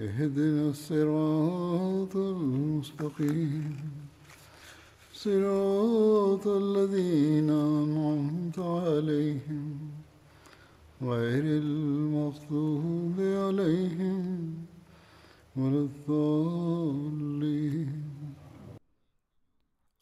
اهدنا 0.00 0.70
الصراط 0.70 2.16
المستقيم 2.16 3.76
صراط 5.12 6.46
الذين 6.46 7.50
أنعمت 7.50 8.58
عليهم 8.58 9.78
غير 11.02 11.44
المغضوب 11.44 13.14
عليهم 13.20 14.54
ولا 15.56 15.88
الضالين 15.88 17.36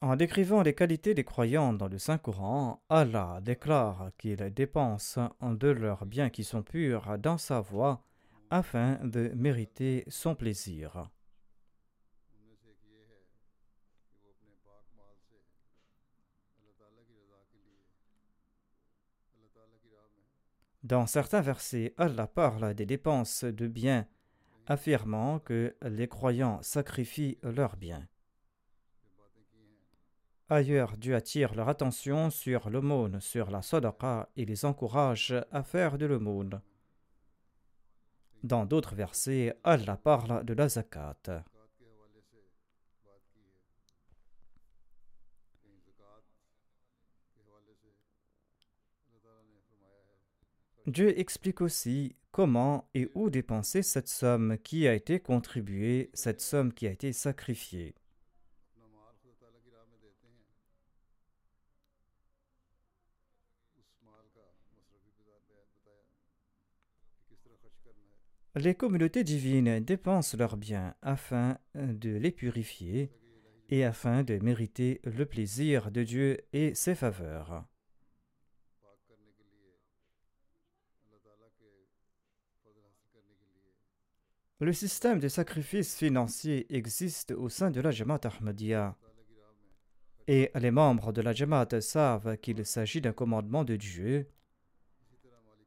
En 0.00 0.16
décrivant 0.16 0.62
les 0.62 0.74
qualités 0.74 1.14
des 1.14 1.24
croyants 1.24 1.72
dans 1.72 1.88
le 1.88 1.96
Saint-Coran, 1.98 2.82
Allah 2.90 3.38
déclare 3.42 4.10
qu'ils 4.18 4.52
dépensent 4.52 5.30
de 5.40 5.68
leurs 5.68 6.04
biens 6.04 6.28
qui 6.28 6.44
sont 6.44 6.62
purs 6.62 7.16
dans 7.18 7.38
sa 7.38 7.60
voie 7.60 8.02
afin 8.49 8.99
de 9.03 9.31
mériter 9.35 10.05
son 10.07 10.35
plaisir. 10.35 11.09
Dans 20.83 21.05
certains 21.05 21.41
versets, 21.41 21.93
Allah 21.97 22.25
parle 22.25 22.73
des 22.73 22.85
dépenses 22.85 23.43
de 23.43 23.67
biens, 23.67 24.07
affirmant 24.65 25.39
que 25.39 25.75
les 25.81 26.07
croyants 26.07 26.61
sacrifient 26.61 27.37
leurs 27.43 27.75
biens. 27.75 28.07
Ailleurs, 30.47 30.97
Dieu 30.97 31.15
attire 31.15 31.53
leur 31.53 31.69
attention 31.69 32.31
sur 32.31 32.71
l'aumône, 32.71 33.19
sur 33.19 33.51
la 33.51 33.61
sadaqa 33.61 34.29
et 34.35 34.45
les 34.45 34.65
encourage 34.65 35.35
à 35.51 35.61
faire 35.61 35.97
de 35.99 36.07
l'aumône. 36.07 36.61
Dans 38.43 38.65
d'autres 38.65 38.95
versets, 38.95 39.55
Allah 39.63 39.97
parle 39.97 40.45
de 40.45 40.53
la 40.53 40.69
zakat. 40.69 41.43
Dieu 50.87 51.19
explique 51.19 51.61
aussi 51.61 52.15
comment 52.31 52.89
et 52.95 53.11
où 53.13 53.29
dépenser 53.29 53.83
cette 53.83 54.07
somme 54.07 54.57
qui 54.63 54.87
a 54.87 54.93
été 54.93 55.19
contribuée, 55.19 56.09
cette 56.13 56.41
somme 56.41 56.73
qui 56.73 56.87
a 56.87 56.91
été 56.91 57.13
sacrifiée. 57.13 57.93
Les 68.61 68.75
communautés 68.75 69.23
divines 69.23 69.79
dépensent 69.79 70.35
leurs 70.35 70.57
biens 70.57 70.93
afin 71.01 71.57
de 71.75 72.09
les 72.09 72.31
purifier 72.31 73.09
et 73.69 73.85
afin 73.85 74.23
de 74.23 74.37
mériter 74.39 74.99
le 75.05 75.25
plaisir 75.25 75.91
de 75.91 76.03
Dieu 76.03 76.41
et 76.51 76.75
ses 76.75 76.93
faveurs. 76.93 77.63
Le 84.59 84.73
système 84.73 85.21
de 85.21 85.29
sacrifice 85.29 85.95
financier 85.95 86.67
existe 86.75 87.31
au 87.31 87.47
sein 87.47 87.71
de 87.71 87.79
la 87.79 87.91
Jamaat 87.91 88.19
Ahmadiyya. 88.25 88.97
Et 90.27 90.51
les 90.55 90.71
membres 90.71 91.13
de 91.13 91.21
la 91.21 91.31
Jamaat 91.31 91.79
savent 91.79 92.35
qu'il 92.35 92.65
s'agit 92.65 92.99
d'un 92.99 93.13
commandement 93.13 93.63
de 93.63 93.77
Dieu 93.77 94.27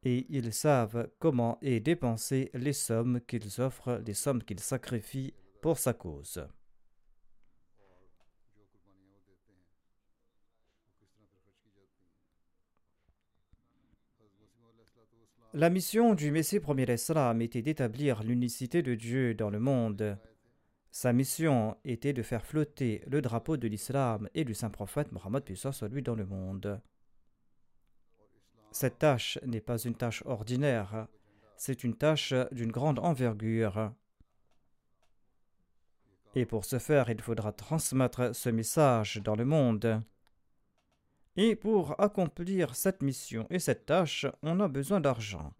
et 0.03 0.25
ils 0.29 0.53
savent 0.53 1.09
comment 1.19 1.57
est 1.61 1.79
dépenser 1.79 2.49
les 2.53 2.73
sommes 2.73 3.21
qu'ils 3.21 3.61
offrent, 3.61 4.01
les 4.05 4.13
sommes 4.13 4.43
qu'ils 4.43 4.59
sacrifient 4.59 5.33
pour 5.61 5.77
sa 5.77 5.93
cause. 5.93 6.45
La 15.55 15.69
mission 15.69 16.15
du 16.15 16.31
Messie 16.31 16.59
premier 16.59 16.91
Islam 16.91 17.39
était 17.43 17.61
d'établir 17.61 18.23
l'unicité 18.23 18.81
de 18.81 18.95
Dieu 18.95 19.35
dans 19.35 19.51
le 19.51 19.59
monde. 19.59 20.17
Sa 20.89 21.13
mission 21.13 21.77
était 21.85 22.11
de 22.11 22.23
faire 22.23 22.43
flotter 22.43 23.03
le 23.05 23.21
drapeau 23.21 23.55
de 23.55 23.67
l'islam 23.67 24.27
et 24.33 24.45
du 24.45 24.55
saint 24.55 24.71
prophète 24.71 25.11
Mohammed 25.11 25.43
soit 25.55 25.89
lui 25.89 26.01
dans 26.01 26.15
le 26.15 26.25
monde. 26.25 26.81
Cette 28.73 28.97
tâche 28.97 29.37
n'est 29.45 29.61
pas 29.61 29.77
une 29.77 29.93
tâche 29.93 30.23
ordinaire, 30.25 31.07
c'est 31.55 31.83
une 31.83 31.95
tâche 31.95 32.33
d'une 32.51 32.71
grande 32.71 32.97
envergure. 32.97 33.93
Et 36.33 36.47
pour 36.47 36.65
ce 36.65 36.79
faire, 36.79 37.07
il 37.11 37.21
faudra 37.21 37.51
transmettre 37.51 38.35
ce 38.35 38.49
message 38.49 39.17
dans 39.17 39.35
le 39.35 39.45
monde. 39.45 40.01
Et 41.35 41.55
pour 41.55 42.01
accomplir 42.01 42.75
cette 42.75 43.03
mission 43.03 43.45
et 43.51 43.59
cette 43.59 43.85
tâche, 43.85 44.25
on 44.41 44.59
a 44.59 44.67
besoin 44.67 44.99
d'argent. 44.99 45.53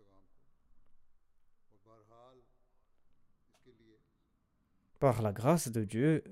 Par 4.99 5.21
la 5.21 5.31
grâce 5.31 5.67
de 5.67 5.83
Dieu, 5.83 6.23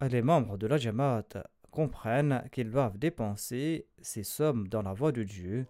les 0.00 0.22
membres 0.22 0.56
de 0.56 0.68
la 0.68 0.76
Jamaat 0.76 1.48
comprennent 1.72 2.48
qu'ils 2.52 2.70
doivent 2.70 2.96
dépenser 2.96 3.88
ces 4.00 4.22
sommes 4.22 4.68
dans 4.68 4.82
la 4.82 4.92
voie 4.92 5.10
de 5.10 5.24
Dieu 5.24 5.66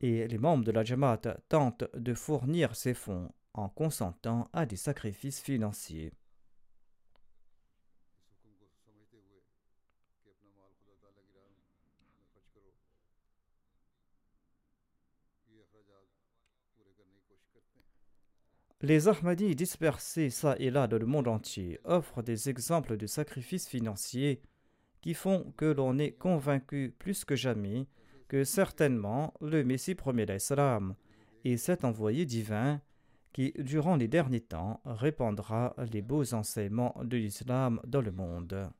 et 0.00 0.28
les 0.28 0.38
membres 0.38 0.64
de 0.64 0.72
la 0.72 0.84
Jamaat 0.84 1.38
tentent 1.48 1.84
de 1.94 2.14
fournir 2.14 2.74
ces 2.76 2.94
fonds 2.94 3.32
en 3.54 3.68
consentant 3.68 4.48
à 4.52 4.66
des 4.66 4.76
sacrifices 4.76 5.40
financiers. 5.40 6.12
Les 18.82 19.08
Ahmadis 19.08 19.56
dispersés 19.56 20.28
ça 20.28 20.54
et 20.58 20.70
là 20.70 20.86
dans 20.86 20.98
le 20.98 21.06
monde 21.06 21.28
entier 21.28 21.80
offrent 21.84 22.22
des 22.22 22.50
exemples 22.50 22.98
de 22.98 23.06
sacrifices 23.06 23.66
financiers 23.66 24.42
qui 25.00 25.14
font 25.14 25.52
que 25.56 25.64
l'on 25.64 25.98
est 25.98 26.12
convaincu 26.12 26.94
plus 26.98 27.24
que 27.24 27.34
jamais 27.34 27.86
que 28.28 28.44
certainement 28.44 29.34
le 29.40 29.64
Messie 29.64 29.94
premier 29.94 30.26
d'Islam 30.26 30.94
est 31.44 31.56
cet 31.56 31.84
envoyé 31.84 32.24
divin 32.26 32.80
qui, 33.32 33.52
durant 33.58 33.96
les 33.96 34.08
derniers 34.08 34.40
temps, 34.40 34.80
répandra 34.84 35.74
les 35.92 36.02
beaux 36.02 36.34
enseignements 36.34 36.94
de 37.04 37.16
l'islam 37.16 37.80
dans 37.86 38.00
le 38.00 38.10
monde. 38.10 38.70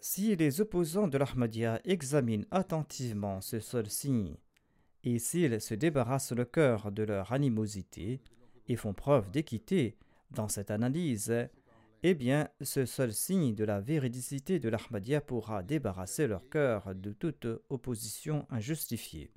Si 0.00 0.34
les 0.36 0.62
opposants 0.62 1.06
de 1.06 1.18
l'Ahmadiyya 1.18 1.80
examinent 1.84 2.46
attentivement 2.50 3.42
ce 3.42 3.60
seul 3.60 3.90
signe, 3.90 4.36
et 5.14 5.18
s'ils 5.18 5.60
se 5.60 5.74
débarrassent 5.74 6.32
le 6.32 6.44
cœur 6.44 6.92
de 6.92 7.02
leur 7.02 7.32
animosité 7.32 8.20
et 8.68 8.76
font 8.76 8.92
preuve 8.92 9.30
d'équité 9.30 9.96
dans 10.30 10.48
cette 10.48 10.70
analyse, 10.70 11.34
eh 12.02 12.14
bien, 12.14 12.48
ce 12.60 12.84
seul 12.84 13.12
signe 13.12 13.54
de 13.54 13.64
la 13.64 13.80
véridicité 13.80 14.58
de 14.58 14.68
l'Ahmadiyya 14.68 15.20
pourra 15.20 15.62
débarrasser 15.62 16.26
leur 16.26 16.48
cœur 16.48 16.94
de 16.94 17.12
toute 17.12 17.46
opposition 17.70 18.46
injustifiée. 18.50 19.32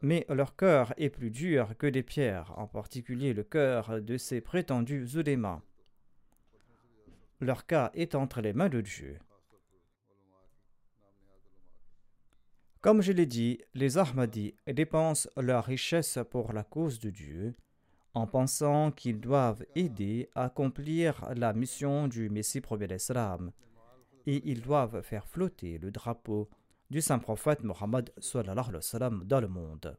Mais 0.00 0.24
leur 0.28 0.54
cœur 0.54 0.94
est 0.96 1.10
plus 1.10 1.30
dur 1.30 1.76
que 1.76 1.86
des 1.86 2.02
pierres, 2.02 2.52
en 2.56 2.66
particulier 2.66 3.32
le 3.32 3.42
cœur 3.42 4.00
de 4.00 4.16
ces 4.16 4.40
prétendus 4.40 5.06
ulémas. 5.14 5.62
Leur 7.40 7.66
cas 7.66 7.90
est 7.94 8.14
entre 8.14 8.40
les 8.40 8.52
mains 8.52 8.68
de 8.68 8.80
Dieu. 8.80 9.18
Comme 12.84 13.00
je 13.00 13.12
l'ai 13.12 13.24
dit, 13.24 13.62
les 13.72 13.96
Ahmadis 13.96 14.54
dépensent 14.66 15.30
leur 15.38 15.64
richesse 15.64 16.18
pour 16.30 16.52
la 16.52 16.64
cause 16.64 17.00
de 17.00 17.08
Dieu 17.08 17.54
en 18.12 18.26
pensant 18.26 18.90
qu'ils 18.90 19.20
doivent 19.22 19.64
aider 19.74 20.28
à 20.34 20.44
accomplir 20.44 21.26
la 21.34 21.54
mission 21.54 22.08
du 22.08 22.28
Messie 22.28 22.60
premier 22.60 22.86
d'Islam 22.86 23.52
et 24.26 24.42
ils 24.44 24.60
doivent 24.60 25.00
faire 25.00 25.26
flotter 25.26 25.78
le 25.78 25.90
drapeau 25.90 26.50
du 26.90 27.00
saint 27.00 27.18
prophète 27.18 27.64
Mohammed 27.64 28.12
dans 28.34 29.40
le 29.40 29.48
monde. 29.48 29.96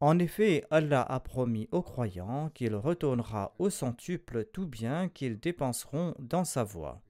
En 0.00 0.18
effet, 0.18 0.64
Allah 0.72 1.02
a 1.02 1.20
promis 1.20 1.68
aux 1.70 1.82
croyants 1.82 2.50
qu'il 2.52 2.74
retournera 2.74 3.54
au 3.60 3.70
centuple 3.70 4.44
tout 4.46 4.66
bien 4.66 5.08
qu'ils 5.08 5.38
dépenseront 5.38 6.16
dans 6.18 6.42
sa 6.42 6.64
voie. 6.64 7.00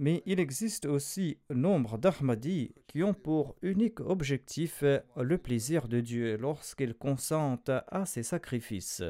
Mais 0.00 0.22
il 0.26 0.38
existe 0.38 0.86
aussi 0.86 1.38
nombre 1.50 1.98
d'Ahmadis 1.98 2.72
qui 2.86 3.02
ont 3.02 3.14
pour 3.14 3.56
unique 3.62 3.98
objectif 3.98 4.84
le 5.16 5.38
plaisir 5.38 5.88
de 5.88 5.98
Dieu 5.98 6.36
lorsqu'ils 6.36 6.94
consentent 6.94 7.72
à 7.88 8.06
ses 8.06 8.22
sacrifices. 8.22 9.02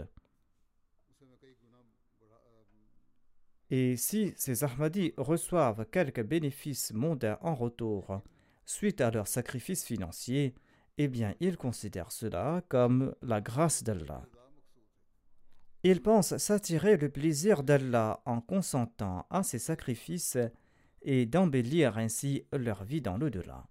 Et 3.68 3.98
si 3.98 4.32
ces 4.38 4.64
Ahmadis 4.64 5.12
reçoivent 5.18 5.84
quelques 5.92 6.24
bénéfices 6.24 6.94
mondains 6.94 7.36
en 7.42 7.54
retour 7.54 8.22
suite 8.64 9.02
à 9.02 9.10
leur 9.10 9.28
sacrifice 9.28 9.84
financier, 9.84 10.54
eh 10.96 11.06
bien 11.06 11.34
ils 11.40 11.58
considèrent 11.58 12.12
cela 12.12 12.62
comme 12.70 13.14
la 13.20 13.42
grâce 13.42 13.84
d'Allah. 13.84 14.24
Ils 15.82 16.00
pensent 16.00 16.38
s'attirer 16.38 16.96
le 16.96 17.10
plaisir 17.10 17.62
d'Allah 17.62 18.22
en 18.24 18.40
consentant 18.40 19.26
à 19.28 19.42
ces 19.42 19.58
sacrifices 19.58 20.38
et 21.02 21.26
d'embellir 21.26 21.98
ainsi 21.98 22.44
leur 22.52 22.84
vie 22.84 23.00
dans 23.00 23.16
l'au-delà. 23.16 23.66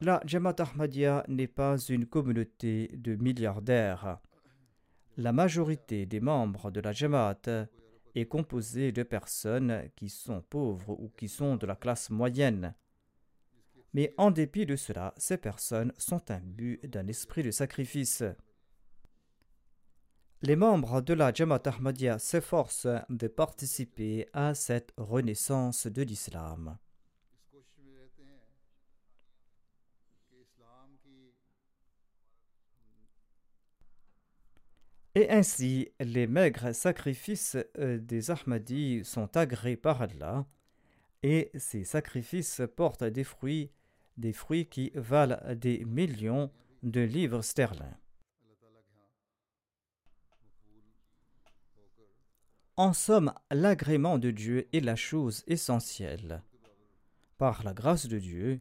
La 0.00 0.20
Jamaat 0.26 0.56
Ahmadiyya 0.58 1.24
n'est 1.28 1.46
pas 1.46 1.78
une 1.78 2.04
communauté 2.04 2.88
de 2.94 3.14
milliardaires. 3.14 4.18
La 5.16 5.32
majorité 5.32 6.04
des 6.04 6.20
membres 6.20 6.70
de 6.70 6.80
la 6.80 6.92
Jamaat 6.92 7.68
est 8.14 8.26
composée 8.26 8.92
de 8.92 9.02
personnes 9.02 9.88
qui 9.96 10.08
sont 10.08 10.42
pauvres 10.42 10.90
ou 11.00 11.10
qui 11.16 11.28
sont 11.28 11.56
de 11.56 11.66
la 11.66 11.76
classe 11.76 12.10
moyenne. 12.10 12.74
Mais 13.94 14.12
en 14.18 14.30
dépit 14.30 14.66
de 14.66 14.76
cela, 14.76 15.14
ces 15.16 15.36
personnes 15.36 15.92
sont 15.96 16.30
imbues 16.30 16.80
d'un 16.82 17.06
esprit 17.06 17.42
de 17.42 17.52
sacrifice. 17.52 18.24
Les 20.46 20.56
membres 20.56 21.00
de 21.00 21.14
la 21.14 21.32
Jamaat 21.32 21.62
Ahmadiyya 21.64 22.18
s'efforcent 22.18 22.86
de 23.08 23.28
participer 23.28 24.28
à 24.34 24.54
cette 24.54 24.92
renaissance 24.98 25.86
de 25.86 26.02
l'islam. 26.02 26.76
Et 35.14 35.30
ainsi, 35.30 35.88
les 35.98 36.26
maigres 36.26 36.74
sacrifices 36.74 37.56
euh, 37.78 37.96
des 37.98 38.30
Ahmadis 38.30 39.02
sont 39.02 39.34
agréés 39.38 39.78
par 39.78 40.02
Allah, 40.02 40.44
et 41.22 41.52
ces 41.54 41.84
sacrifices 41.84 42.60
portent 42.76 43.04
des 43.04 43.24
fruits, 43.24 43.70
des 44.18 44.34
fruits 44.34 44.66
qui 44.66 44.92
valent 44.94 45.40
des 45.54 45.86
millions 45.86 46.50
de 46.82 47.00
livres 47.00 47.40
sterling. 47.40 47.94
En 52.76 52.92
somme, 52.92 53.32
l'agrément 53.52 54.18
de 54.18 54.32
Dieu 54.32 54.66
est 54.72 54.80
la 54.80 54.96
chose 54.96 55.44
essentielle. 55.46 56.42
Par 57.38 57.62
la 57.62 57.72
grâce 57.72 58.08
de 58.08 58.18
Dieu, 58.18 58.60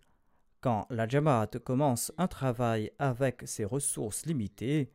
quand 0.62 0.86
la 0.92 1.08
Jamaat 1.08 1.48
commence 1.64 2.12
un 2.20 2.28
travail 2.28 2.92
avec 3.00 3.42
ses 3.46 3.66
ressources 3.66 4.28
limitées, 4.28 4.92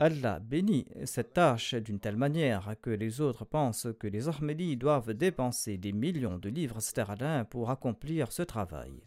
Allah 0.00 0.40
bénit 0.40 0.86
cette 1.04 1.34
tâche 1.34 1.74
d'une 1.74 2.00
telle 2.00 2.16
manière 2.16 2.74
que 2.82 2.90
les 2.90 3.20
autres 3.20 3.44
pensent 3.44 3.86
que 4.00 4.08
les 4.08 4.28
Ahmadis 4.28 4.76
doivent 4.76 5.14
dépenser 5.14 5.78
des 5.78 5.92
millions 5.92 6.38
de 6.38 6.48
livres 6.48 6.80
sterling 6.80 7.44
pour 7.44 7.70
accomplir 7.70 8.32
ce 8.32 8.42
travail. 8.42 9.00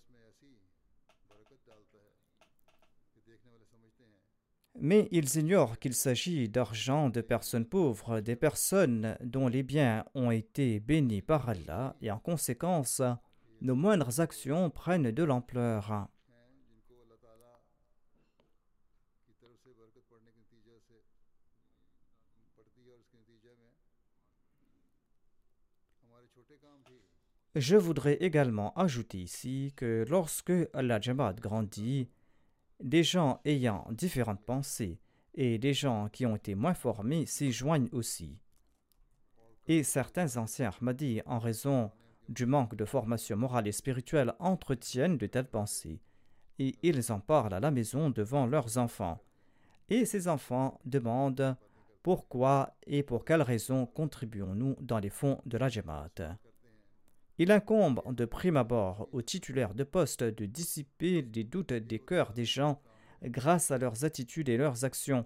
Mais 4.84 5.08
ils 5.12 5.38
ignorent 5.38 5.80
qu'il 5.80 5.94
s'agit 5.94 6.50
d'argent 6.50 7.10
de 7.10 7.22
personnes 7.22 7.66
pauvres, 7.66 8.20
des 8.20 8.36
personnes 8.36 9.18
dont 9.24 9.48
les 9.48 9.64
biens 9.64 10.04
ont 10.14 10.30
été 10.30 10.82
bénis 10.82 11.22
par 11.22 11.48
Allah, 11.48 11.96
et 12.02 12.12
en 12.12 12.20
conséquence, 12.20 13.02
nos 13.62 13.76
moindres 13.76 14.20
actions 14.20 14.70
prennent 14.70 15.10
de 15.10 15.24
l'ampleur. 15.24 16.10
Je 27.56 27.78
voudrais 27.78 28.16
également 28.16 28.74
ajouter 28.74 29.20
ici 29.20 29.72
que 29.78 30.04
lorsque 30.10 30.52
la 30.74 31.00
Jamaat 31.00 31.36
grandit, 31.36 32.10
des 32.84 33.04
gens 33.04 33.40
ayant 33.46 33.88
différentes 33.92 34.44
pensées 34.44 35.00
et 35.34 35.58
des 35.58 35.74
gens 35.74 36.10
qui 36.10 36.26
ont 36.26 36.36
été 36.36 36.54
moins 36.54 36.74
formés 36.74 37.26
s'y 37.26 37.52
joignent 37.52 37.90
aussi. 37.92 38.38
Et 39.68 39.84
certains 39.84 40.38
anciens 40.38 40.70
Ahmadis, 40.70 41.22
en 41.26 41.40
raison 41.40 41.92
du 42.30 42.46
manque 42.46 42.76
de 42.76 42.86
formation 42.86 43.38
morale 43.38 43.68
et 43.68 43.72
spirituelle, 43.72 44.34
entretiennent 44.40 45.18
de 45.18 45.26
telles 45.26 45.50
pensées, 45.50 46.02
et 46.60 46.76
ils 46.84 47.12
en 47.12 47.20
parlent 47.20 47.54
à 47.54 47.60
la 47.60 47.72
maison 47.72 48.10
devant 48.10 48.46
leurs 48.46 48.78
enfants. 48.78 49.24
Et 49.90 50.06
ces 50.06 50.28
enfants 50.28 50.80
demandent 50.86 51.56
pourquoi 52.04 52.76
et 52.86 53.02
pour 53.02 53.24
quelles 53.24 53.42
raisons 53.42 53.86
contribuons-nous 53.86 54.76
dans 54.82 55.00
les 55.00 55.10
fonds 55.10 55.42
de 55.46 55.58
la 55.58 55.70
Jamaat. 55.70 56.38
Il 57.40 57.52
incombe 57.52 58.02
de 58.14 58.26
prime 58.26 58.58
abord 58.58 59.10
aux 59.12 59.24
titulaires 59.24 59.74
de 59.74 59.84
poste 59.84 60.24
de 60.24 60.46
dissiper 60.46 61.24
les 61.34 61.44
doutes 61.44 61.74
des 61.74 62.00
cœurs 62.00 62.32
des 62.32 62.46
gens 62.46 62.80
grâce 63.24 63.72
à 63.72 63.80
leurs 63.80 64.06
attitudes 64.06 64.50
et 64.50 64.58
leurs 64.58 64.86
actions. 64.86 65.26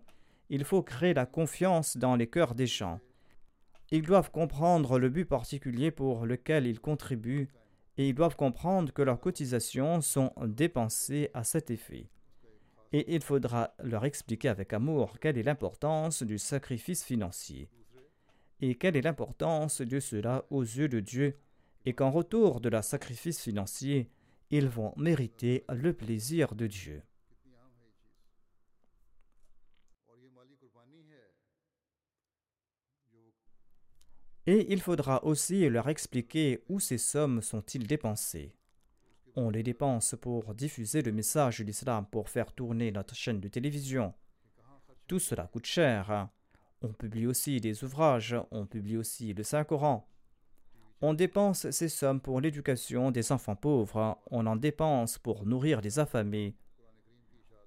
Il 0.49 0.63
faut 0.63 0.81
créer 0.81 1.13
la 1.13 1.25
confiance 1.25 1.97
dans 1.97 2.15
les 2.15 2.27
cœurs 2.27 2.55
des 2.55 2.67
gens. 2.67 3.01
Ils 3.91 4.03
doivent 4.03 4.31
comprendre 4.31 4.99
le 4.99 5.09
but 5.09 5.25
particulier 5.25 5.91
pour 5.91 6.25
lequel 6.25 6.65
ils 6.65 6.79
contribuent 6.79 7.49
et 7.97 8.07
ils 8.07 8.15
doivent 8.15 8.37
comprendre 8.37 8.93
que 8.93 9.01
leurs 9.01 9.19
cotisations 9.19 9.99
sont 10.01 10.31
dépensées 10.45 11.29
à 11.33 11.43
cet 11.43 11.71
effet. 11.71 12.09
Et 12.93 13.15
il 13.15 13.21
faudra 13.21 13.73
leur 13.83 14.05
expliquer 14.05 14.47
avec 14.47 14.71
amour 14.71 15.19
quelle 15.19 15.37
est 15.37 15.43
l'importance 15.43 16.23
du 16.23 16.37
sacrifice 16.37 17.03
financier 17.03 17.69
et 18.61 18.75
quelle 18.75 18.95
est 18.95 19.01
l'importance 19.01 19.81
de 19.81 19.99
cela 19.99 20.45
aux 20.49 20.63
yeux 20.63 20.87
de 20.87 20.99
Dieu 20.99 21.35
et 21.87 21.93
qu'en 21.93 22.11
retour 22.11 22.59
de 22.59 22.67
leur 22.67 22.83
sacrifice 22.83 23.39
financier, 23.39 24.11
ils 24.49 24.67
vont 24.67 24.93
mériter 24.97 25.63
le 25.69 25.93
plaisir 25.93 26.53
de 26.53 26.67
Dieu. 26.67 27.01
Et 34.45 34.73
il 34.73 34.81
faudra 34.81 35.23
aussi 35.23 35.69
leur 35.69 35.87
expliquer 35.87 36.61
où 36.67 36.81
ces 36.81 36.97
sommes 36.97 37.41
sont-ils 37.41 37.87
dépensées. 37.87 38.53
On 39.37 39.49
les 39.49 39.63
dépense 39.63 40.13
pour 40.19 40.55
diffuser 40.55 41.01
le 41.01 41.13
message 41.13 41.59
de 41.59 41.63
l'islam, 41.63 42.05
pour 42.11 42.27
faire 42.27 42.51
tourner 42.51 42.91
notre 42.91 43.15
chaîne 43.15 43.39
de 43.39 43.47
télévision. 43.47 44.13
Tout 45.07 45.19
cela 45.19 45.47
coûte 45.47 45.65
cher. 45.65 46.27
On 46.81 46.91
publie 46.91 47.27
aussi 47.27 47.61
des 47.61 47.85
ouvrages, 47.85 48.35
on 48.51 48.65
publie 48.65 48.97
aussi 48.97 49.33
le 49.33 49.43
Saint-Coran. 49.43 50.05
On 51.01 51.13
dépense 51.13 51.69
ces 51.69 51.89
sommes 51.89 52.19
pour 52.19 52.41
l'éducation 52.41 53.11
des 53.11 53.31
enfants 53.31 53.55
pauvres, 53.55 54.17
on 54.31 54.47
en 54.47 54.55
dépense 54.55 55.19
pour 55.19 55.45
nourrir 55.45 55.79
les 55.81 55.99
affamés, 55.99 56.55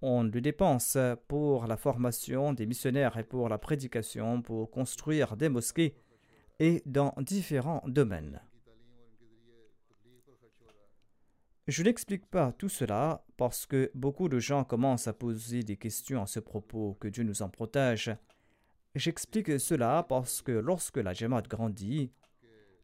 on 0.03 0.25
le 0.25 0.41
dépense 0.41 0.99
pour 1.29 1.67
la 1.67 1.77
formation 1.77 2.53
des 2.53 2.67
missionnaires 2.67 3.19
et 3.19 3.25
pour 3.25 3.49
la 3.49 3.59
prédication, 3.59 4.43
pour 4.43 4.71
construire 4.71 5.37
des 5.37 5.49
mosquées 5.49 5.95
et 6.59 6.83
dans 6.87 7.15
différents 7.19 7.83
domaines. 7.87 8.41
Je 11.69 11.85
n'explique 11.85 12.27
pas 12.27 12.53
tout 12.53 12.69
cela 12.69 13.25
parce 13.37 13.65
que 13.65 13.93
beaucoup 13.95 14.29
de 14.29 14.41
gens 14.41 14.65
commencent 14.65 15.07
à 15.07 15.13
poser 15.13 15.63
des 15.63 15.77
questions 15.77 16.23
à 16.23 16.27
ce 16.27 16.41
propos, 16.41 16.97
que 16.99 17.07
Dieu 17.07 17.23
nous 17.23 17.43
en 17.43 17.49
protège. 17.49 18.11
J'explique 18.97 19.61
cela 19.61 20.05
parce 20.09 20.43
que 20.43 20.51
lorsque 20.51 20.97
la 20.97 21.13
Jamaat 21.13 21.43
grandit, 21.43 22.11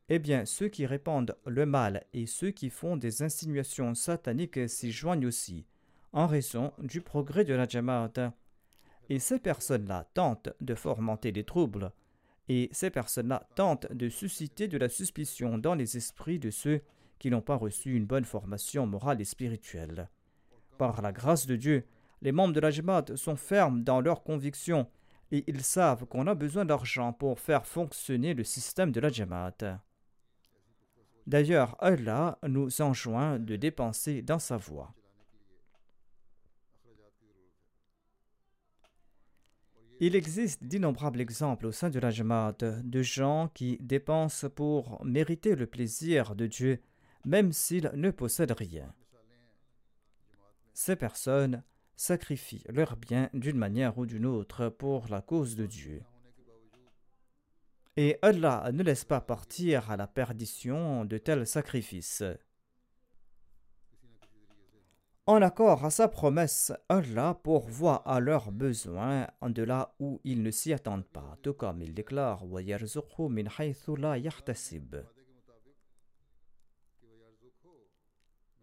eh 0.09 0.19
bien, 0.19 0.45
ceux 0.45 0.69
qui 0.69 0.87
répandent 0.87 1.37
le 1.47 1.67
mal 1.67 2.05
et 2.13 2.27
ceux 2.27 2.51
qui 2.51 2.71
font 2.71 2.97
des 2.97 3.23
insinuations 3.23 3.95
sataniques 3.95 4.69
s'y 4.69 4.93
joignent 4.93 5.27
aussi, 5.27 5.67
en 6.13 6.27
raison 6.27 6.73
du 6.79 7.01
progrès 7.01 7.45
de 7.45 7.55
la 7.55 7.67
Jamaat. 7.67 8.33
Et 9.09 9.19
ces 9.19 9.39
personnes-là 9.39 10.09
tentent 10.15 10.51
de 10.61 10.75
fomenter 10.75 11.33
des 11.33 11.45
troubles, 11.45 11.93
et 12.49 12.69
ces 12.73 12.91
personnes-là 12.91 13.49
tentent 13.57 13.93
de 13.93 14.09
susciter 14.09 14.69
de 14.69 14.79
la 14.79 14.89
suspicion 14.89 15.59
dans 15.59 15.75
les 15.75 15.97
esprits 15.97 16.39
de 16.39 16.51
ceux 16.51 16.83
qui 17.19 17.31
n'ont 17.31 17.41
pas 17.41 17.57
reçu 17.57 17.97
une 17.97 18.07
bonne 18.07 18.25
formation 18.25 18.87
morale 18.87 19.21
et 19.21 19.25
spirituelle. 19.25 20.09
Par 20.79 21.03
la 21.03 21.13
grâce 21.13 21.47
de 21.47 21.57
Dieu, 21.57 21.85
les 22.23 22.33
membres 22.33 22.55
de 22.55 22.61
la 22.61 22.71
Jamaat 22.71 23.17
sont 23.17 23.37
fermes 23.37 23.83
dans 23.83 24.01
leurs 24.01 24.23
convictions 24.23 24.89
et 25.33 25.45
ils 25.49 25.63
savent 25.63 26.07
qu'on 26.07 26.27
a 26.27 26.35
besoin 26.35 26.65
d'argent 26.65 27.13
pour 27.13 27.41
faire 27.41 27.67
fonctionner 27.67 28.35
le 28.35 28.45
système 28.45 28.93
de 28.93 29.01
la 29.01 29.09
Jamaat. 29.09 29.81
D'ailleurs, 31.27 31.77
Allah 31.81 32.39
nous 32.47 32.81
enjoint 32.81 33.39
de 33.39 33.57
dépenser 33.57 34.23
dans 34.23 34.39
sa 34.39 34.57
voie. 34.57 34.95
Il 39.99 40.15
existe 40.15 40.63
d'innombrables 40.63 41.23
exemples 41.23 41.67
au 41.67 41.73
sein 41.73 41.89
de 41.89 41.99
la 41.99 42.11
Jamaat 42.11 42.59
de 42.61 43.03
gens 43.03 43.49
qui 43.55 43.79
dépensent 43.81 44.51
pour 44.51 45.03
mériter 45.05 45.57
le 45.57 45.67
plaisir 45.67 46.37
de 46.37 46.47
Dieu, 46.47 46.83
même 47.25 47.51
s'ils 47.53 47.91
ne 47.95 48.11
possèdent 48.11 48.57
rien. 48.57 48.93
Ces 50.75 50.97
personnes 50.97 51.63
sacrifient 51.97 52.65
leurs 52.69 52.97
biens 52.97 53.31
d'une 53.33 53.57
manière 53.57 53.97
ou 53.97 54.05
d'une 54.05 54.27
autre 54.27 54.69
pour 54.69 55.09
la 55.09 55.23
cause 55.23 55.57
de 55.57 55.65
Dieu. 55.65 56.03
Et 57.97 58.19
Allah 58.21 58.71
ne 58.73 58.83
laisse 58.83 59.05
pas 59.05 59.21
partir 59.21 59.91
à 59.91 59.97
la 59.97 60.07
perdition 60.07 61.05
de 61.05 61.17
tels 61.17 61.47
sacrifices. 61.47 62.23
En 65.29 65.43
accord 65.43 65.85
à 65.85 65.91
sa 65.91 66.07
promesse, 66.07 66.73
Allah 66.89 67.41
pourvoit 67.43 68.07
à 68.09 68.21
leurs 68.21 68.53
besoins 68.53 69.27
de 69.43 69.63
là 69.63 69.95
où 69.99 70.21
ils 70.23 70.43
ne 70.43 70.53
s'y 70.53 70.73
attendent 70.73 71.09
pas, 71.09 71.37
tout 71.43 71.55
comme 71.55 71.83
il 71.83 71.95
déclare 71.95 72.45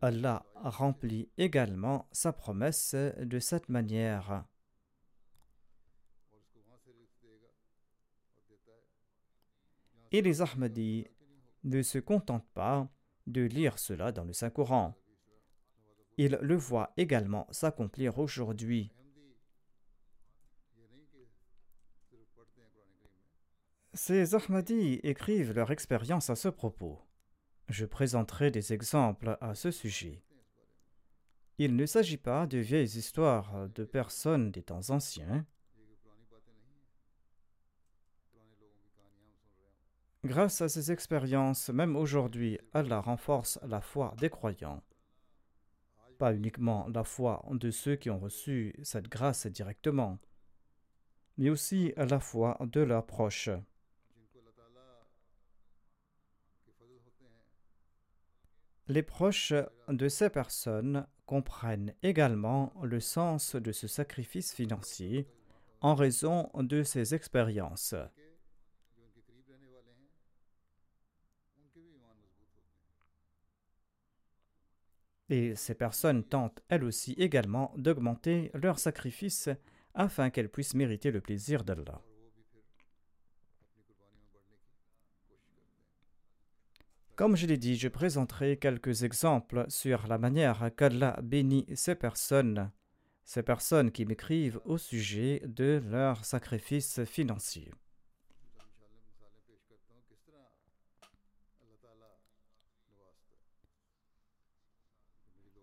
Allah 0.01 0.45
remplit 0.55 1.29
également 1.37 2.07
sa 2.11 2.33
promesse 2.33 2.93
de 2.93 3.39
cette 3.39 3.67
manière. 3.67 4.45
Et 10.13 10.21
les 10.21 10.41
Ahmadis 10.41 11.07
ne 11.63 11.81
se 11.81 11.97
contentent 11.97 12.47
pas 12.53 12.87
de 13.25 13.41
lire 13.41 13.79
cela 13.79 14.11
dans 14.11 14.23
le 14.23 14.31
Saint-Coran. 14.31 14.95
Il 16.17 16.37
le 16.39 16.55
voit 16.55 16.93
également 16.97 17.47
s'accomplir 17.51 18.19
aujourd'hui. 18.19 18.93
Ces 23.95 24.35
Ahmadis 24.35 24.99
écrivent 25.03 25.53
leur 25.53 25.71
expérience 25.71 26.29
à 26.29 26.35
ce 26.35 26.47
propos. 26.47 27.01
Je 27.69 27.85
présenterai 27.85 28.51
des 28.51 28.71
exemples 28.71 29.37
à 29.41 29.55
ce 29.55 29.71
sujet. 29.71 30.23
Il 31.57 31.75
ne 31.75 31.87
s'agit 31.87 32.17
pas 32.17 32.45
de 32.45 32.59
vieilles 32.59 32.97
histoires 32.97 33.67
de 33.69 33.83
personnes 33.83 34.51
des 34.51 34.63
temps 34.63 34.89
anciens. 34.91 35.45
Grâce 40.23 40.61
à 40.61 40.69
ces 40.69 40.91
expériences, 40.91 41.69
même 41.69 41.95
aujourd'hui, 41.95 42.59
Allah 42.73 43.01
renforce 43.01 43.59
la 43.63 43.81
foi 43.81 44.13
des 44.19 44.29
croyants 44.29 44.81
pas 46.23 46.33
uniquement 46.33 46.87
la 46.93 47.03
foi 47.03 47.43
de 47.51 47.69
ceux 47.71 47.95
qui 47.95 48.09
ont 48.09 48.19
reçu 48.19 48.73
cette 48.83 49.09
grâce 49.09 49.47
directement, 49.47 50.19
mais 51.37 51.49
aussi 51.49 51.93
la 51.97 52.19
foi 52.19 52.57
de 52.61 52.81
leurs 52.81 53.05
proches. 53.05 53.49
Les 58.87 59.03
proches 59.03 59.53
de 59.87 60.07
ces 60.09 60.29
personnes 60.29 61.07
comprennent 61.25 61.93
également 62.03 62.73
le 62.83 62.99
sens 62.99 63.55
de 63.55 63.71
ce 63.71 63.87
sacrifice 63.87 64.53
financier 64.53 65.27
en 65.81 65.95
raison 65.95 66.49
de 66.55 66.83
ces 66.83 67.15
expériences. 67.15 67.95
Et 75.29 75.55
ces 75.55 75.73
personnes 75.73 76.23
tentent 76.23 76.61
elles 76.69 76.83
aussi 76.83 77.13
également 77.13 77.73
d'augmenter 77.77 78.51
leurs 78.53 78.79
sacrifices 78.79 79.49
afin 79.93 80.29
qu'elles 80.29 80.49
puissent 80.49 80.75
mériter 80.75 81.11
le 81.11 81.21
plaisir 81.21 81.63
d'Allah. 81.63 82.01
Comme 87.15 87.35
je 87.35 87.45
l'ai 87.45 87.57
dit, 87.57 87.75
je 87.75 87.89
présenterai 87.89 88.57
quelques 88.57 89.03
exemples 89.03 89.65
sur 89.69 90.07
la 90.07 90.17
manière 90.17 90.71
qu'Allah 90.75 91.19
bénit 91.21 91.67
ces 91.75 91.93
personnes, 91.93 92.71
ces 93.23 93.43
personnes 93.43 93.91
qui 93.91 94.05
m'écrivent 94.05 94.59
au 94.65 94.79
sujet 94.79 95.43
de 95.45 95.79
leurs 95.91 96.25
sacrifices 96.25 97.03
financiers. 97.03 97.71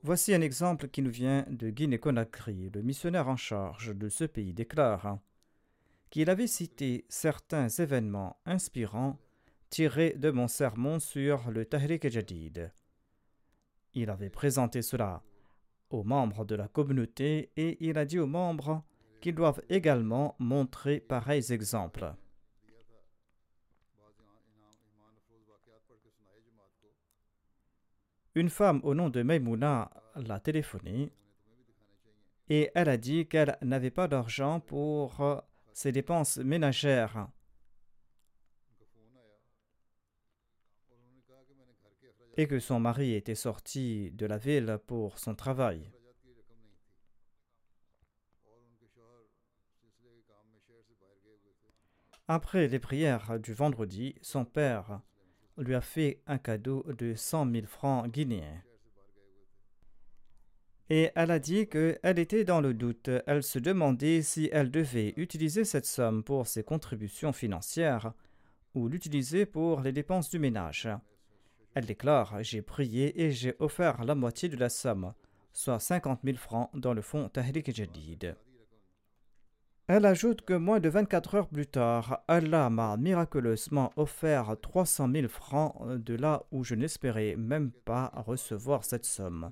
Voici 0.02 0.33
un 0.33 0.40
exemple 0.40 0.88
qui 0.88 1.02
nous 1.02 1.11
vient 1.11 1.45
de 1.50 1.69
Guinée-Conakry. 1.69 2.71
Le 2.73 2.80
missionnaire 2.80 3.28
en 3.28 3.37
charge 3.37 3.95
de 3.95 4.09
ce 4.09 4.25
pays 4.25 4.54
déclare 4.54 5.19
qu'il 6.09 6.30
avait 6.30 6.47
cité 6.47 7.04
certains 7.11 7.69
événements 7.69 8.38
inspirants 8.47 9.19
tirés 9.69 10.14
de 10.16 10.30
mon 10.30 10.49
sermon 10.49 11.00
sur 11.00 11.50
le 11.50 11.66
Tahrik 11.66 12.09
Jadid. 12.09 12.73
Il 13.92 14.09
avait 14.09 14.30
présenté 14.30 14.80
cela 14.80 15.23
aux 15.90 16.02
membres 16.02 16.47
de 16.47 16.54
la 16.54 16.69
communauté 16.69 17.50
et 17.59 17.76
il 17.87 17.99
a 17.99 18.07
dit 18.07 18.19
aux 18.19 18.26
membres 18.26 18.83
qu'ils 19.21 19.35
doivent 19.35 19.62
également 19.69 20.35
montrer 20.38 21.00
pareils 21.00 21.52
exemples. 21.52 22.14
Une 28.37 28.49
femme 28.49 28.80
au 28.84 28.94
nom 28.94 29.08
de 29.08 29.22
Maimouna 29.22 29.90
l'a 30.14 30.38
téléphoné 30.38 31.12
et 32.49 32.70
elle 32.75 32.88
a 32.88 32.96
dit 32.96 33.26
qu'elle 33.26 33.56
n'avait 33.62 33.90
pas 33.90 34.08
d'argent 34.08 34.60
pour 34.60 35.20
euh, 35.20 35.40
ses 35.72 35.92
dépenses 35.92 36.38
ménagères. 36.38 37.28
Et 42.37 42.46
que 42.46 42.58
son 42.58 42.80
mari 42.80 43.14
était 43.14 43.34
sorti 43.34 44.10
de 44.12 44.26
la 44.26 44.38
ville 44.38 44.78
pour 44.87 45.18
son 45.18 45.34
travail. 45.34 45.90
Après 52.26 52.68
les 52.68 52.78
prières 52.78 53.40
du 53.40 53.52
vendredi, 53.52 54.14
son 54.22 54.44
père 54.44 55.00
lui 55.61 55.75
a 55.75 55.81
fait 55.81 56.21
un 56.26 56.38
cadeau 56.38 56.85
de 56.99 57.14
cent 57.14 57.45
mille 57.45 57.67
francs 57.67 58.09
guinéens. 58.11 58.62
Et 60.88 61.12
elle 61.14 61.31
a 61.31 61.38
dit 61.38 61.69
qu'elle 61.69 62.19
était 62.19 62.45
dans 62.45 62.61
le 62.61 62.75
doute. 62.75 63.11
Elle 63.26 63.45
se 63.45 63.61
demandait 63.61 64.23
si 64.23 64.49
elle 64.52 64.73
devait 64.73 65.14
utiliser 65.17 65.64
cette 65.64 65.87
somme 65.87 66.25
pour 66.25 66.49
ses 66.49 66.64
contributions 66.64 67.33
financières 67.33 68.12
ou 68.75 68.88
l'utiliser 68.88 69.47
pour 69.47 69.83
les 69.83 69.93
dépenses 69.93 70.31
du 70.31 70.40
ménage. 70.40 70.88
Elle 71.75 71.87
déclare 71.87 72.43
J'ai 72.43 72.62
prié 72.62 73.23
et 73.23 73.31
j'ai 73.31 73.55
offert 73.61 74.05
la 74.05 74.17
moitié 74.17 74.49
de 74.49 74.57
la 74.57 74.69
somme, 74.69 75.14
soit 75.52 75.79
cinquante 75.79 76.25
mille 76.25 76.38
francs, 76.38 76.71
dans 76.75 76.95
le 76.95 77.02
fonds 77.02 77.29
Tahrik 77.29 77.73
Jadid. 77.73 78.35
Elle 79.92 80.06
ajoute 80.06 80.42
que 80.42 80.54
moins 80.54 80.78
de 80.78 80.88
24 80.88 81.35
heures 81.35 81.49
plus 81.49 81.66
tard, 81.66 82.23
Allah 82.28 82.70
m'a 82.70 82.97
miraculeusement 82.97 83.92
offert 83.97 84.54
300 84.62 85.11
000 85.12 85.26
francs 85.26 85.75
de 85.85 86.14
là 86.14 86.44
où 86.52 86.62
je 86.62 86.76
n'espérais 86.76 87.35
même 87.37 87.73
pas 87.73 88.12
recevoir 88.14 88.85
cette 88.85 89.04
somme. 89.04 89.50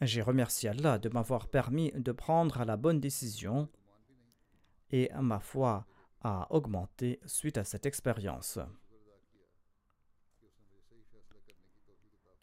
J'ai 0.00 0.22
remercié 0.22 0.68
Allah 0.68 1.00
de 1.00 1.08
m'avoir 1.08 1.48
permis 1.48 1.90
de 1.90 2.12
prendre 2.12 2.64
la 2.64 2.76
bonne 2.76 3.00
décision 3.00 3.68
et 4.92 5.10
ma 5.20 5.40
foi 5.40 5.88
a 6.20 6.46
augmenté 6.50 7.18
suite 7.26 7.58
à 7.58 7.64
cette 7.64 7.84
expérience. 7.84 8.60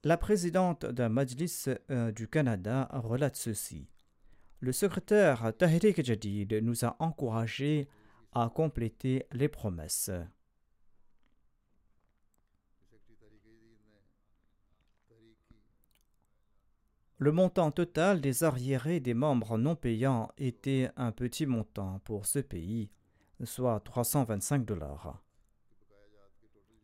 La 0.03 0.17
présidente 0.17 0.85
d'un 0.85 1.07
Majlis 1.07 1.67
euh, 1.89 2.11
du 2.11 2.27
Canada 2.27 2.89
relate 2.91 3.37
ceci. 3.37 3.87
Le 4.59 4.71
secrétaire 4.71 5.53
Tahrik 5.55 6.03
Jadid 6.03 6.51
nous 6.63 6.83
a 6.83 6.95
encouragés 6.97 7.87
à 8.33 8.49
compléter 8.53 9.27
les 9.31 9.47
promesses. 9.47 10.09
Le 17.19 17.31
montant 17.31 17.71
total 17.71 18.19
des 18.19 18.43
arriérés 18.43 18.99
des 18.99 19.13
membres 19.13 19.57
non 19.57 19.75
payants 19.75 20.31
était 20.37 20.89
un 20.97 21.11
petit 21.11 21.45
montant 21.45 21.99
pour 22.03 22.25
ce 22.25 22.39
pays, 22.39 22.91
soit 23.43 23.79
325 23.79 24.65
dollars. 24.65 25.21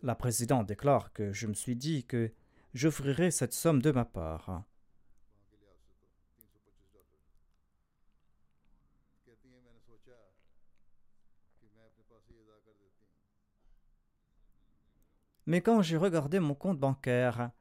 La 0.03 0.15
présidente 0.15 0.67
déclare 0.67 1.13
que 1.13 1.33
je 1.33 1.47
me 1.47 1.53
suis 1.53 1.75
dit 1.75 2.03
que 2.03 2.31
j'offrirai 2.73 3.31
cette 3.31 3.53
somme 3.53 3.81
de 3.81 3.91
ma 3.91 4.05
part. 4.05 4.63
Mais 15.45 15.61
quand 15.61 15.81
j'ai 15.81 15.97
regardé 15.97 16.39
mon 16.39 16.55
compte 16.55 16.79
bancaire, 16.79 17.51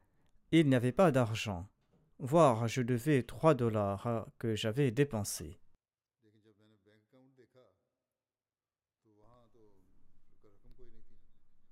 il 0.53 0.69
n'y 0.69 0.75
avait 0.75 0.93
pas 0.93 1.11
d'argent, 1.11 1.69
voire 2.19 2.69
je 2.69 2.83
devais 2.83 3.23
3 3.23 3.55
dollars 3.55 4.27
que 4.39 4.55
j'avais 4.55 4.91
dépensés. 4.91 5.59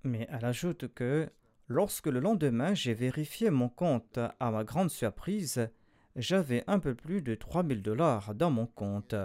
Mais 0.03 0.27
elle 0.29 0.45
ajoute 0.45 0.93
que 0.93 1.29
lorsque 1.67 2.07
le 2.07 2.19
lendemain 2.19 2.73
j'ai 2.73 2.93
vérifié 2.93 3.51
mon 3.51 3.69
compte, 3.69 4.19
à 4.39 4.51
ma 4.51 4.63
grande 4.63 4.89
surprise, 4.89 5.69
j'avais 6.15 6.63
un 6.67 6.79
peu 6.79 6.95
plus 6.95 7.21
de 7.21 7.35
3000 7.35 7.81
dollars 7.81 8.35
dans 8.35 8.51
mon 8.51 8.65
compte. 8.65 9.15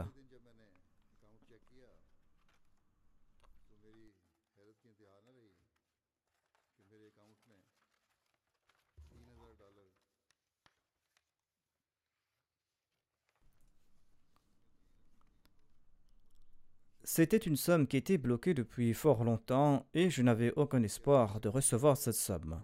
C'était 17.09 17.37
une 17.37 17.55
somme 17.55 17.87
qui 17.87 17.97
était 17.97 18.19
bloquée 18.19 18.53
depuis 18.53 18.93
fort 18.93 19.23
longtemps 19.23 19.87
et 19.95 20.11
je 20.11 20.23
n'avais 20.23 20.53
aucun 20.57 20.83
espoir 20.83 21.39
de 21.39 21.49
recevoir 21.49 21.97
cette 21.97 22.17
somme. 22.17 22.61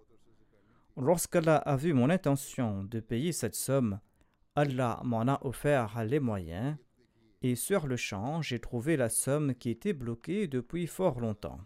Lorsqu'Allah 0.97 1.59
a 1.59 1.77
vu 1.77 1.93
mon 1.93 2.11
intention 2.11 2.83
de 2.83 2.99
payer 2.99 3.31
cette 3.31 3.55
somme, 3.55 4.01
Allah 4.57 5.01
m'en 5.05 5.29
a 5.29 5.39
offert 5.47 6.05
les 6.05 6.19
moyens 6.19 6.77
et 7.43 7.55
sur 7.55 7.87
le 7.87 7.97
champ 7.97 8.43
j'ai 8.43 8.59
trouvé 8.59 8.97
la 8.97 9.11
somme 9.11 9.55
qui 9.55 9.71
était 9.71 9.93
bloquée 9.93 10.49
depuis 10.49 10.89
fort 10.89 11.21
longtemps. 11.21 11.61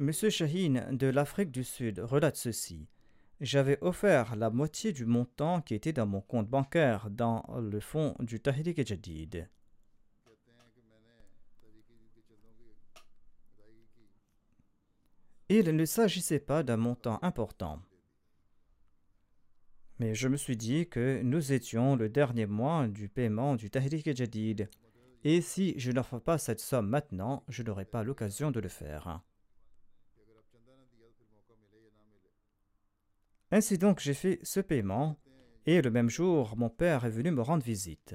M. 0.00 0.10
Shaheen 0.12 0.96
de 0.96 1.08
l'Afrique 1.08 1.50
du 1.50 1.62
Sud 1.62 1.98
relate 1.98 2.36
ceci. 2.36 2.88
J'avais 3.42 3.76
offert 3.82 4.34
la 4.34 4.48
moitié 4.48 4.92
du 4.92 5.04
montant 5.04 5.60
qui 5.60 5.74
était 5.74 5.92
dans 5.92 6.06
mon 6.06 6.22
compte 6.22 6.48
bancaire 6.48 7.10
dans 7.10 7.44
le 7.60 7.80
fonds 7.80 8.16
du 8.18 8.40
Tahrik 8.40 8.86
Jadid. 8.86 9.46
Il 15.50 15.76
ne 15.76 15.84
s'agissait 15.84 16.40
pas 16.40 16.62
d'un 16.62 16.78
montant 16.78 17.18
important. 17.20 17.82
Mais 19.98 20.14
je 20.14 20.28
me 20.28 20.38
suis 20.38 20.56
dit 20.56 20.88
que 20.88 21.20
nous 21.22 21.52
étions 21.52 21.94
le 21.94 22.08
dernier 22.08 22.46
mois 22.46 22.88
du 22.88 23.10
paiement 23.10 23.54
du 23.54 23.68
Tahrik 23.68 24.16
Jadid. 24.16 24.70
Et 25.24 25.42
si 25.42 25.74
je 25.76 25.92
n'offre 25.92 26.18
pas 26.18 26.38
cette 26.38 26.60
somme 26.60 26.88
maintenant, 26.88 27.44
je 27.48 27.62
n'aurai 27.62 27.84
pas 27.84 28.02
l'occasion 28.02 28.50
de 28.50 28.60
le 28.60 28.70
faire. 28.70 29.20
Ainsi 33.52 33.78
donc 33.78 33.98
j'ai 33.98 34.14
fait 34.14 34.38
ce 34.42 34.60
paiement, 34.60 35.16
et 35.66 35.82
le 35.82 35.90
même 35.90 36.08
jour 36.08 36.56
mon 36.56 36.70
père 36.70 37.04
est 37.04 37.10
venu 37.10 37.30
me 37.32 37.42
rendre 37.42 37.64
visite. 37.64 38.14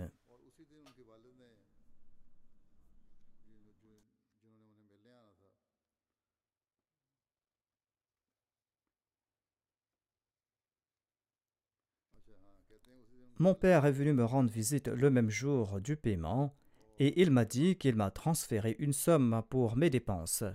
Mon 13.37 13.53
père 13.53 13.85
est 13.85 13.91
venu 13.91 14.13
me 14.13 14.23
rendre 14.23 14.49
visite 14.49 14.87
le 14.87 15.09
même 15.09 15.29
jour 15.29 15.81
du 15.81 15.97
paiement 15.97 16.55
et 16.99 17.21
il 17.21 17.31
m'a 17.31 17.43
dit 17.43 17.75
qu'il 17.75 17.95
m'a 17.95 18.09
transféré 18.09 18.77
une 18.79 18.93
somme 18.93 19.43
pour 19.49 19.75
mes 19.75 19.89
dépenses. 19.89 20.45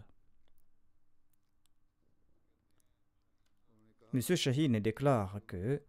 M. 4.12 4.20
Shaheen 4.20 4.80
déclare 4.80 5.40
que 5.46 5.82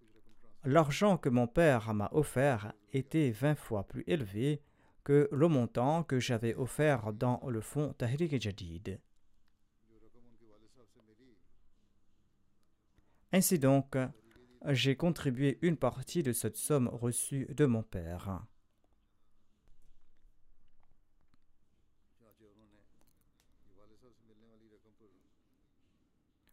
l'argent 0.63 1.17
que 1.17 1.29
mon 1.29 1.47
père 1.47 1.93
m'a 1.93 2.09
offert 2.13 2.73
était 2.93 3.31
vingt 3.31 3.55
fois 3.55 3.83
plus 3.83 4.03
élevé 4.05 4.61
que 5.03 5.27
le 5.31 5.47
montant 5.47 6.03
que 6.03 6.19
j'avais 6.19 6.53
offert 6.53 7.13
dans 7.13 7.41
le 7.47 7.61
fonds 7.61 7.93
Tahrik 7.93 8.39
Jadid. 8.39 8.99
Ainsi 13.31 13.57
donc, 13.57 13.97
j'ai 14.67 14.95
contribué 14.95 15.57
une 15.61 15.77
partie 15.77 16.21
de 16.21 16.33
cette 16.33 16.57
somme 16.57 16.89
reçue 16.89 17.47
de 17.49 17.65
mon 17.65 17.81
père. 17.81 18.45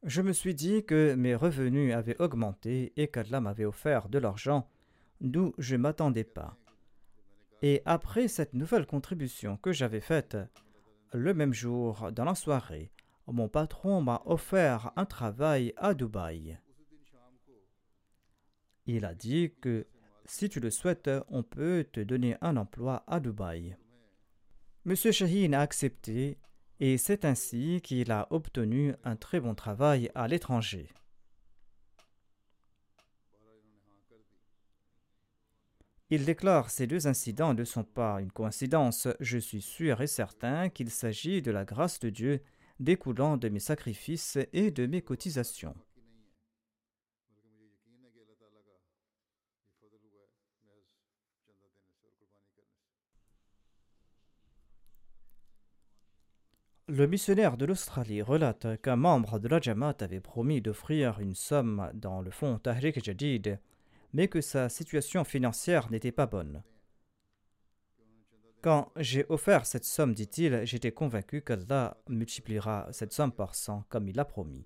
Je 0.08 0.22
me 0.22 0.32
suis 0.32 0.54
dit 0.54 0.86
que 0.86 1.14
mes 1.16 1.34
revenus 1.34 1.92
avaient 1.92 2.18
augmenté 2.18 2.94
et 2.96 3.08
qu'Allah 3.08 3.42
m'avait 3.42 3.66
offert 3.66 4.08
de 4.08 4.18
l'argent 4.18 4.66
d'où 5.20 5.52
je 5.58 5.76
ne 5.76 5.82
m'attendais 5.82 6.24
pas. 6.24 6.56
Et 7.60 7.82
après 7.84 8.26
cette 8.26 8.54
nouvelle 8.54 8.86
contribution 8.86 9.58
que 9.58 9.70
j'avais 9.70 10.00
faite, 10.00 10.38
le 11.12 11.34
même 11.34 11.52
jour, 11.52 12.10
dans 12.10 12.24
la 12.24 12.34
soirée, 12.34 12.90
mon 13.26 13.50
patron 13.50 14.00
m'a 14.00 14.22
offert 14.24 14.92
un 14.96 15.04
travail 15.04 15.74
à 15.76 15.92
Dubaï. 15.92 16.58
Il 18.86 19.04
a 19.04 19.14
dit 19.14 19.52
que 19.60 19.86
si 20.24 20.48
tu 20.48 20.58
le 20.58 20.70
souhaites, 20.70 21.10
on 21.28 21.42
peut 21.42 21.86
te 21.92 22.00
donner 22.00 22.38
un 22.40 22.56
emploi 22.56 23.04
à 23.08 23.20
Dubaï. 23.20 23.76
Monsieur 24.86 25.12
Shaheen 25.12 25.52
a 25.52 25.60
accepté 25.60 26.38
et 26.80 26.98
c'est 26.98 27.24
ainsi 27.24 27.80
qu'il 27.82 28.12
a 28.12 28.26
obtenu 28.30 28.94
un 29.04 29.16
très 29.16 29.40
bon 29.40 29.54
travail 29.54 30.10
à 30.14 30.28
l'étranger. 30.28 30.88
Il 36.10 36.24
déclare 36.24 36.70
ces 36.70 36.86
deux 36.86 37.06
incidents 37.06 37.52
ne 37.52 37.64
sont 37.64 37.84
pas 37.84 38.20
une 38.20 38.32
coïncidence, 38.32 39.08
je 39.20 39.36
suis 39.36 39.60
sûr 39.60 40.00
et 40.00 40.06
certain 40.06 40.70
qu'il 40.70 40.90
s'agit 40.90 41.42
de 41.42 41.50
la 41.50 41.66
grâce 41.66 42.00
de 42.00 42.08
Dieu 42.08 42.42
découlant 42.80 43.36
de 43.36 43.48
mes 43.50 43.60
sacrifices 43.60 44.38
et 44.54 44.70
de 44.70 44.86
mes 44.86 45.02
cotisations. 45.02 45.74
Le 56.90 57.06
missionnaire 57.06 57.58
de 57.58 57.66
l'Australie 57.66 58.22
relate 58.22 58.80
qu'un 58.80 58.96
membre 58.96 59.38
de 59.38 59.46
la 59.46 59.60
Jamaat 59.60 59.96
avait 60.00 60.20
promis 60.20 60.62
d'offrir 60.62 61.20
une 61.20 61.34
somme 61.34 61.90
dans 61.92 62.22
le 62.22 62.30
fonds 62.30 62.58
Tahrik 62.58 63.04
Jadid, 63.04 63.60
mais 64.14 64.28
que 64.28 64.40
sa 64.40 64.70
situation 64.70 65.22
financière 65.22 65.90
n'était 65.90 66.12
pas 66.12 66.24
bonne. 66.24 66.62
Quand 68.62 68.90
j'ai 68.96 69.26
offert 69.28 69.66
cette 69.66 69.84
somme, 69.84 70.14
dit-il, 70.14 70.62
j'étais 70.64 70.90
convaincu 70.90 71.42
qu'Allah 71.42 71.98
multipliera 72.08 72.88
cette 72.90 73.12
somme 73.12 73.32
par 73.32 73.54
cent 73.54 73.84
comme 73.90 74.08
il 74.08 74.16
l'a 74.16 74.24
promis. 74.24 74.64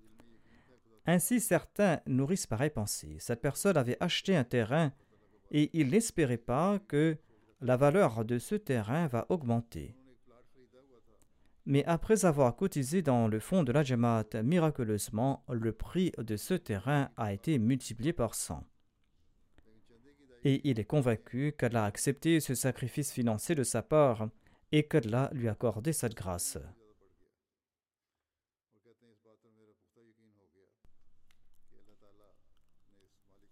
Ainsi, 1.05 1.41
certains 1.41 1.99
nourrissent 2.07 2.47
pareille 2.47 2.69
pensée. 2.69 3.17
Cette 3.19 3.41
personne 3.41 3.75
avait 3.75 3.97
acheté 3.99 4.37
un 4.37 4.45
terrain 4.45 4.93
et 5.51 5.69
il 5.73 5.89
n'espérait 5.89 6.37
pas 6.37 6.79
que 6.87 7.17
la 7.59 7.75
valeur 7.75 8.23
de 8.23 8.39
ce 8.39 8.55
terrain 8.55 9.07
va 9.07 9.25
augmenter. 9.27 9.97
Mais 11.65 11.85
après 11.85 12.25
avoir 12.25 12.55
cotisé 12.55 13.01
dans 13.01 13.27
le 13.27 13.39
fonds 13.39 13.63
de 13.63 13.71
la 13.71 13.83
Jamaat, 13.83 14.43
miraculeusement, 14.43 15.45
le 15.49 15.71
prix 15.71 16.11
de 16.17 16.35
ce 16.35 16.55
terrain 16.55 17.09
a 17.15 17.31
été 17.31 17.57
multiplié 17.57 18.11
par 18.11 18.35
100. 18.35 18.65
Et 20.43 20.59
il 20.69 20.77
est 20.79 20.85
convaincu 20.85 21.53
qu'Allah 21.57 21.85
a 21.85 21.87
accepté 21.87 22.41
ce 22.41 22.53
sacrifice 22.53 23.13
financier 23.13 23.55
de 23.55 23.63
sa 23.63 23.81
part 23.81 24.27
et 24.73 24.83
qu'Allah 24.83 25.29
lui 25.31 25.47
a 25.47 25.51
accordé 25.53 25.93
cette 25.93 26.15
grâce. 26.15 26.57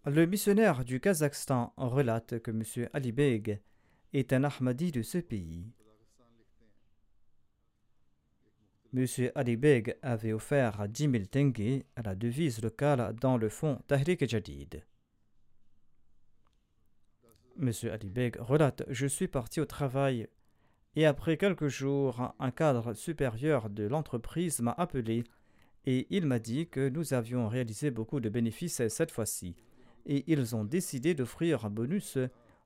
Le 0.06 0.26
missionnaire 0.26 0.84
du 0.84 1.00
Kazakhstan 1.00 1.74
relate 1.78 2.40
que 2.40 2.52
M. 2.52 2.90
Ali 2.92 3.12
Beg 3.14 3.62
est 4.12 4.34
un 4.34 4.44
Ahmadi 4.44 4.92
de 4.92 5.04
ce 5.04 5.20
pays. 5.20 5.72
M. 8.94 9.06
Ali 9.36 9.56
Beg 9.56 9.96
avait 10.02 10.34
offert 10.34 10.86
10 10.90 11.12
000 11.12 11.24
tenge 11.32 11.84
à 11.96 12.02
la 12.02 12.14
devise 12.14 12.62
locale 12.62 13.16
dans 13.22 13.38
le 13.38 13.48
fonds 13.48 13.80
Tahrik 13.88 14.28
Jadid. 14.28 14.84
M. 17.58 17.72
Ali 17.90 18.10
Beg 18.10 18.36
relate 18.38 18.84
Je 18.90 19.08
suis 19.08 19.30
parti 19.30 19.62
au 19.62 19.66
travail 19.66 20.28
et 20.98 21.06
après 21.06 21.38
quelques 21.38 21.70
jours, 21.70 22.34
un 22.38 22.52
cadre 22.52 22.94
supérieur 22.94 23.70
de 23.70 23.88
l'entreprise 23.88 24.60
m'a 24.60 24.74
appelé 24.74 25.24
et 25.86 26.08
il 26.10 26.26
m'a 26.26 26.40
dit 26.40 26.68
que 26.68 26.90
nous 26.90 27.14
avions 27.14 27.48
réalisé 27.48 27.92
beaucoup 27.92 28.20
de 28.20 28.28
bénéfices 28.28 28.86
cette 28.90 29.12
fois-ci 29.12 29.56
et 30.06 30.26
ils 30.28 30.54
ont 30.54 30.66
décidé 30.66 31.14
d'offrir 31.14 31.64
un 31.64 31.70
bonus 31.70 32.18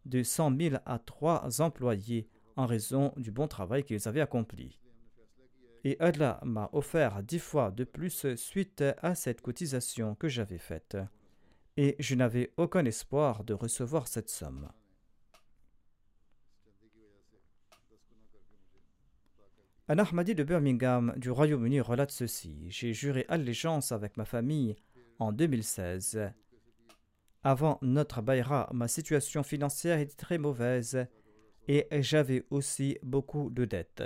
de 0.05 0.23
100 0.23 0.57
000 0.57 0.75
à 0.88 0.97
trois 0.97 1.61
employés 1.61 2.27
en 2.55 2.65
raison 2.65 3.13
du 3.15 3.29
bon 3.29 3.47
travail 3.47 3.83
qu'ils 3.83 4.07
avaient 4.07 4.21
accompli. 4.21 4.79
Et 5.88 5.98
Allah 6.00 6.39
m'a 6.43 6.67
offert 6.74 7.21
dix 7.21 7.38
fois 7.38 7.69
de 7.69 7.84
plus 7.84 8.36
suite 8.36 8.84
à 9.04 9.13
cette 9.13 9.41
cotisation 9.41 10.15
que 10.15 10.28
j'avais 10.28 10.58
faite. 10.58 10.98
Et 11.78 11.95
je 12.00 12.15
n'avais 12.15 12.52
aucun 12.58 12.84
espoir 12.86 13.43
de 13.43 13.54
recevoir 13.54 14.08
cette 14.08 14.30
somme. 14.30 14.67
Un 19.88 20.00
Ahmadi 20.00 20.34
de 20.34 20.43
Birmingham 20.43 21.13
du 21.17 21.30
Royaume-Uni 21.30 21.80
relate 21.82 22.10
ceci 22.10 22.65
J'ai 22.71 22.91
juré 22.91 23.24
allégeance 23.30 23.91
avec 23.91 24.17
ma 24.17 24.26
famille 24.26 24.76
en 25.19 25.32
2016. 25.32 26.32
Avant 27.43 27.78
notre 27.84 28.24
Bayra, 28.24 28.71
ma 28.74 28.88
situation 28.88 29.43
financière 29.43 30.00
était 30.00 30.15
très 30.15 30.39
mauvaise 30.39 31.06
et 31.67 31.86
j'avais 32.02 32.43
aussi 32.50 32.98
beaucoup 33.04 33.52
de 33.52 33.65
dettes. 33.65 34.02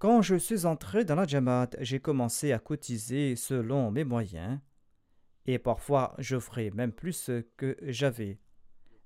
Quand 0.00 0.22
je 0.22 0.36
suis 0.36 0.64
entré 0.64 1.04
dans 1.04 1.14
la 1.14 1.26
Jamaat, 1.26 1.72
j'ai 1.80 2.00
commencé 2.00 2.52
à 2.52 2.58
cotiser 2.58 3.36
selon 3.36 3.90
mes 3.90 4.04
moyens 4.04 4.58
et 5.44 5.58
parfois 5.58 6.14
j'offrais 6.16 6.70
même 6.70 6.90
plus 6.90 7.30
que 7.58 7.76
j'avais 7.82 8.40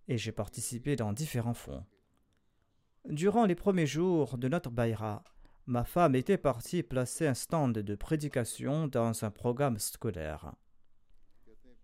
et 0.06 0.16
j'ai 0.16 0.30
participé 0.30 0.94
dans 0.94 1.12
différents 1.12 1.52
fonds. 1.52 1.84
Durant 3.06 3.44
les 3.44 3.56
premiers 3.56 3.88
jours 3.88 4.38
de 4.38 4.46
notre 4.46 4.70
Bayra, 4.70 5.24
ma 5.66 5.82
femme 5.82 6.14
était 6.14 6.38
partie 6.38 6.84
placer 6.84 7.26
un 7.26 7.34
stand 7.34 7.72
de 7.72 7.94
prédication 7.96 8.86
dans 8.86 9.24
un 9.24 9.32
programme 9.32 9.80
scolaire. 9.80 10.54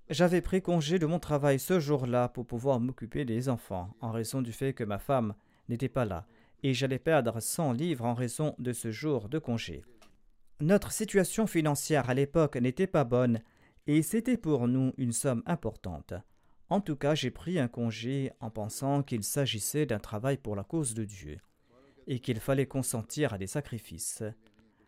J'avais 0.09 0.41
pris 0.41 0.63
congé 0.63 1.01
de 1.01 1.07
mon 1.07 1.19
travail 1.19 1.59
ce 1.59 1.81
jour-là 1.81 2.29
pour 2.29 2.47
pouvoir 2.47 2.79
m'occuper 2.79 3.25
des 3.25 3.49
enfants, 3.49 3.93
en 4.01 4.13
raison 4.13 4.41
du 4.41 4.53
fait 4.53 4.73
que 4.73 4.85
ma 4.85 5.01
femme 5.01 5.35
n'était 5.69 5.89
pas 5.89 6.05
là, 6.05 6.29
et 6.63 6.75
j'allais 6.75 6.99
perdre 6.99 7.41
100 7.41 7.73
livres 7.73 8.05
en 8.05 8.15
raison 8.15 8.55
de 8.59 8.73
ce 8.73 8.91
jour 8.91 9.29
de 9.29 9.39
congé. 9.39 9.85
Notre 10.61 10.93
situation 10.93 11.47
financière 11.47 12.11
à 12.11 12.15
l'époque 12.15 12.57
n'était 12.57 12.87
pas 12.87 13.05
bonne, 13.05 13.41
et 13.87 14.03
c'était 14.03 14.37
pour 14.37 14.69
nous 14.69 14.93
une 14.99 15.13
somme 15.13 15.43
importante. 15.47 16.15
En 16.69 16.81
tout 16.81 16.97
cas, 16.97 17.15
j'ai 17.15 17.31
pris 17.31 17.59
un 17.59 17.67
congé 17.67 18.31
en 18.41 18.51
pensant 18.51 19.03
qu'il 19.03 19.25
s'agissait 19.25 19.87
d'un 19.87 19.99
travail 19.99 20.37
pour 20.37 20.55
la 20.55 20.63
cause 20.63 20.95
de 20.95 21.05
Dieu 21.05 21.39
et 22.07 22.21
qu'il 22.21 22.41
fallait 22.41 22.67
consentir 22.67 23.33
à 23.33 23.39
des 23.39 23.47
sacrifices. 23.47 24.23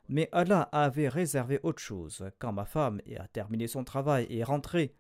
Mais 0.08 0.28
Allah 0.32 0.68
avait 0.72 1.08
réservé 1.08 1.58
autre 1.62 1.80
chose. 1.80 2.24
Quand 2.38 2.52
ma 2.52 2.64
femme 2.64 3.00
a 3.18 3.26
terminé 3.28 3.66
son 3.66 3.82
travail 3.82 4.26
et 4.30 4.38
est 4.38 4.44
rentrée, 4.44 4.94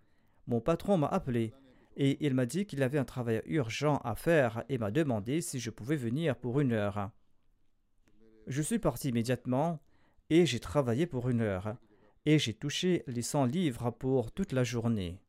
mon 0.46 0.60
patron 0.60 0.96
m'a 0.96 1.08
appelé 1.08 1.52
et 1.96 2.24
il 2.24 2.34
m'a 2.34 2.46
dit 2.46 2.66
qu'il 2.66 2.82
avait 2.82 2.98
un 2.98 3.04
travail 3.04 3.42
urgent 3.46 3.98
à 3.98 4.14
faire 4.14 4.64
et 4.68 4.78
m'a 4.78 4.90
demandé 4.90 5.40
si 5.40 5.58
je 5.58 5.70
pouvais 5.70 5.96
venir 5.96 6.36
pour 6.36 6.60
une 6.60 6.72
heure. 6.72 7.10
Je 8.46 8.62
suis 8.62 8.78
parti 8.78 9.08
immédiatement 9.08 9.80
et 10.30 10.46
j'ai 10.46 10.60
travaillé 10.60 11.06
pour 11.06 11.28
une 11.28 11.40
heure 11.40 11.76
et 12.24 12.38
j'ai 12.38 12.54
touché 12.54 13.04
les 13.06 13.22
100 13.22 13.46
livres 13.46 13.90
pour 13.90 14.32
toute 14.32 14.52
la 14.52 14.64
journée. 14.64 15.20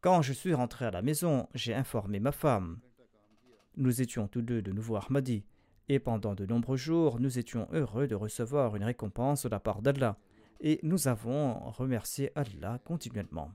Quand 0.00 0.22
je 0.22 0.32
suis 0.32 0.54
rentré 0.54 0.84
à 0.84 0.90
la 0.90 1.02
maison, 1.02 1.48
j'ai 1.54 1.74
informé 1.74 2.20
ma 2.20 2.32
femme. 2.32 2.80
Nous 3.76 4.00
étions 4.00 4.28
tous 4.28 4.42
deux 4.42 4.62
de 4.62 4.72
nouveau 4.72 4.96
Ahmadi, 4.96 5.44
et 5.88 5.98
pendant 5.98 6.34
de 6.34 6.46
nombreux 6.46 6.76
jours, 6.76 7.18
nous 7.18 7.38
étions 7.38 7.66
heureux 7.72 8.06
de 8.06 8.14
recevoir 8.14 8.76
une 8.76 8.84
récompense 8.84 9.44
de 9.44 9.48
la 9.48 9.58
part 9.58 9.82
d'Allah, 9.82 10.16
et 10.60 10.80
nous 10.82 11.08
avons 11.08 11.70
remercié 11.70 12.30
Allah 12.34 12.80
continuellement. 12.84 13.50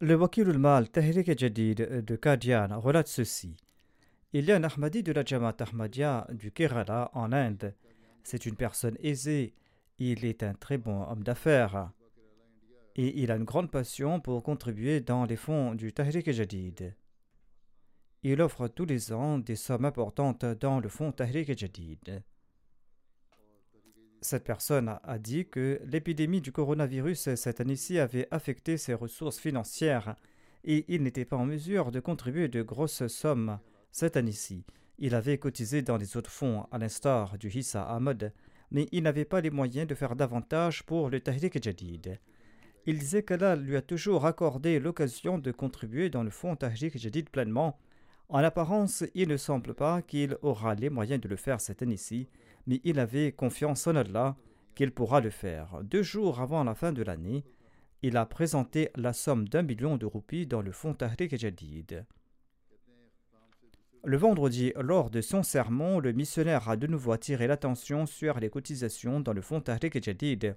Le 0.00 0.16
Wakilul 0.16 0.58
Mal 0.58 0.90
Tahrik 0.90 1.38
Jadid 1.38 2.04
de 2.04 2.16
Kadian 2.16 2.78
relate 2.80 3.08
ceci. 3.08 3.56
Il 4.32 4.44
y 4.44 4.52
a 4.52 4.56
un 4.56 4.64
Ahmadi 4.64 5.02
de 5.02 5.12
la 5.12 5.24
Jamaat 5.24 5.56
Ahmadiyya 5.60 6.26
du 6.32 6.50
Kerala 6.50 7.10
en 7.14 7.32
Inde. 7.32 7.74
C'est 8.22 8.46
une 8.46 8.56
personne 8.56 8.96
aisée. 9.00 9.54
Il 9.98 10.24
est 10.24 10.42
un 10.42 10.54
très 10.54 10.76
bon 10.76 11.02
homme 11.04 11.22
d'affaires 11.22 11.92
et 12.96 13.22
il 13.22 13.30
a 13.30 13.36
une 13.36 13.44
grande 13.44 13.70
passion 13.70 14.20
pour 14.20 14.42
contribuer 14.42 15.00
dans 15.00 15.24
les 15.24 15.36
fonds 15.36 15.74
du 15.74 15.92
Tahrik 15.92 16.30
Jadid. 16.30 16.94
Il 18.22 18.40
offre 18.40 18.68
tous 18.68 18.86
les 18.86 19.12
ans 19.12 19.38
des 19.38 19.56
sommes 19.56 19.84
importantes 19.84 20.44
dans 20.44 20.80
le 20.80 20.88
fonds 20.88 21.12
Tahrik 21.12 21.56
Jadid. 21.58 22.22
Cette 24.24 24.44
personne 24.44 24.98
a 25.02 25.18
dit 25.18 25.44
que 25.44 25.82
l'épidémie 25.84 26.40
du 26.40 26.50
coronavirus 26.50 27.34
cette 27.34 27.60
année-ci 27.60 27.98
avait 27.98 28.26
affecté 28.30 28.78
ses 28.78 28.94
ressources 28.94 29.38
financières 29.38 30.16
et 30.64 30.86
il 30.88 31.02
n'était 31.02 31.26
pas 31.26 31.36
en 31.36 31.44
mesure 31.44 31.90
de 31.90 32.00
contribuer 32.00 32.48
de 32.48 32.62
grosses 32.62 33.06
sommes 33.06 33.58
cette 33.92 34.16
année-ci. 34.16 34.64
Il 34.98 35.14
avait 35.14 35.36
cotisé 35.36 35.82
dans 35.82 35.98
les 35.98 36.16
autres 36.16 36.30
fonds, 36.30 36.66
à 36.72 36.78
l'instar 36.78 37.36
du 37.36 37.50
Hissa 37.50 37.82
Ahmad, 37.82 38.32
mais 38.70 38.88
il 38.92 39.02
n'avait 39.02 39.26
pas 39.26 39.42
les 39.42 39.50
moyens 39.50 39.86
de 39.86 39.94
faire 39.94 40.16
davantage 40.16 40.84
pour 40.84 41.10
le 41.10 41.20
Tahrik 41.20 41.62
Jadid. 41.62 42.18
Il 42.86 42.98
disait 42.98 43.24
qu'Allah 43.24 43.56
lui 43.56 43.76
a 43.76 43.82
toujours 43.82 44.24
accordé 44.24 44.80
l'occasion 44.80 45.36
de 45.36 45.52
contribuer 45.52 46.08
dans 46.08 46.22
le 46.22 46.30
fonds 46.30 46.56
Tahrik 46.56 46.96
Jadid 46.96 47.28
pleinement. 47.28 47.78
En 48.28 48.38
apparence, 48.38 49.04
il 49.14 49.28
ne 49.28 49.36
semble 49.36 49.74
pas 49.74 50.02
qu'il 50.02 50.36
aura 50.42 50.74
les 50.74 50.90
moyens 50.90 51.20
de 51.20 51.28
le 51.28 51.36
faire 51.36 51.60
cette 51.60 51.82
année-ci, 51.82 52.28
mais 52.66 52.80
il 52.84 52.98
avait 52.98 53.32
confiance 53.32 53.86
en 53.86 53.96
Allah 53.96 54.36
qu'il 54.74 54.90
pourra 54.90 55.20
le 55.20 55.30
faire. 55.30 55.80
Deux 55.84 56.02
jours 56.02 56.40
avant 56.40 56.64
la 56.64 56.74
fin 56.74 56.92
de 56.92 57.02
l'année, 57.02 57.44
il 58.02 58.16
a 58.16 58.26
présenté 58.26 58.90
la 58.96 59.12
somme 59.12 59.48
d'un 59.48 59.62
million 59.62 59.96
de 59.96 60.06
roupies 60.06 60.46
dans 60.46 60.62
le 60.62 60.72
fonds 60.72 60.94
Tahrik 60.94 61.36
Jadid. 61.36 62.04
Le 64.04 64.16
vendredi, 64.16 64.72
lors 64.76 65.08
de 65.08 65.22
son 65.22 65.42
sermon, 65.42 66.00
le 66.00 66.12
missionnaire 66.12 66.68
a 66.68 66.76
de 66.76 66.86
nouveau 66.86 67.12
attiré 67.12 67.46
l'attention 67.46 68.04
sur 68.04 68.38
les 68.40 68.50
cotisations 68.50 69.20
dans 69.20 69.32
le 69.32 69.40
fonds 69.40 69.62
Tahrik 69.62 70.02
Jadid 70.02 70.56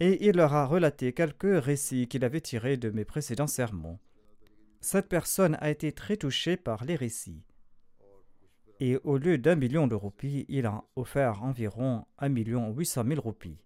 et 0.00 0.26
il 0.26 0.36
leur 0.36 0.54
a 0.54 0.64
relaté 0.64 1.12
quelques 1.12 1.62
récits 1.62 2.08
qu'il 2.08 2.24
avait 2.24 2.40
tirés 2.40 2.78
de 2.78 2.88
mes 2.88 3.04
précédents 3.04 3.46
sermons. 3.46 3.98
Cette 4.80 5.08
personne 5.08 5.56
a 5.60 5.70
été 5.70 5.92
très 5.92 6.16
touchée 6.16 6.56
par 6.56 6.84
les 6.84 6.96
récits. 6.96 7.44
Et 8.80 8.96
au 9.04 9.18
lieu 9.18 9.36
d'un 9.36 9.56
million 9.56 9.86
de 9.86 9.94
roupies, 9.94 10.46
il 10.48 10.64
a 10.64 10.82
offert 10.96 11.42
environ 11.42 12.06
un 12.18 12.30
million 12.30 12.72
huit 12.72 12.86
cent 12.86 13.04
mille 13.04 13.20
roupies. 13.20 13.58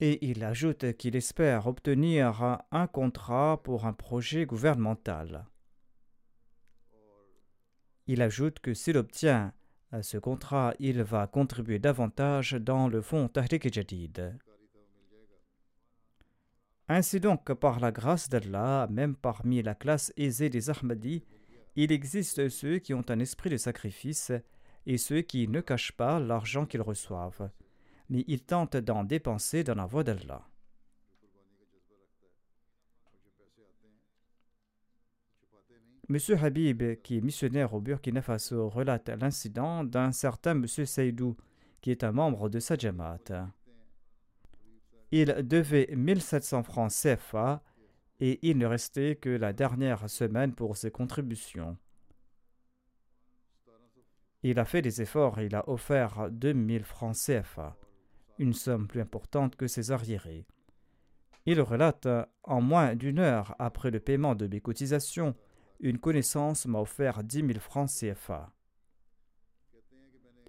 Et 0.00 0.24
il 0.28 0.44
ajoute 0.44 0.96
qu'il 0.96 1.16
espère 1.16 1.66
obtenir 1.66 2.60
un 2.70 2.86
contrat 2.86 3.60
pour 3.64 3.86
un 3.86 3.92
projet 3.92 4.46
gouvernemental. 4.46 5.46
Il 8.06 8.22
ajoute 8.22 8.60
que 8.60 8.74
s'il 8.74 8.96
obtient 8.96 9.52
ce 10.02 10.18
contrat, 10.18 10.74
il 10.78 11.02
va 11.02 11.26
contribuer 11.26 11.78
davantage 11.78 12.52
dans 12.52 12.88
le 12.88 13.00
fonds 13.00 13.28
Tahrik 13.28 13.72
Jadid. 13.72 14.36
Ainsi 16.88 17.18
donc, 17.18 17.52
par 17.54 17.80
la 17.80 17.92
grâce 17.92 18.28
d'Allah, 18.28 18.86
même 18.90 19.16
parmi 19.16 19.62
la 19.62 19.74
classe 19.74 20.12
aisée 20.16 20.50
des 20.50 20.68
Ahmadis, 20.68 21.24
il 21.76 21.90
existe 21.92 22.48
ceux 22.50 22.78
qui 22.78 22.92
ont 22.92 23.04
un 23.08 23.18
esprit 23.18 23.50
de 23.50 23.56
sacrifice 23.56 24.32
et 24.86 24.98
ceux 24.98 25.22
qui 25.22 25.48
ne 25.48 25.60
cachent 25.60 25.92
pas 25.92 26.20
l'argent 26.20 26.66
qu'ils 26.66 26.82
reçoivent, 26.82 27.50
mais 28.10 28.24
ils 28.28 28.42
tentent 28.42 28.76
d'en 28.76 29.02
dépenser 29.02 29.64
dans 29.64 29.74
la 29.74 29.86
voie 29.86 30.04
d'Allah. 30.04 30.46
M. 36.10 36.18
Habib, 36.42 37.00
qui 37.02 37.16
est 37.16 37.22
missionnaire 37.22 37.72
au 37.72 37.80
Burkina 37.80 38.20
Faso, 38.20 38.68
relate 38.68 39.08
l'incident 39.08 39.84
d'un 39.84 40.12
certain 40.12 40.50
M. 40.50 40.66
Saïdou, 40.66 41.34
qui 41.80 41.90
est 41.90 42.04
un 42.04 42.12
membre 42.12 42.50
de 42.50 42.60
sa 42.60 42.76
Jamaat. 42.76 43.54
Il 45.16 45.46
devait 45.46 45.88
1700 45.94 46.64
francs 46.64 46.90
CFA 46.90 47.62
et 48.18 48.40
il 48.42 48.58
ne 48.58 48.66
restait 48.66 49.14
que 49.14 49.28
la 49.28 49.52
dernière 49.52 50.10
semaine 50.10 50.52
pour 50.52 50.76
ses 50.76 50.90
contributions. 50.90 51.78
Il 54.42 54.58
a 54.58 54.64
fait 54.64 54.82
des 54.82 55.02
efforts 55.02 55.38
et 55.38 55.46
il 55.46 55.54
a 55.54 55.68
offert 55.68 56.28
2000 56.32 56.82
francs 56.82 57.14
CFA, 57.14 57.76
une 58.40 58.54
somme 58.54 58.88
plus 58.88 59.00
importante 59.00 59.54
que 59.54 59.68
ses 59.68 59.92
arriérés. 59.92 60.48
Il 61.46 61.60
relate 61.60 62.08
En 62.42 62.60
moins 62.60 62.96
d'une 62.96 63.20
heure 63.20 63.54
après 63.60 63.92
le 63.92 64.00
paiement 64.00 64.34
de 64.34 64.48
mes 64.48 64.60
cotisations, 64.60 65.36
une 65.78 65.98
connaissance 65.98 66.66
m'a 66.66 66.80
offert 66.80 67.22
10 67.22 67.46
000 67.46 67.60
francs 67.60 67.88
CFA 67.88 68.52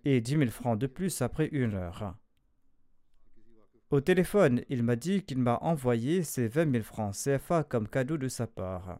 et 0.06 0.21
10 0.21 0.38
000 0.38 0.49
francs 0.49 0.80
de 0.80 0.88
plus 0.88 1.21
après 1.21 1.49
une 1.51 1.75
heure. 1.75 2.15
Au 3.91 4.02
téléphone, 4.02 4.63
il 4.69 4.82
m'a 4.82 4.95
dit 4.95 5.21
qu'il 5.21 5.38
m'a 5.38 5.58
envoyé 5.62 6.24
ces 6.24 6.48
20 6.48 6.71
000 6.71 6.84
francs 6.84 7.15
CFA 7.15 7.63
comme 7.63 7.88
cadeau 7.88 8.17
de 8.17 8.28
sa 8.28 8.48
part. 8.48 9.00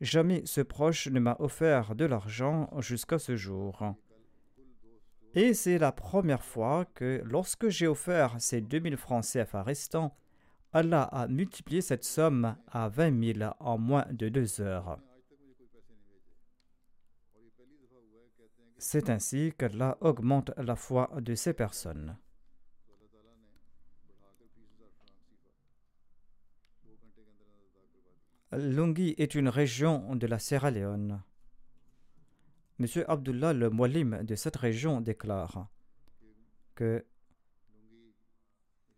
Jamais 0.00 0.42
ce 0.44 0.60
proche 0.60 1.08
ne 1.08 1.18
m'a 1.18 1.36
offert 1.40 1.94
de 1.96 2.04
l'argent 2.04 2.70
jusqu'à 2.78 3.18
ce 3.18 3.34
jour. 3.34 3.94
Et 5.34 5.52
c'est 5.52 5.78
la 5.78 5.92
première 5.92 6.44
fois 6.44 6.84
que, 6.94 7.22
lorsque 7.24 7.68
j'ai 7.70 7.88
offert 7.88 8.36
ces 8.38 8.60
2000 8.60 8.96
francs 8.96 9.24
CFA 9.24 9.62
restants, 9.62 10.16
Allah 10.72 11.02
a 11.02 11.26
multiplié 11.26 11.80
cette 11.80 12.04
somme 12.04 12.56
à 12.70 12.88
20 12.88 13.34
000 13.38 13.52
en 13.58 13.78
moins 13.78 14.06
de 14.12 14.28
deux 14.28 14.60
heures. 14.60 14.98
C'est 18.78 19.10
ainsi 19.10 19.52
qu'Allah 19.58 19.96
augmente 20.00 20.52
la 20.56 20.76
foi 20.76 21.10
de 21.20 21.34
ces 21.34 21.52
personnes. 21.52 22.16
Lungi 28.52 29.14
est 29.16 29.34
une 29.34 29.48
région 29.48 30.14
de 30.14 30.26
la 30.26 30.38
Sierra 30.38 30.70
Leone. 30.70 31.22
Monsieur 32.78 33.10
Abdullah, 33.10 33.54
le 33.54 33.70
Mwalim 33.70 34.24
de 34.24 34.34
cette 34.34 34.56
région, 34.56 35.00
déclare 35.00 35.68
que 36.74 37.06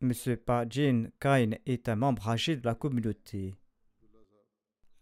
Monsieur 0.00 0.36
Pajin 0.36 1.06
Kain 1.20 1.52
est 1.66 1.88
un 1.88 1.94
membre 1.94 2.28
âgé 2.28 2.56
de 2.56 2.66
la 2.66 2.74
communauté. 2.74 3.54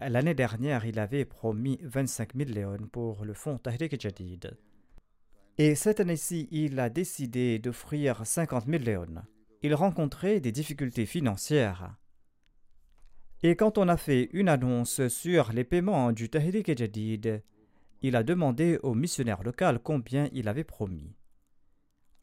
L'année 0.01 0.35
dernière, 0.35 0.85
il 0.85 0.99
avait 0.99 1.25
promis 1.25 1.79
25 1.83 2.35
000 2.37 2.51
léons 2.51 2.89
pour 2.93 3.25
le 3.25 3.33
fonds 3.33 3.57
Tahrik 3.57 3.99
Jadid. 3.99 4.59
Et 5.57 5.75
cette 5.75 6.01
année-ci, 6.01 6.49
il 6.51 6.79
a 6.79 6.91
décidé 6.91 7.59
d'offrir 7.59 8.27
50 8.27 8.67
000 8.67 8.85
léons. 8.85 9.23
Il 9.63 9.75
rencontrait 9.75 10.41
des 10.41 10.53
difficultés 10.53 11.07
financières 11.07 11.97
et 13.43 13.57
quand 13.57 13.79
on 13.79 13.89
a 13.89 13.97
fait 13.97 14.29
une 14.33 14.49
annonce 14.49 15.09
sur 15.09 15.53
les 15.53 15.65
paiements 15.65 16.13
du 16.13 16.29
Tahrik 16.29 16.77
Jadid, 16.77 17.43
il 18.03 18.17
a 18.17 18.23
demandé 18.23 18.79
au 18.83 18.95
missionnaire 18.95 19.43
local 19.43 19.81
combien 19.81 20.29
il 20.33 20.49
avait 20.49 20.65
promis. 20.65 21.15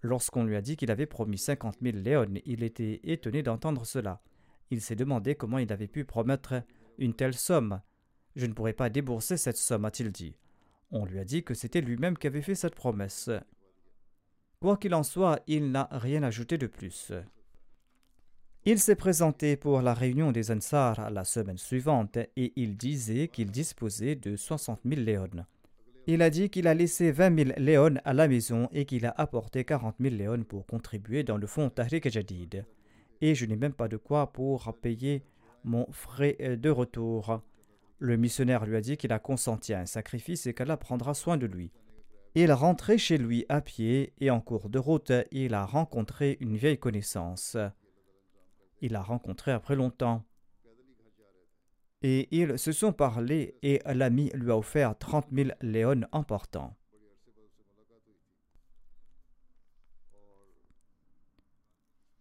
Lorsqu'on 0.01 0.45
lui 0.45 0.55
a 0.55 0.61
dit 0.61 0.77
qu'il 0.77 0.91
avait 0.91 1.05
promis 1.05 1.37
50 1.37 1.77
000 1.81 1.97
léons, 1.97 2.39
il 2.45 2.63
était 2.63 3.01
étonné 3.03 3.43
d'entendre 3.43 3.85
cela. 3.85 4.21
Il 4.71 4.81
s'est 4.81 4.95
demandé 4.95 5.35
comment 5.35 5.57
il 5.57 5.73
avait 5.73 5.87
pu 5.87 6.05
promettre 6.05 6.63
une 6.97 7.13
telle 7.13 7.33
somme. 7.33 7.81
Je 8.35 8.45
ne 8.45 8.53
pourrais 8.53 8.73
pas 8.73 8.89
débourser 8.89 9.35
cette 9.35 9.57
somme, 9.57 9.85
a-t-il 9.85 10.11
dit. 10.11 10.37
On 10.91 11.05
lui 11.05 11.19
a 11.19 11.25
dit 11.25 11.43
que 11.43 11.53
c'était 11.53 11.81
lui-même 11.81 12.17
qui 12.17 12.27
avait 12.27 12.41
fait 12.41 12.55
cette 12.55 12.75
promesse. 12.75 13.29
Quoi 14.61 14.77
qu'il 14.77 14.93
en 14.93 15.03
soit, 15.03 15.41
il 15.47 15.71
n'a 15.71 15.89
rien 15.91 16.23
ajouté 16.23 16.57
de 16.57 16.67
plus. 16.67 17.11
Il 18.71 18.77
s'est 18.77 18.95
présenté 18.95 19.57
pour 19.57 19.81
la 19.81 19.95
réunion 19.95 20.31
des 20.31 20.51
Ansar 20.51 21.09
la 21.09 21.23
semaine 21.23 21.57
suivante 21.57 22.17
et 22.17 22.53
il 22.55 22.77
disait 22.77 23.27
qu'il 23.27 23.49
disposait 23.49 24.15
de 24.15 24.35
60 24.35 24.81
000 24.85 25.01
léons. 25.01 25.43
Il 26.05 26.21
a 26.21 26.29
dit 26.29 26.51
qu'il 26.51 26.67
a 26.67 26.75
laissé 26.75 27.11
20 27.11 27.35
000 27.35 27.49
léons 27.57 27.95
à 28.05 28.13
la 28.13 28.27
maison 28.27 28.69
et 28.71 28.85
qu'il 28.85 29.07
a 29.07 29.13
apporté 29.17 29.65
40 29.65 29.95
000 29.99 30.13
léons 30.13 30.43
pour 30.43 30.67
contribuer 30.67 31.23
dans 31.23 31.37
le 31.37 31.47
fonds 31.47 31.71
Tahrik 31.71 32.11
Jadid. 32.11 32.63
Et 33.21 33.33
je 33.33 33.47
n'ai 33.47 33.55
même 33.55 33.73
pas 33.73 33.87
de 33.87 33.97
quoi 33.97 34.31
pour 34.31 34.71
payer 34.79 35.23
mon 35.63 35.87
frais 35.91 36.37
de 36.55 36.69
retour. 36.69 37.41
Le 37.97 38.17
missionnaire 38.17 38.67
lui 38.67 38.75
a 38.75 38.81
dit 38.81 38.97
qu'il 38.97 39.13
a 39.13 39.17
consenti 39.17 39.73
à 39.73 39.79
un 39.79 39.87
sacrifice 39.87 40.45
et 40.45 40.53
qu'elle 40.53 40.77
prendra 40.77 41.15
soin 41.15 41.37
de 41.37 41.47
lui. 41.47 41.71
Il 42.35 42.51
rentrait 42.51 42.99
chez 42.99 43.17
lui 43.17 43.47
à 43.49 43.61
pied 43.61 44.13
et 44.19 44.29
en 44.29 44.41
cours 44.41 44.69
de 44.69 44.77
route, 44.77 45.11
il 45.31 45.55
a 45.55 45.65
rencontré 45.65 46.37
une 46.39 46.55
vieille 46.55 46.77
connaissance. 46.77 47.57
Il 48.81 48.93
l'a 48.93 49.01
rencontré 49.01 49.51
après 49.51 49.75
longtemps. 49.75 50.23
Et 52.01 52.29
ils 52.31 52.57
se 52.57 52.71
sont 52.71 52.93
parlé 52.93 53.57
et 53.61 53.81
l'ami 53.85 54.31
lui 54.33 54.51
a 54.51 54.57
offert 54.57 54.97
30 54.97 55.27
000 55.33 55.49
léons 55.61 56.07
en 56.13 56.23
portant. 56.23 56.77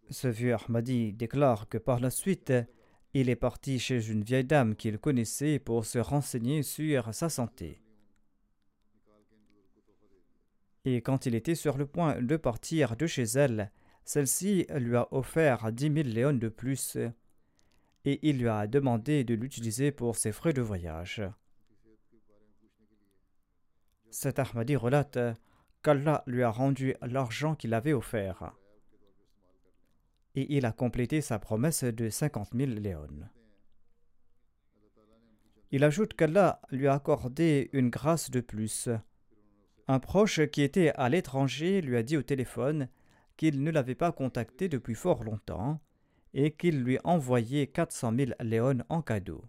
Ce 0.09 0.27
vieux 0.27 0.55
Ahmadi 0.55 1.13
déclare 1.13 1.69
que 1.69 1.77
par 1.77 1.99
la 1.99 2.09
suite, 2.09 2.51
il 3.13 3.29
est 3.29 3.35
parti 3.35 3.79
chez 3.79 4.09
une 4.09 4.23
vieille 4.23 4.43
dame 4.43 4.75
qu'il 4.75 4.99
connaissait 4.99 5.59
pour 5.59 5.85
se 5.85 5.99
renseigner 5.99 6.63
sur 6.63 7.13
sa 7.13 7.29
santé. 7.29 7.81
Et 10.85 11.01
quand 11.01 11.25
il 11.25 11.35
était 11.35 11.55
sur 11.55 11.77
le 11.77 11.85
point 11.85 12.21
de 12.21 12.37
partir 12.37 12.95
de 12.95 13.05
chez 13.05 13.23
elle, 13.23 13.71
celle-ci 14.09 14.65
lui 14.73 14.95
a 14.95 15.07
offert 15.11 15.71
dix 15.71 15.91
mille 15.91 16.11
léons 16.11 16.33
de 16.33 16.49
plus 16.49 16.97
et 18.05 18.19
il 18.27 18.39
lui 18.39 18.47
a 18.47 18.65
demandé 18.65 19.23
de 19.23 19.35
l'utiliser 19.35 19.91
pour 19.91 20.15
ses 20.15 20.31
frais 20.31 20.51
de 20.51 20.63
voyage. 20.63 21.21
Cet 24.09 24.39
Ahmadi 24.39 24.75
relate 24.75 25.19
qu'Allah 25.83 26.23
lui 26.25 26.41
a 26.41 26.49
rendu 26.49 26.95
l'argent 27.03 27.53
qu'il 27.53 27.75
avait 27.75 27.93
offert. 27.93 28.51
Et 30.33 30.57
il 30.57 30.65
a 30.65 30.71
complété 30.71 31.21
sa 31.21 31.37
promesse 31.37 31.83
de 31.83 32.09
cinquante 32.09 32.55
mille 32.55 32.81
léons. 32.81 33.29
Il 35.69 35.83
ajoute 35.83 36.15
qu'Allah 36.15 36.59
lui 36.71 36.87
a 36.87 36.95
accordé 36.95 37.69
une 37.73 37.91
grâce 37.91 38.31
de 38.31 38.41
plus. 38.41 38.89
Un 39.87 39.99
proche 39.99 40.47
qui 40.47 40.63
était 40.63 40.93
à 40.95 41.09
l'étranger 41.09 41.81
lui 41.81 41.95
a 41.95 42.01
dit 42.01 42.17
au 42.17 42.23
téléphone 42.23 42.89
qu'il 43.39 43.63
ne 43.63 43.71
l'avait 43.71 43.95
pas 43.95 44.11
contacté 44.11 44.67
depuis 44.67 44.95
fort 44.95 45.23
longtemps 45.23 45.79
et 46.33 46.51
qu'il 46.51 46.83
lui 46.83 46.99
envoyait 47.05 47.67
400 47.67 48.13
000 48.17 48.31
léons 48.41 48.83
en 48.89 49.01
cadeau. 49.01 49.45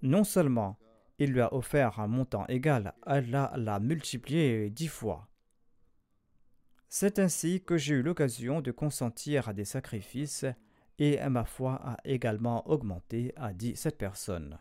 Non 0.00 0.24
seulement 0.24 0.78
il 1.18 1.32
lui 1.32 1.42
a 1.42 1.52
offert 1.52 2.00
un 2.00 2.06
montant 2.06 2.46
égal, 2.46 2.94
Allah 3.02 3.52
l'a 3.56 3.80
multiplié 3.80 4.70
dix 4.70 4.88
fois. 4.88 5.28
C'est 6.88 7.18
ainsi 7.18 7.62
que 7.62 7.76
j'ai 7.76 7.96
eu 7.96 8.02
l'occasion 8.02 8.62
de 8.62 8.70
consentir 8.70 9.50
à 9.50 9.52
des 9.52 9.66
sacrifices 9.66 10.46
et 10.98 11.18
ma 11.28 11.44
foi 11.44 11.74
a 11.84 11.98
également 12.06 12.66
augmenté, 12.66 13.34
a 13.36 13.52
dit 13.52 13.76
cette 13.76 13.98
personne. 13.98 14.58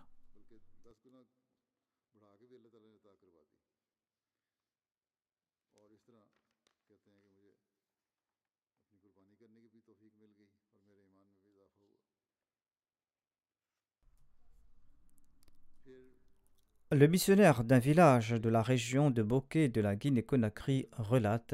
Le 16.96 17.08
missionnaire 17.08 17.66
d'un 17.66 17.80
village 17.80 18.30
de 18.30 18.48
la 18.48 18.62
région 18.62 19.12
de 19.12 19.22
Bokeh 19.22 19.68
de 19.68 19.82
la 19.82 19.98
Guinée-Conakry 19.98 20.88
relate 20.94 21.54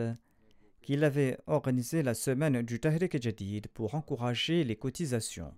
qu'il 0.83 1.03
avait 1.03 1.39
organisé 1.47 2.03
la 2.03 2.13
semaine 2.13 2.61
du 2.61 2.79
Tahrik 2.79 3.19
Jadid 3.19 3.67
pour 3.69 3.95
encourager 3.95 4.63
les 4.63 4.75
cotisations. 4.75 5.51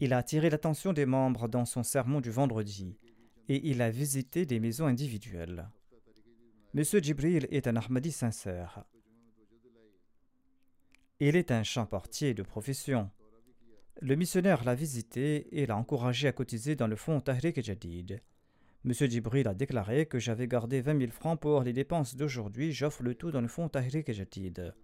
Il 0.00 0.14
a 0.14 0.16
attiré 0.16 0.48
l'attention 0.48 0.94
des 0.94 1.04
membres 1.04 1.46
dans 1.46 1.66
son 1.66 1.82
sermon 1.82 2.22
du 2.22 2.30
vendredi 2.30 2.96
et 3.50 3.68
il 3.68 3.82
a 3.82 3.90
visité 3.90 4.46
des 4.46 4.58
maisons 4.58 4.86
individuelles. 4.86 5.68
Monsieur 6.72 7.00
Djibril 7.00 7.48
est 7.50 7.66
un 7.66 7.76
Ahmadi 7.76 8.12
sincère. 8.12 8.82
Il 11.20 11.36
est 11.36 11.50
un 11.50 11.64
champortier 11.64 12.32
de 12.32 12.42
profession. 12.42 13.10
Le 14.02 14.14
missionnaire 14.14 14.62
l'a 14.64 14.74
visité 14.74 15.48
et 15.58 15.64
l'a 15.64 15.76
encouragé 15.76 16.28
à 16.28 16.32
cotiser 16.32 16.76
dans 16.76 16.86
le 16.86 16.96
fonds 16.96 17.20
Tahrik 17.20 17.62
Jadid. 17.62 18.20
M. 18.84 18.92
Djibril 18.92 19.48
a 19.48 19.54
déclaré 19.54 20.04
que 20.04 20.18
j'avais 20.18 20.46
gardé 20.46 20.82
20 20.82 20.98
000 20.98 21.12
francs 21.12 21.40
pour 21.40 21.62
les 21.62 21.72
dépenses 21.72 22.14
d'aujourd'hui, 22.14 22.72
j'offre 22.72 23.02
le 23.02 23.14
tout 23.14 23.30
dans 23.30 23.40
le 23.40 23.48
fonds 23.48 23.70
Tahrik 23.70 24.12
Jadid. 24.12 24.74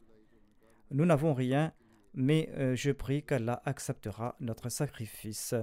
Nous 0.90 1.04
n'avons 1.04 1.34
rien, 1.34 1.74
mais 2.14 2.48
euh, 2.56 2.74
je 2.74 2.90
prie 2.90 3.22
qu'Allah 3.22 3.60
acceptera 3.66 4.34
notre 4.40 4.70
sacrifice. 4.70 5.54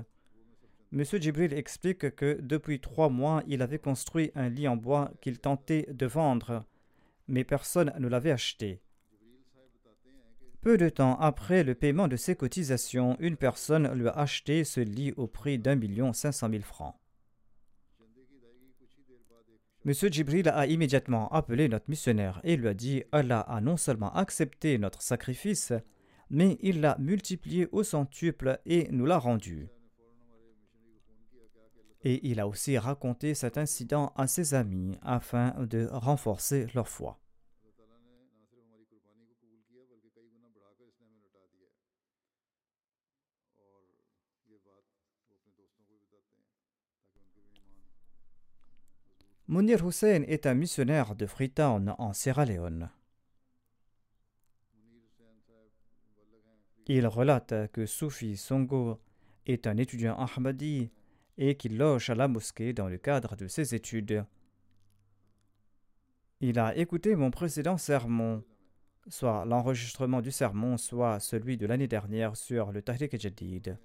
M. 0.93 1.03
Djibril 1.03 1.53
explique 1.53 2.15
que 2.15 2.39
depuis 2.41 2.79
trois 2.79 3.09
mois, 3.09 3.41
il 3.47 3.63
avait 3.63 3.79
construit 3.79 4.31
un 4.35 4.49
lit 4.49 4.67
en 4.67 4.77
bois 4.77 5.11
qu'il 5.21 5.39
tentait 5.39 5.87
de 5.91 6.05
vendre, 6.05 6.65
mais 7.27 7.43
personne 7.43 7.93
ne 7.97 8.07
l'avait 8.07 8.31
acheté. 8.31 8.79
Peu 10.61 10.77
de 10.77 10.89
temps 10.89 11.17
après 11.19 11.63
le 11.63 11.73
paiement 11.73 12.09
de 12.09 12.17
ses 12.17 12.35
cotisations, 12.35 13.15
une 13.19 13.37
personne 13.37 13.93
lui 13.93 14.09
a 14.09 14.11
acheté 14.11 14.65
ce 14.65 14.81
lit 14.81 15.13
au 15.15 15.25
prix 15.25 15.57
d'un 15.57 15.75
million 15.75 16.11
cinq 16.11 16.33
cent 16.33 16.49
mille 16.49 16.63
francs. 16.63 16.95
M. 19.85 19.93
Djibril 19.93 20.49
a 20.49 20.67
immédiatement 20.67 21.29
appelé 21.29 21.69
notre 21.69 21.89
missionnaire 21.89 22.41
et 22.43 22.57
lui 22.57 22.67
a 22.67 22.73
dit 22.73 23.03
Allah 23.13 23.39
a 23.39 23.61
non 23.61 23.77
seulement 23.77 24.13
accepté 24.13 24.77
notre 24.77 25.01
sacrifice, 25.01 25.71
mais 26.29 26.57
il 26.61 26.81
l'a 26.81 26.97
multiplié 26.99 27.69
au 27.71 27.83
centuple 27.83 28.59
et 28.65 28.89
nous 28.91 29.05
l'a 29.05 29.17
rendu. 29.17 29.69
Et 32.03 32.27
il 32.29 32.41
a 32.41 32.47
aussi 32.47 32.77
raconté 32.77 33.33
cet 33.33 33.57
incident 33.57 34.11
à 34.17 34.27
ses 34.27 34.53
amis 34.53 34.97
afin 35.01 35.55
de 35.65 35.87
renforcer 35.89 36.67
leur 36.75 36.89
foi. 36.89 37.17
Munir 49.51 49.83
Hussein 49.83 50.21
est 50.27 50.45
un 50.45 50.53
missionnaire 50.53 51.15
de 51.15 51.25
Freetown 51.25 51.95
en 51.97 52.13
Sierra 52.13 52.45
Leone. 52.45 52.91
Il 56.85 57.07
relate 57.07 57.71
que 57.71 57.87
Soufi 57.87 58.37
Songo 58.37 58.99
est 59.47 59.65
un 59.65 59.77
étudiant 59.77 60.15
Ahmadi 60.19 60.91
et 61.39 61.55
qu'il 61.55 61.77
loge 61.77 62.11
à 62.11 62.13
la 62.13 62.27
mosquée 62.27 62.73
dans 62.73 62.87
le 62.87 62.99
cadre 62.99 63.35
de 63.35 63.47
ses 63.47 63.73
études. 63.73 64.23
Il 66.41 66.59
a 66.59 66.77
écouté 66.77 67.15
mon 67.15 67.31
précédent 67.31 67.79
sermon, 67.79 68.43
soit 69.07 69.45
l'enregistrement 69.45 70.21
du 70.21 70.29
sermon, 70.29 70.77
soit 70.77 71.19
celui 71.19 71.57
de 71.57 71.65
l'année 71.65 71.87
dernière 71.87 72.37
sur 72.37 72.71
le 72.71 72.83
Tahrik 72.83 73.19
Jadid. 73.19 73.79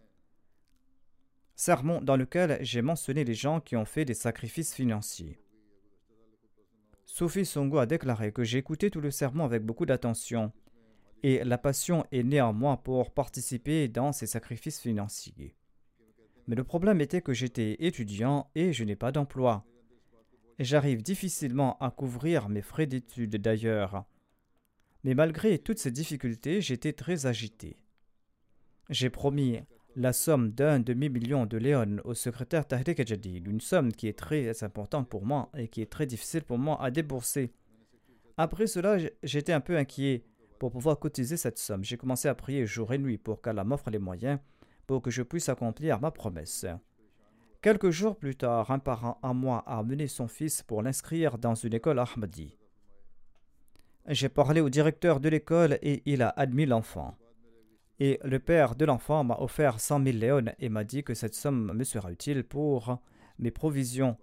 Sermon 1.54 2.02
dans 2.02 2.18
lequel 2.18 2.58
j'ai 2.60 2.82
mentionné 2.82 3.24
les 3.24 3.34
gens 3.34 3.60
qui 3.60 3.76
ont 3.76 3.86
fait 3.86 4.04
des 4.04 4.12
sacrifices 4.12 4.74
financiers. 4.74 5.38
Sophie 7.06 7.44
Songo 7.44 7.78
a 7.78 7.86
déclaré 7.86 8.32
que 8.32 8.44
j'ai 8.44 8.58
écouté 8.58 8.90
tout 8.90 9.00
le 9.00 9.10
sermon 9.10 9.44
avec 9.44 9.64
beaucoup 9.64 9.86
d'attention 9.86 10.52
et 11.22 11.42
la 11.42 11.58
passion 11.58 12.04
est 12.12 12.22
moi 12.22 12.76
pour 12.78 13.12
participer 13.12 13.88
dans 13.88 14.12
ces 14.12 14.26
sacrifices 14.26 14.80
financiers. 14.80 15.56
Mais 16.46 16.56
le 16.56 16.64
problème 16.64 17.00
était 17.00 17.22
que 17.22 17.32
j'étais 17.32 17.76
étudiant 17.80 18.50
et 18.54 18.72
je 18.72 18.84
n'ai 18.84 18.96
pas 18.96 19.12
d'emploi. 19.12 19.64
J'arrive 20.58 21.02
difficilement 21.02 21.78
à 21.78 21.90
couvrir 21.90 22.48
mes 22.48 22.62
frais 22.62 22.86
d'études 22.86 23.36
d'ailleurs. 23.36 24.04
Mais 25.02 25.14
malgré 25.14 25.58
toutes 25.58 25.78
ces 25.78 25.90
difficultés, 25.90 26.60
j'étais 26.60 26.92
très 26.92 27.26
agité. 27.26 27.78
J'ai 28.90 29.10
promis 29.10 29.60
la 29.96 30.12
somme 30.12 30.50
d'un 30.50 30.80
demi-million 30.80 31.46
de 31.46 31.56
léon 31.56 31.98
au 32.04 32.14
secrétaire 32.14 32.66
Tahrik 32.66 33.06
Jadid, 33.06 33.46
une 33.46 33.60
somme 33.60 33.92
qui 33.92 34.08
est 34.08 34.18
très 34.18 34.62
importante 34.64 35.08
pour 35.08 35.24
moi 35.24 35.50
et 35.56 35.68
qui 35.68 35.82
est 35.82 35.90
très 35.90 36.06
difficile 36.06 36.42
pour 36.42 36.58
moi 36.58 36.82
à 36.82 36.90
débourser. 36.90 37.52
Après 38.36 38.66
cela, 38.66 38.96
j'étais 39.22 39.52
un 39.52 39.60
peu 39.60 39.76
inquiet 39.76 40.24
pour 40.58 40.72
pouvoir 40.72 40.98
cotiser 40.98 41.36
cette 41.36 41.58
somme. 41.58 41.84
J'ai 41.84 41.96
commencé 41.96 42.28
à 42.28 42.34
prier 42.34 42.66
jour 42.66 42.92
et 42.92 42.98
nuit 42.98 43.18
pour 43.18 43.40
qu'Allah 43.40 43.64
m'offre 43.64 43.90
les 43.90 43.98
moyens 43.98 44.38
pour 44.86 45.00
que 45.00 45.10
je 45.10 45.22
puisse 45.22 45.48
accomplir 45.48 46.00
ma 46.00 46.10
promesse. 46.10 46.66
Quelques 47.62 47.90
jours 47.90 48.16
plus 48.16 48.36
tard, 48.36 48.70
un 48.70 48.78
parent 48.78 49.18
à 49.22 49.32
moi 49.32 49.62
a 49.66 49.78
amené 49.78 50.08
son 50.08 50.28
fils 50.28 50.62
pour 50.62 50.82
l'inscrire 50.82 51.38
dans 51.38 51.54
une 51.54 51.74
école 51.74 51.98
Ahmadi. 51.98 52.58
J'ai 54.08 54.28
parlé 54.28 54.60
au 54.60 54.68
directeur 54.68 55.20
de 55.20 55.30
l'école 55.30 55.78
et 55.80 56.02
il 56.04 56.20
a 56.20 56.28
admis 56.28 56.66
l'enfant. 56.66 57.16
Et 58.00 58.18
le 58.24 58.38
père 58.38 58.74
de 58.74 58.84
l'enfant 58.84 59.24
m'a 59.24 59.36
offert 59.38 59.80
cent 59.80 59.98
mille 59.98 60.18
léons 60.18 60.52
et 60.58 60.68
m'a 60.68 60.84
dit 60.84 61.04
que 61.04 61.14
cette 61.14 61.34
somme 61.34 61.72
me 61.72 61.84
sera 61.84 62.10
utile 62.10 62.44
pour 62.44 62.98
mes 63.38 63.50
provisions. 63.50 64.16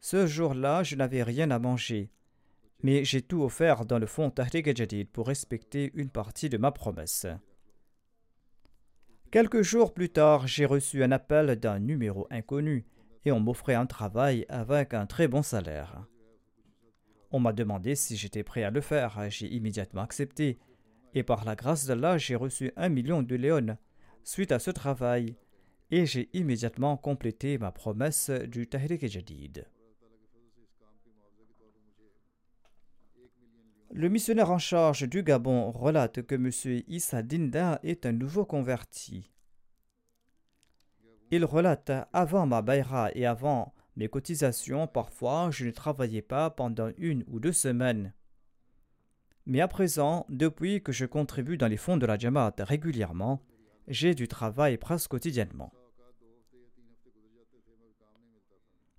Ce 0.00 0.26
jour-là, 0.26 0.82
je 0.82 0.96
n'avais 0.96 1.22
rien 1.22 1.50
à 1.50 1.58
manger. 1.58 2.10
Mais 2.82 3.04
j'ai 3.04 3.22
tout 3.22 3.42
offert 3.44 3.84
dans 3.84 4.00
le 4.00 4.06
fonds 4.06 4.30
Tahrik 4.30 4.76
Jadid 4.76 5.08
pour 5.08 5.28
respecter 5.28 5.92
une 5.94 6.10
partie 6.10 6.48
de 6.48 6.58
ma 6.58 6.72
promesse. 6.72 7.26
Quelques 9.30 9.62
jours 9.62 9.94
plus 9.94 10.10
tard, 10.10 10.46
j'ai 10.46 10.66
reçu 10.66 11.04
un 11.04 11.12
appel 11.12 11.56
d'un 11.56 11.78
numéro 11.78 12.26
inconnu 12.30 12.84
et 13.24 13.30
on 13.30 13.40
m'offrait 13.40 13.74
un 13.74 13.86
travail 13.86 14.44
avec 14.48 14.94
un 14.94 15.06
très 15.06 15.28
bon 15.28 15.42
salaire. 15.42 16.04
On 17.30 17.40
m'a 17.40 17.52
demandé 17.52 17.94
si 17.94 18.16
j'étais 18.16 18.42
prêt 18.42 18.64
à 18.64 18.70
le 18.70 18.80
faire. 18.80 19.30
J'ai 19.30 19.46
immédiatement 19.46 20.02
accepté. 20.02 20.58
Et 21.14 21.22
par 21.22 21.44
la 21.44 21.54
grâce 21.54 21.86
d'Allah, 21.86 22.18
j'ai 22.18 22.36
reçu 22.36 22.72
un 22.76 22.88
million 22.88 23.22
de 23.22 23.36
léons 23.36 23.76
suite 24.24 24.52
à 24.52 24.58
ce 24.58 24.70
travail. 24.70 25.36
Et 25.90 26.06
j'ai 26.06 26.30
immédiatement 26.32 26.96
complété 26.96 27.58
ma 27.58 27.70
promesse 27.70 28.30
du 28.30 28.66
Tahrik 28.66 29.06
Jadid. 29.06 29.66
Le 33.90 34.08
missionnaire 34.08 34.50
en 34.50 34.58
charge 34.58 35.06
du 35.06 35.22
Gabon 35.22 35.70
relate 35.70 36.22
que 36.22 36.34
M. 36.34 36.50
Issa 36.88 37.22
Dinda 37.22 37.78
est 37.82 38.06
un 38.06 38.12
nouveau 38.12 38.46
converti. 38.46 39.30
Il 41.30 41.44
relate 41.44 41.92
Avant 42.14 42.46
ma 42.46 42.62
baïra 42.62 43.10
et 43.14 43.26
avant 43.26 43.74
mes 43.96 44.08
cotisations, 44.08 44.86
parfois 44.86 45.50
je 45.50 45.66
ne 45.66 45.70
travaillais 45.70 46.22
pas 46.22 46.48
pendant 46.48 46.90
une 46.96 47.22
ou 47.26 47.38
deux 47.38 47.52
semaines. 47.52 48.14
Mais 49.46 49.60
à 49.60 49.68
présent, 49.68 50.26
depuis 50.28 50.82
que 50.82 50.92
je 50.92 51.04
contribue 51.04 51.56
dans 51.56 51.68
les 51.68 51.76
fonds 51.76 51.96
de 51.96 52.06
la 52.06 52.18
Jamaat 52.18 52.54
régulièrement, 52.58 53.42
j'ai 53.88 54.14
du 54.14 54.28
travail 54.28 54.78
presque 54.78 55.10
quotidiennement. 55.10 55.72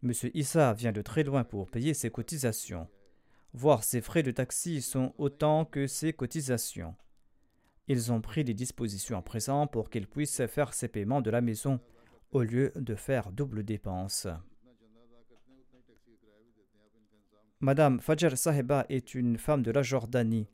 M. 0.04 0.12
Issa 0.34 0.74
vient 0.74 0.92
de 0.92 1.02
très 1.02 1.24
loin 1.24 1.44
pour 1.44 1.70
payer 1.72 1.94
ses 1.94 2.10
cotisations 2.10 2.88
voire 3.54 3.84
ses 3.84 4.02
frais 4.02 4.24
de 4.24 4.32
taxi 4.32 4.82
sont 4.82 5.14
autant 5.18 5.66
que 5.66 5.88
ses 5.88 6.14
cotisations. 6.14 6.96
Ils 7.88 8.12
ont 8.12 8.22
pris 8.22 8.44
des 8.44 8.54
dispositions 8.54 9.18
à 9.18 9.22
présent 9.22 9.68
pour 9.68 9.90
qu'il 9.90 10.08
puisse 10.08 10.46
faire 10.48 10.74
ses 10.74 10.88
paiements 10.88 11.22
de 11.22 11.30
la 11.30 11.42
maison 11.42 11.80
au 12.32 12.42
lieu 12.42 12.72
de 12.76 12.96
faire 12.96 13.32
double 13.32 13.64
dépense. 13.64 14.28
Madame 17.64 18.02
Fajr 18.02 18.38
Saheba 18.38 18.86
est 18.90 19.16
une 19.16 19.38
femme 19.38 19.62
de 19.64 19.72
la 19.72 19.84
Jordanie. 19.84 20.50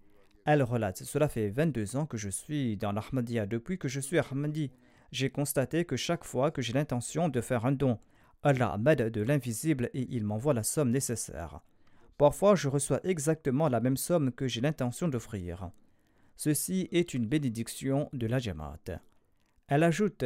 Elle 0.45 0.61
relate 0.61 1.03
Cela 1.03 1.27
fait 1.27 1.49
22 1.49 1.95
ans 1.95 2.05
que 2.05 2.17
je 2.17 2.29
suis 2.29 2.77
dans 2.77 2.91
l'Ahmadiyya. 2.91 3.47
Depuis 3.47 3.79
que 3.79 3.87
je 3.87 3.99
suis 3.99 4.19
Ahmadi, 4.19 4.69
j'ai 5.11 5.31
constaté 5.31 5.85
que 5.85 5.95
chaque 5.95 6.23
fois 6.23 6.51
que 6.51 6.61
j'ai 6.61 6.73
l'intention 6.73 7.27
de 7.27 7.41
faire 7.41 7.65
un 7.65 7.71
don, 7.71 7.97
Allah 8.43 8.77
m'aide 8.77 9.09
de 9.09 9.21
l'invisible 9.23 9.89
et 9.95 10.05
il 10.11 10.23
m'envoie 10.23 10.53
la 10.53 10.61
somme 10.61 10.91
nécessaire. 10.91 11.61
Parfois, 12.19 12.53
je 12.53 12.67
reçois 12.67 12.99
exactement 13.03 13.69
la 13.69 13.79
même 13.79 13.97
somme 13.97 14.31
que 14.31 14.47
j'ai 14.47 14.61
l'intention 14.61 15.07
d'offrir. 15.07 15.71
Ceci 16.35 16.89
est 16.91 17.15
une 17.15 17.25
bénédiction 17.25 18.07
de 18.13 18.27
la 18.27 18.37
Jamaat. 18.37 19.01
Elle 19.67 19.81
ajoute 19.81 20.25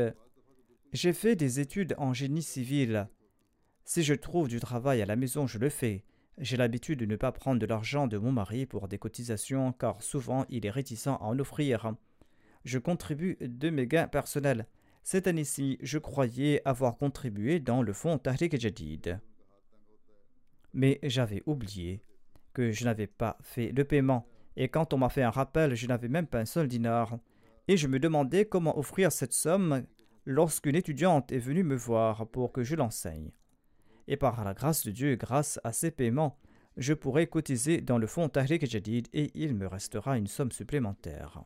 J'ai 0.91 1.13
fait 1.13 1.37
des 1.37 1.61
études 1.61 1.95
en 1.97 2.13
génie 2.13 2.43
civil. 2.43 3.07
Si 3.85 4.03
je 4.03 4.15
trouve 4.15 4.49
du 4.49 4.59
travail 4.59 5.01
à 5.01 5.05
la 5.05 5.15
maison, 5.15 5.47
je 5.47 5.59
le 5.59 5.69
fais. 5.69 6.03
J'ai 6.37 6.57
l'habitude 6.57 6.99
de 6.99 7.05
ne 7.05 7.15
pas 7.15 7.31
prendre 7.31 7.59
de 7.59 7.65
l'argent 7.65 8.07
de 8.07 8.17
mon 8.17 8.31
mari 8.31 8.65
pour 8.65 8.87
des 8.87 8.97
cotisations 8.97 9.71
car 9.73 10.01
souvent 10.01 10.45
il 10.49 10.65
est 10.65 10.71
réticent 10.71 11.07
à 11.07 11.21
en 11.21 11.37
offrir. 11.39 11.93
Je 12.65 12.79
contribue 12.79 13.37
de 13.41 13.69
mes 13.69 13.87
gains 13.87 14.07
personnels. 14.07 14.67
Cette 15.03 15.27
année-ci, 15.27 15.77
je 15.81 15.97
croyais 15.97 16.61
avoir 16.65 16.97
contribué 16.97 17.59
dans 17.59 17.81
le 17.81 17.93
fonds 17.93 18.17
Tahrik 18.17 18.59
Jadid 18.59 19.19
mais 20.73 20.99
j'avais 21.03 21.43
oublié 21.45 22.01
que 22.53 22.71
je 22.71 22.85
n'avais 22.85 23.07
pas 23.07 23.37
fait 23.41 23.71
le 23.71 23.83
paiement, 23.83 24.27
et 24.55 24.67
quand 24.67 24.93
on 24.93 24.97
m'a 24.97 25.09
fait 25.09 25.23
un 25.23 25.29
rappel, 25.29 25.75
je 25.75 25.87
n'avais 25.87 26.09
même 26.09 26.27
pas 26.27 26.39
un 26.39 26.45
seul 26.45 26.67
dinar, 26.67 27.17
et 27.67 27.77
je 27.77 27.87
me 27.87 27.99
demandais 27.99 28.45
comment 28.45 28.77
offrir 28.77 29.11
cette 29.11 29.33
somme 29.33 29.85
lorsqu'une 30.25 30.75
étudiante 30.75 31.31
est 31.31 31.39
venue 31.39 31.63
me 31.63 31.75
voir 31.75 32.27
pour 32.27 32.51
que 32.51 32.63
je 32.63 32.75
l'enseigne. 32.75 33.31
Et 34.07 34.17
par 34.17 34.43
la 34.43 34.53
grâce 34.53 34.85
de 34.85 34.91
Dieu, 34.91 35.15
grâce 35.15 35.59
à 35.63 35.71
ces 35.71 35.91
paiements, 35.91 36.37
je 36.77 36.93
pourrai 36.93 37.27
cotiser 37.27 37.81
dans 37.81 37.97
le 37.97 38.07
fonds 38.07 38.29
Tahrik 38.29 38.65
Jadid 38.65 39.07
et 39.13 39.31
il 39.35 39.53
me 39.55 39.67
restera 39.67 40.17
une 40.17 40.27
somme 40.27 40.51
supplémentaire. 40.51 41.43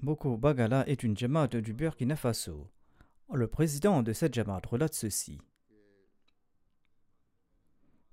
Boko 0.00 0.36
Bagala 0.36 0.86
est 0.88 1.02
une 1.02 1.16
Jamaat 1.16 1.48
du 1.48 1.72
Burkina 1.72 2.14
Faso. 2.14 2.70
Le 3.32 3.48
président 3.48 4.02
de 4.02 4.12
cette 4.12 4.34
Jamaat 4.34 4.62
relate 4.68 4.94
ceci. 4.94 5.40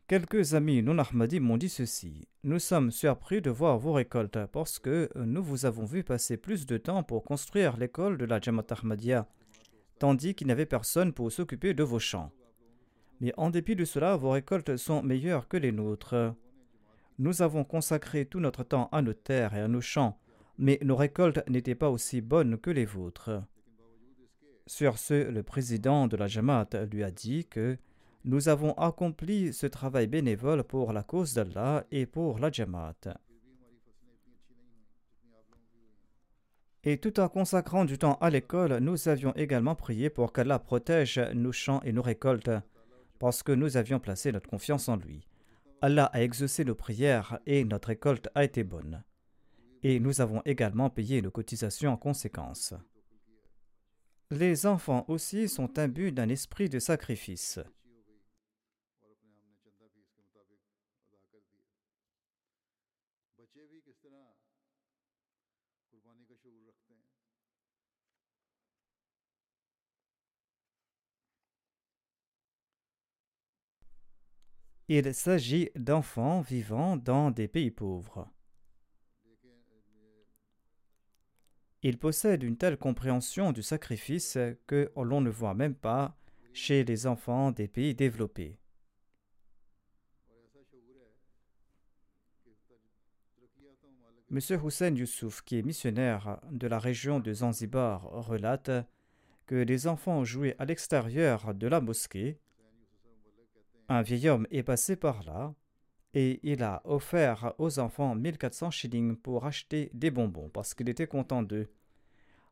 Quelques 0.06 0.54
amis 0.54 0.84
non 0.84 0.98
ahmadis 0.98 1.40
m'ont 1.40 1.56
dit 1.56 1.70
ceci. 1.70 2.28
Nous 2.44 2.60
sommes 2.60 2.92
surpris 2.92 3.42
de 3.42 3.50
voir 3.50 3.78
vos 3.78 3.94
récoltes 3.94 4.46
parce 4.52 4.78
que 4.78 5.10
nous 5.16 5.42
vous 5.42 5.66
avons 5.66 5.86
vu 5.86 6.04
passer 6.04 6.36
plus 6.36 6.66
de 6.66 6.78
temps 6.78 7.04
pour 7.04 7.24
construire 7.24 7.78
l'école 7.78 8.18
de 8.18 8.26
la 8.26 8.42
Jamaat 8.42 8.66
Ahmadiyya, 8.70 9.30
tandis 10.00 10.36
qu'il 10.36 10.48
n'y 10.48 10.54
avait 10.54 10.66
personne 10.66 11.14
pour 11.14 11.32
s'occuper 11.32 11.74
de 11.74 11.84
vos 11.84 12.00
champs. 12.00 12.34
Mais 13.22 13.32
en 13.38 13.50
dépit 13.50 13.78
de 13.78 13.86
cela, 13.86 14.18
vos 14.18 14.32
récoltes 14.32 14.76
sont 14.76 15.02
meilleures 15.02 15.48
que 15.48 15.56
les 15.56 15.72
nôtres. 15.72 16.36
Nous 17.18 17.42
avons 17.42 17.64
consacré 17.64 18.26
tout 18.26 18.42
notre 18.42 18.66
temps 18.66 18.90
à 18.92 19.02
nos 19.02 19.14
terres 19.14 19.56
et 19.56 19.62
à 19.62 19.70
nos 19.70 19.80
champs, 19.80 20.20
mais 20.58 20.80
nos 20.82 20.98
récoltes 20.98 21.48
n'étaient 21.48 21.76
pas 21.76 21.90
aussi 21.90 22.20
bonnes 22.20 22.58
que 22.58 22.72
les 22.72 22.86
vôtres. 22.86 23.42
Sur 24.68 24.98
ce, 24.98 25.30
le 25.30 25.44
président 25.44 26.08
de 26.08 26.18
la 26.18 26.28
Jamaat 26.28 26.70
lui 26.92 27.04
a 27.04 27.12
dit 27.12 27.46
que 27.46 27.78
nous 28.26 28.48
avons 28.48 28.74
accompli 28.74 29.54
ce 29.54 29.68
travail 29.68 30.08
bénévole 30.08 30.64
pour 30.64 30.94
la 30.94 31.04
cause 31.04 31.34
d'Allah 31.34 31.86
et 31.92 32.06
pour 32.06 32.40
la 32.40 32.52
Jamaat. 32.52 33.18
Et 36.86 36.98
tout 36.98 37.20
en 37.20 37.30
consacrant 37.30 37.86
du 37.86 37.98
temps 37.98 38.18
à 38.20 38.30
l'école, 38.30 38.78
nous 38.80 39.08
avions 39.08 39.34
également 39.36 39.76
prié 39.76 40.10
pour 40.10 40.34
qu'Allah 40.34 40.60
protège 40.60 41.18
nos 41.34 41.54
champs 41.54 41.82
et 41.84 41.94
nos 41.94 42.02
récoltes, 42.02 42.52
parce 43.20 43.42
que 43.42 43.54
nous 43.54 43.78
avions 43.78 44.00
placé 44.00 44.32
notre 44.32 44.50
confiance 44.50 44.90
en 44.90 44.98
lui. 44.98 45.26
Allah 45.82 46.06
a 46.06 46.22
exaucé 46.22 46.66
nos 46.66 46.76
prières 46.76 47.40
et 47.46 47.64
notre 47.64 47.90
récolte 47.90 48.30
a 48.36 48.44
été 48.44 48.64
bonne. 48.64 49.04
Et 49.82 50.00
nous 50.00 50.22
avons 50.22 50.42
également 50.46 50.90
payé 50.90 51.22
nos 51.22 51.32
cotisations 51.32 51.92
en 51.92 51.98
conséquence. 51.98 52.74
Les 54.32 54.66
enfants 54.66 55.06
aussi 55.10 55.48
sont 55.48 55.78
imbus 55.78 56.12
d'un 56.12 56.30
esprit 56.30 56.70
de 56.70 56.80
sacrifice. 56.80 57.60
Il 74.96 75.12
s'agit 75.16 75.72
d'enfants 75.76 76.42
vivant 76.42 76.98
dans 76.98 77.32
des 77.32 77.48
pays 77.48 77.72
pauvres. 77.72 78.32
Ils 81.82 81.98
possèdent 81.98 82.44
une 82.44 82.58
telle 82.58 82.78
compréhension 82.78 83.54
du 83.54 83.64
sacrifice 83.64 84.38
que 84.68 84.92
l'on 84.96 85.20
ne 85.20 85.32
voit 85.32 85.56
même 85.56 85.74
pas 85.74 86.16
chez 86.54 86.84
les 86.84 87.08
enfants 87.08 87.50
des 87.50 87.68
pays 87.68 87.96
développés. 87.96 88.60
M. 94.30 94.40
Hussein 94.64 94.94
Youssouf, 94.94 95.42
qui 95.42 95.58
est 95.58 95.64
missionnaire 95.64 96.40
de 96.52 96.68
la 96.68 96.78
région 96.78 97.20
de 97.20 97.34
Zanzibar, 97.34 98.04
relate 98.28 98.70
que 99.48 99.56
les 99.56 99.88
enfants 99.88 100.24
jouaient 100.24 100.56
à 100.60 100.66
l'extérieur 100.66 101.56
de 101.56 101.66
la 101.66 101.82
mosquée 101.82 102.40
un 103.90 104.02
vieil 104.02 104.30
homme 104.30 104.48
est 104.52 104.64
passé 104.64 104.96
par 104.96 105.24
là 105.24 105.54
et 106.14 106.40
il 106.44 106.64
a 106.64 106.82
offert 106.86 107.54
aux 107.58 107.80
enfants 107.80 108.16
1400 108.16 108.72
shillings 108.72 109.16
pour 109.16 109.46
acheter 109.46 109.90
des 109.94 110.12
bonbons 110.12 110.50
parce 110.50 110.74
qu'il 110.74 110.90
était 110.90 111.08
content 111.08 111.44
d'eux. 111.44 111.70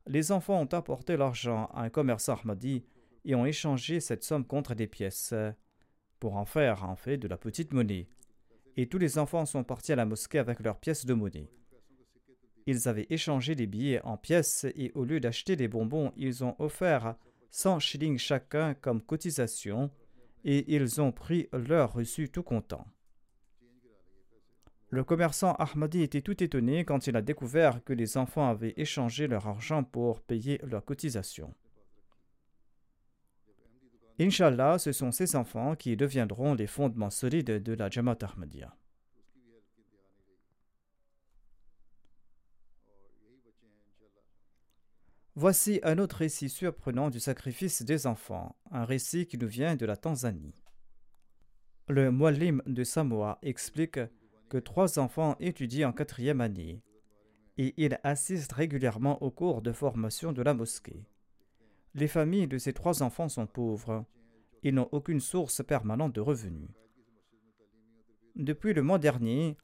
Les 0.08 0.32
enfants 0.32 0.62
ont 0.62 0.74
apporté 0.74 1.16
l'argent 1.16 1.70
à 1.74 1.84
un 1.84 1.90
commerçant 1.90 2.36
Ahmadi 2.36 2.84
et 3.24 3.36
ont 3.36 3.46
échangé 3.46 4.00
cette 4.00 4.24
somme 4.24 4.46
contre 4.46 4.74
des 4.74 4.88
pièces 4.88 5.34
pour 6.20 6.38
en 6.38 6.46
faire 6.46 6.84
en 6.84 6.96
fait 6.96 7.18
de 7.18 7.28
la 7.28 7.38
petite 7.38 7.74
monnaie. 7.74 8.08
Et 8.78 8.88
tous 8.88 8.98
les 8.98 9.18
enfants 9.18 9.46
sont 9.46 9.64
partis 9.64 9.92
à 9.92 9.96
la 9.96 10.06
mosquée 10.06 10.40
avec 10.40 10.60
leurs 10.60 10.80
pièces 10.80 11.06
de 11.06 11.14
monnaie. 11.14 11.52
Ils 12.66 12.88
avaient 12.88 13.08
échangé 13.10 13.54
des 13.56 13.68
billets 13.68 14.02
en 14.04 14.18
pièces 14.18 14.66
et 14.76 14.92
au 14.96 15.04
lieu 15.04 15.20
d'acheter 15.20 15.56
des 15.56 15.68
bonbons, 15.68 16.14
ils 16.16 16.44
ont 16.44 16.56
offert 16.60 17.16
100 17.52 17.80
shillings 17.80 18.18
chacun 18.18 18.74
comme 18.76 19.02
cotisation 19.02 19.92
et 20.44 20.74
ils 20.74 21.02
ont 21.02 21.12
pris 21.12 21.48
leur 21.54 21.94
reçu 21.94 22.30
tout 22.30 22.44
content. 22.44 22.86
Le 24.90 25.06
commerçant 25.06 25.54
Ahmadi 25.54 26.02
était 26.02 26.22
tout 26.22 26.44
étonné 26.44 26.84
quand 26.84 27.08
il 27.08 27.16
a 27.16 27.22
découvert 27.22 27.82
que 27.84 27.94
les 27.94 28.18
enfants 28.18 28.50
avaient 28.50 28.74
échangé 28.76 29.28
leur 29.28 29.48
argent 29.48 29.84
pour 29.84 30.22
payer 30.22 30.60
leur 30.64 30.84
cotisation. 30.84 31.54
Inch'Allah, 34.20 34.78
ce 34.78 34.92
sont 34.92 35.12
ces 35.12 35.36
enfants 35.36 35.76
qui 35.76 35.96
deviendront 35.96 36.54
les 36.54 36.68
fondements 36.68 37.10
solides 37.10 37.64
de 37.64 37.74
la 37.74 37.90
Jamaat 37.90 38.18
Ahmadiyya. 38.22 38.76
Voici 45.36 45.80
un 45.84 45.98
autre 45.98 46.18
récit 46.18 46.50
surprenant 46.50 47.10
du 47.10 47.22
sacrifice 47.22 47.84
des 47.84 48.06
enfants, 48.06 48.58
un 48.70 48.84
récit 48.84 49.28
qui 49.28 49.38
nous 49.38 49.48
vient 49.48 49.78
de 49.78 49.86
la 49.86 49.96
Tanzanie. 49.96 50.62
Le 51.88 52.12
Mualim 52.12 52.62
de 52.66 52.84
Samoa 52.84 53.40
explique 53.42 54.00
que 54.50 54.58
trois 54.58 55.00
enfants 55.00 55.38
étudient 55.40 55.90
en 55.90 55.94
quatrième 55.94 56.42
année 56.42 56.84
et 57.58 57.74
ils 57.78 57.98
assistent 58.04 58.52
régulièrement 58.52 59.24
aux 59.24 59.32
cours 59.32 59.62
de 59.62 59.72
formation 59.72 60.34
de 60.34 60.42
la 60.42 60.54
mosquée. 60.54 61.06
Les 61.96 62.10
familles 62.10 62.48
de 62.48 62.58
ces 62.58 62.74
trois 62.74 63.02
enfants 63.02 63.30
sont 63.30 63.48
pauvres. 63.48 64.06
Ils 64.64 64.76
n'ont 64.76 64.90
aucune 64.92 65.22
source 65.22 65.64
permanente 65.64 66.14
de 66.14 66.22
revenus. 66.22 66.70
Depuis 68.36 68.74
le 68.74 68.82
mois 68.82 69.00
dernier, 69.00 69.58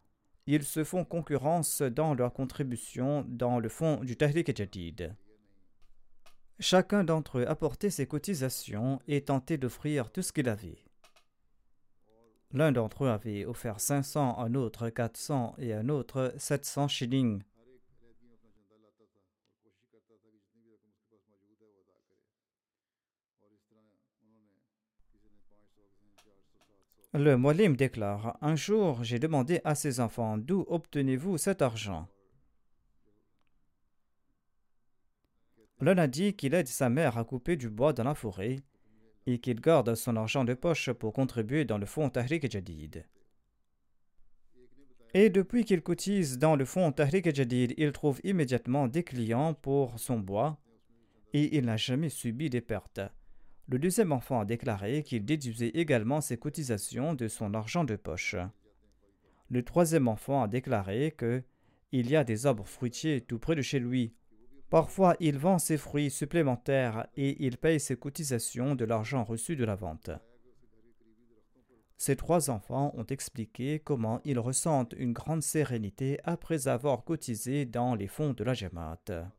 ils 0.46 0.64
se 0.64 0.86
font 0.86 1.04
concurrence 1.04 1.82
dans 1.82 2.14
leur 2.14 2.32
contribution 2.32 3.26
dans 3.28 3.60
le 3.60 3.68
fonds 3.68 3.98
du 3.98 4.16
Tahrik 4.16 4.56
Jadid. 4.56 5.14
Chacun 6.60 7.04
d'entre 7.04 7.40
eux 7.40 7.48
apportait 7.48 7.92
ses 7.92 8.08
cotisations 8.08 9.00
et 9.08 9.22
tentait 9.22 9.60
d'offrir 9.60 10.12
tout 10.12 10.24
ce 10.24 10.32
qu'il 10.32 10.50
avait. 10.50 10.80
L'un 12.52 12.72
d'entre 12.72 13.06
eux 13.06 13.10
avait 13.10 13.46
offert 13.46 13.80
500, 13.80 14.40
un 14.40 14.56
autre 14.56 14.90
400 14.90 15.56
et 15.60 15.74
un 15.74 15.88
autre 15.90 16.34
700 16.38 16.88
shillings. 16.88 17.44
Le 27.14 27.36
Molim 27.36 27.76
déclare 27.76 28.38
Un 28.42 28.56
jour, 28.56 29.04
j'ai 29.04 29.20
demandé 29.20 29.62
à 29.64 29.76
ses 29.76 30.00
enfants 30.00 30.38
D'où 30.38 30.66
obtenez-vous 30.68 31.38
cet 31.38 31.62
argent? 31.62 32.08
L'un 35.80 35.98
a 36.00 36.08
dit 36.08 36.34
qu'il 36.34 36.56
aide 36.56 36.68
sa 36.68 36.90
mère 36.90 37.18
à 37.18 37.24
couper 37.24 37.56
du 37.56 37.70
bois 37.70 37.94
dans 37.94 38.04
la 38.04 38.16
forêt 38.16 38.58
et 39.28 39.38
qu'il 39.38 39.62
garde 39.62 39.94
son 39.94 40.16
argent 40.16 40.44
de 40.44 40.56
poche 40.56 40.92
pour 40.92 41.14
contribuer 41.14 41.66
dans 41.66 41.78
le 41.78 41.86
fonds 41.86 42.10
Tahrik 42.10 42.52
Jadid. 42.52 43.06
Et 45.14 45.30
depuis 45.30 45.66
qu'il 45.66 45.82
cotise 45.82 46.40
dans 46.40 46.56
le 46.56 46.66
fonds 46.66 46.92
Tahrik 46.92 47.34
Jadid, 47.34 47.74
il 47.78 47.92
trouve 47.92 48.20
immédiatement 48.24 48.88
des 48.88 49.04
clients 49.04 49.54
pour 49.54 50.00
son 50.00 50.20
bois 50.20 50.58
et 51.34 51.58
il 51.58 51.66
n'a 51.66 51.78
jamais 51.78 52.10
subi 52.10 52.50
des 52.50 52.62
pertes. 52.62 53.02
Le 53.68 53.78
deuxième 53.78 54.12
enfant 54.12 54.40
a 54.40 54.46
déclaré 54.46 55.04
qu'il 55.04 55.26
déduisait 55.26 55.70
également 55.70 56.22
ses 56.22 56.38
cotisations 56.38 57.14
de 57.14 57.28
son 57.28 57.54
argent 57.54 57.84
de 57.84 57.96
poche. 57.96 58.36
Le 59.50 59.64
troisième 59.64 60.08
enfant 60.08 60.42
a 60.42 60.48
déclaré 60.48 61.12
que 61.12 61.44
il 61.92 62.10
y 62.10 62.16
a 62.16 62.24
des 62.24 62.46
arbres 62.48 62.66
fruitiers 62.68 63.22
tout 63.22 63.40
près 63.40 63.56
de 63.56 63.62
chez 63.62 63.80
lui 63.80 64.14
Parfois, 64.70 65.16
il 65.20 65.38
vend 65.38 65.60
ses 65.60 65.78
fruits 65.78 66.12
supplémentaires 66.12 67.08
et 67.16 67.46
il 67.46 67.58
paye 67.58 67.80
ses 67.80 67.96
cotisations 67.96 68.76
de 68.76 68.84
l'argent 68.84 69.24
reçu 69.24 69.56
de 69.56 69.64
la 69.64 69.76
vente. 69.76 70.10
Ces 71.98 72.16
trois 72.16 72.50
enfants 72.50 72.94
ont 72.96 73.06
expliqué 73.06 73.80
comment 73.80 74.22
ils 74.24 74.40
ressentent 74.40 74.94
une 74.98 75.14
grande 75.14 75.42
sérénité 75.42 76.20
après 76.26 76.68
avoir 76.68 77.04
cotisé 77.04 77.66
dans 77.66 77.96
les 77.96 78.08
fonds 78.08 78.34
de 78.34 78.44
la 78.44 78.54
Jamaat. 78.54 79.32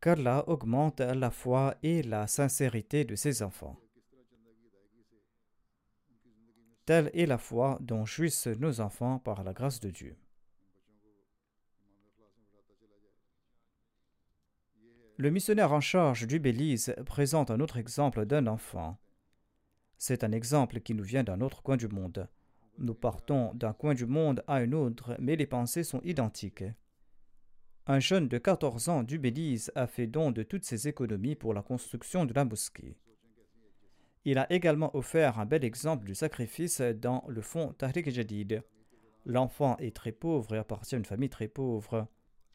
Qu'Allah 0.00 0.44
augmente 0.48 1.00
la 1.00 1.30
foi 1.30 1.76
et 1.82 2.02
la 2.02 2.26
sincérité 2.26 3.04
de 3.04 3.14
ses 3.14 3.42
enfants. 3.42 3.78
Telle 6.86 7.10
est 7.14 7.26
la 7.26 7.38
foi 7.38 7.78
dont 7.80 8.04
jouissent 8.04 8.46
nos 8.46 8.80
enfants 8.80 9.18
par 9.18 9.44
la 9.44 9.54
grâce 9.54 9.80
de 9.80 9.90
Dieu. 9.90 10.16
Le 15.16 15.30
missionnaire 15.30 15.72
en 15.72 15.80
charge 15.80 16.26
du 16.26 16.40
Belize 16.40 16.92
présente 17.06 17.52
un 17.52 17.60
autre 17.60 17.76
exemple 17.76 18.26
d'un 18.26 18.48
enfant. 18.48 18.98
C'est 19.96 20.24
un 20.24 20.32
exemple 20.32 20.80
qui 20.80 20.92
nous 20.92 21.04
vient 21.04 21.22
d'un 21.22 21.40
autre 21.40 21.62
coin 21.62 21.76
du 21.76 21.86
monde. 21.86 22.28
Nous 22.78 22.94
partons 22.94 23.54
d'un 23.54 23.72
coin 23.72 23.94
du 23.94 24.06
monde 24.06 24.42
à 24.48 24.56
un 24.56 24.72
autre, 24.72 25.14
mais 25.20 25.36
les 25.36 25.46
pensées 25.46 25.84
sont 25.84 26.00
identiques. 26.02 26.64
Un 27.86 28.00
jeune 28.00 28.26
de 28.26 28.38
14 28.38 28.88
ans 28.88 29.02
du 29.04 29.20
Belize 29.20 29.70
a 29.76 29.86
fait 29.86 30.08
don 30.08 30.32
de 30.32 30.42
toutes 30.42 30.64
ses 30.64 30.88
économies 30.88 31.36
pour 31.36 31.54
la 31.54 31.62
construction 31.62 32.24
de 32.24 32.34
la 32.34 32.44
mosquée. 32.44 32.98
Il 34.24 34.36
a 34.38 34.52
également 34.52 34.96
offert 34.96 35.38
un 35.38 35.46
bel 35.46 35.64
exemple 35.64 36.06
du 36.06 36.16
sacrifice 36.16 36.80
dans 36.80 37.24
le 37.28 37.40
fonds 37.40 37.72
Tahrik 37.78 38.10
Jadid. 38.10 38.64
L'enfant 39.26 39.76
est 39.76 39.94
très 39.94 40.12
pauvre 40.12 40.56
et 40.56 40.58
appartient 40.58 40.96
à 40.96 40.98
une 40.98 41.04
famille 41.04 41.30
très 41.30 41.46
pauvre. 41.46 42.08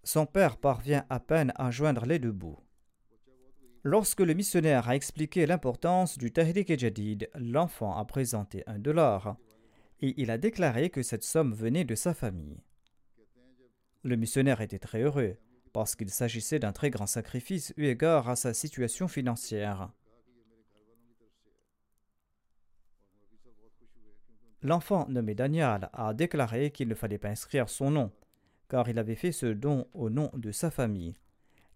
Son 0.03 0.25
père 0.25 0.57
parvient 0.57 1.05
à 1.09 1.19
peine 1.19 1.53
à 1.55 1.71
joindre 1.71 2.05
les 2.05 2.19
deux 2.19 2.31
bouts. 2.31 2.59
Lorsque 3.83 4.19
le 4.19 4.33
missionnaire 4.33 4.89
a 4.89 4.95
expliqué 4.95 5.45
l'importance 5.45 6.17
du 6.17 6.31
Tahrik 6.31 6.77
Jadid, 6.77 7.29
l'enfant 7.35 7.95
a 7.95 8.03
présenté 8.05 8.63
un 8.67 8.77
dollar 8.77 9.37
et 10.01 10.13
il 10.21 10.31
a 10.31 10.37
déclaré 10.37 10.89
que 10.89 11.03
cette 11.03 11.23
somme 11.23 11.53
venait 11.53 11.85
de 11.85 11.95
sa 11.95 12.13
famille. 12.13 12.61
Le 14.03 14.15
missionnaire 14.15 14.61
était 14.61 14.79
très 14.79 15.01
heureux 15.01 15.37
parce 15.71 15.95
qu'il 15.95 16.09
s'agissait 16.09 16.59
d'un 16.59 16.71
très 16.71 16.89
grand 16.89 17.07
sacrifice 17.07 17.73
eu 17.77 17.85
égard 17.85 18.29
à 18.29 18.35
sa 18.35 18.53
situation 18.53 19.07
financière. 19.07 19.91
L'enfant 24.61 25.07
nommé 25.07 25.35
Daniel 25.35 25.89
a 25.93 26.13
déclaré 26.13 26.71
qu'il 26.71 26.89
ne 26.89 26.95
fallait 26.95 27.17
pas 27.17 27.29
inscrire 27.29 27.69
son 27.69 27.91
nom, 27.91 28.11
car 28.69 28.87
il 28.87 28.99
avait 28.99 29.15
fait 29.15 29.31
ce 29.31 29.47
don 29.47 29.87
au 29.93 30.09
nom 30.09 30.31
de 30.35 30.51
sa 30.51 30.71
famille. 30.71 31.15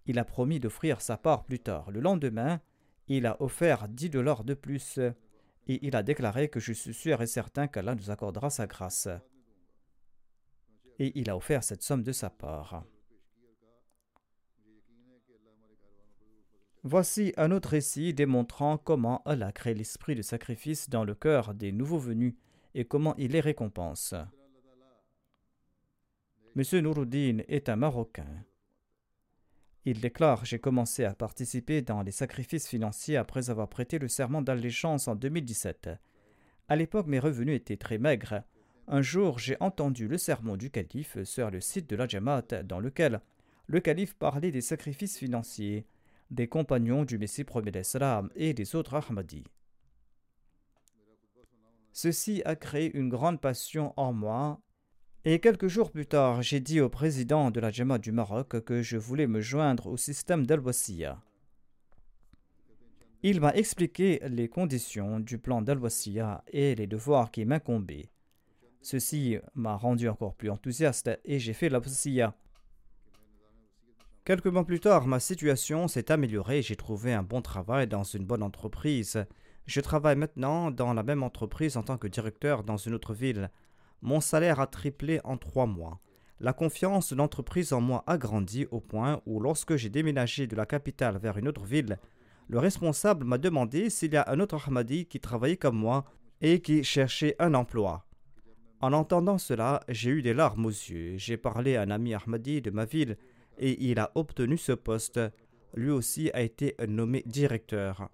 Il 0.06 0.20
a 0.20 0.26
promis 0.26 0.60
d'offrir 0.60 1.02
sa 1.02 1.18
part 1.18 1.44
plus 1.44 1.60
tard. 1.60 1.92
Le 1.92 2.00
lendemain, 2.00 2.62
il 3.08 3.26
a 3.26 3.42
offert 3.42 3.88
10 3.88 4.10
dollars 4.12 4.44
de 4.44 4.54
plus 4.54 5.00
et 5.68 5.86
il 5.86 5.96
a 5.96 6.04
déclaré 6.04 6.50
que 6.50 6.60
je 6.60 6.74
suis 6.74 6.94
sûr 6.94 7.22
et 7.22 7.28
certain 7.28 7.68
qu'Allah 7.68 7.96
nous 7.96 8.12
accordera 8.12 8.50
sa 8.50 8.68
grâce. 8.68 9.08
Et 11.00 11.18
il 11.20 11.30
a 11.30 11.36
offert 11.36 11.64
cette 11.64 11.84
somme 11.84 12.04
de 12.04 12.12
sa 12.12 12.30
part. 12.30 12.86
Voici 16.84 17.34
un 17.38 17.52
autre 17.52 17.70
récit 17.70 18.14
démontrant 18.14 18.78
comment 18.78 19.22
Allah 19.24 19.54
crée 19.54 19.74
l'esprit 19.74 20.16
de 20.16 20.22
sacrifice 20.22 20.90
dans 20.90 21.06
le 21.06 21.16
cœur 21.16 21.54
des 21.54 21.72
nouveaux 21.72 21.98
venus 21.98 22.36
et 22.76 22.84
comment 22.84 23.16
il 23.16 23.32
les 23.32 23.40
récompense. 23.40 24.14
Monsieur 26.56 26.82
Nouruddin 26.82 27.40
est 27.48 27.68
un 27.68 27.76
Marocain. 27.76 28.46
Il 29.86 30.00
déclare 30.00 30.46
J'ai 30.46 30.60
commencé 30.60 31.04
à 31.04 31.16
participer 31.16 31.82
dans 31.82 32.04
les 32.04 32.12
sacrifices 32.12 32.68
financiers 32.68 33.18
après 33.18 33.50
avoir 33.50 33.68
prêté 33.68 33.98
le 33.98 34.08
serment 34.08 34.44
d'allégeance 34.44 35.08
en 35.08 35.16
2017. 35.16 35.90
À 36.68 36.76
l'époque, 36.76 37.08
mes 37.08 37.18
revenus 37.18 37.56
étaient 37.56 37.78
très 37.78 37.98
maigres. 37.98 38.44
Un 38.88 39.02
jour, 39.02 39.40
j'ai 39.40 39.58
entendu 39.62 40.08
le 40.08 40.20
sermon 40.20 40.56
du 40.56 40.70
calife 40.70 41.24
sur 41.24 41.50
le 41.50 41.60
site 41.60 41.90
de 41.90 41.96
la 41.96 42.08
Jamaat, 42.08 42.62
dans 42.64 42.80
lequel 42.80 43.22
le 43.66 43.80
calife 43.80 44.14
parlait 44.14 44.52
des 44.52 44.62
sacrifices 44.62 45.18
financiers, 45.18 45.88
des 46.30 46.48
compagnons 46.48 47.04
du 47.04 47.18
Messie 47.18 47.46
premier 47.46 47.72
d'Islam 47.72 48.30
et 48.36 48.54
des 48.54 48.76
autres 48.76 48.94
Ahmadis. 48.94 49.46
Ceci 51.94 52.44
a 52.46 52.56
créé 52.56 52.96
une 52.96 53.10
grande 53.10 53.42
passion 53.42 53.92
en 53.98 54.14
moi 54.14 54.62
et 55.26 55.40
quelques 55.40 55.68
jours 55.68 55.90
plus 55.90 56.06
tard, 56.06 56.42
j'ai 56.42 56.60
dit 56.60 56.82
au 56.82 56.90
président 56.90 57.50
de 57.50 57.62
la 57.62 57.72
Jama 57.72 57.98
du 57.98 58.12
Maroc 58.12 58.62
que 58.66 58.82
je 58.82 58.98
voulais 58.98 59.28
me 59.28 59.40
joindre 59.40 59.88
au 59.88 59.96
système 59.96 60.46
dal 60.46 60.62
Il 63.22 63.40
m'a 63.40 63.54
expliqué 63.54 64.20
les 64.28 64.50
conditions 64.50 65.22
du 65.22 65.38
plan 65.38 65.62
dal 65.62 65.80
et 66.52 66.76
les 66.76 66.88
devoirs 66.88 67.32
qui 67.32 67.46
m'incombaient. 67.46 68.10
Ceci 68.82 69.38
m'a 69.56 69.78
rendu 69.78 70.10
encore 70.10 70.36
plus 70.36 70.50
enthousiaste 70.50 71.10
et 71.24 71.40
j'ai 71.40 71.54
fait 71.54 71.70
la 71.70 71.80
Quelques 74.26 74.48
mois 74.48 74.66
plus 74.66 74.82
tard, 74.82 75.08
ma 75.08 75.22
situation 75.22 75.88
s'est 75.88 76.12
améliorée 76.12 76.60
et 76.60 76.64
j'ai 76.64 76.76
trouvé 76.76 77.14
un 77.14 77.24
bon 77.24 77.42
travail 77.42 77.88
dans 77.88 78.04
une 78.04 78.26
bonne 78.26 78.44
entreprise. 78.44 79.26
Je 79.68 79.80
travaille 79.80 80.18
maintenant 80.18 80.70
dans 80.70 80.94
la 80.94 81.04
même 81.04 81.24
entreprise 81.24 81.78
en 81.78 81.84
tant 81.84 81.98
que 81.98 82.08
directeur 82.08 82.66
dans 82.66 82.76
une 82.76 82.94
autre 82.94 83.14
ville. 83.14 83.50
Mon 84.04 84.20
salaire 84.20 84.60
a 84.60 84.68
triplé 84.68 85.22
en 85.24 85.38
trois 85.38 85.66
mois. 85.66 86.02
La 86.42 86.52
confiance 86.52 87.14
de 87.14 87.18
l'entreprise 87.18 87.72
en 87.72 87.80
moi 87.80 88.04
a 88.06 88.18
grandi 88.18 88.68
au 88.70 88.82
point 88.82 89.22
où, 89.26 89.40
lorsque 89.40 89.78
j'ai 89.78 89.90
déménagé 89.90 90.46
de 90.46 90.58
la 90.58 90.66
capitale 90.66 91.18
vers 91.20 91.38
une 91.38 91.48
autre 91.48 91.64
ville, 91.64 91.98
le 92.50 92.60
responsable 92.60 93.24
m'a 93.26 93.38
demandé 93.38 93.90
s'il 93.90 94.12
y 94.12 94.18
a 94.18 94.26
un 94.28 94.42
autre 94.42 94.68
Ahmadi 94.68 95.06
qui 95.06 95.22
travaillait 95.22 95.56
comme 95.56 95.78
moi 95.78 96.04
et 96.42 96.60
qui 96.60 96.84
cherchait 96.84 97.38
un 97.40 97.54
emploi. 97.54 98.06
En 98.82 98.92
entendant 98.92 99.38
cela, 99.38 99.80
j'ai 99.88 100.10
eu 100.10 100.22
des 100.22 100.34
larmes 100.34 100.66
aux 100.66 100.70
yeux. 100.70 101.14
J'ai 101.16 101.38
parlé 101.38 101.78
à 101.78 101.84
un 101.84 101.90
ami 101.90 102.14
Ahmadi 102.14 102.62
de 102.62 102.72
ma 102.72 102.84
ville 102.84 103.16
et 103.58 103.90
il 103.90 104.00
a 104.00 104.12
obtenu 104.16 104.58
ce 104.58 104.74
poste. 104.74 105.22
Lui 105.76 105.92
aussi 105.92 106.30
a 106.34 106.42
été 106.42 106.76
nommé 106.90 107.24
directeur. 107.26 108.10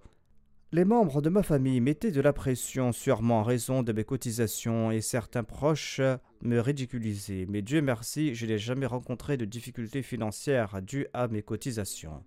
Les 0.71 0.85
membres 0.85 1.23
de 1.23 1.29
ma 1.29 1.41
famille 1.41 1.81
mettaient 1.81 2.11
de 2.11 2.21
la 2.21 2.31
pression 2.31 2.91
moi 3.23 3.37
en 3.37 3.43
raison 3.43 3.81
de 3.81 3.91
mes 3.91 4.03
cotisations 4.03 4.91
et 4.91 5.01
certains 5.01 5.43
proches 5.43 5.99
me 6.43 6.59
ridiculisaient, 6.59 7.47
mais 7.49 7.63
Dieu 7.63 7.81
merci, 7.81 8.35
je 8.35 8.45
n'ai 8.45 8.59
jamais 8.59 8.85
rencontré 8.85 9.35
de 9.35 9.45
difficultés 9.45 10.03
financières 10.03 10.79
dues 10.83 11.07
à 11.11 11.27
mes 11.27 11.41
cotisations. 11.41 12.23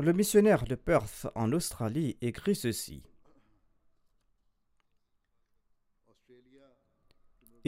Le 0.00 0.12
missionnaire 0.12 0.64
de 0.64 0.74
Perth 0.74 1.28
en 1.36 1.52
Australie 1.52 2.16
écrit 2.20 2.56
ceci. 2.56 3.04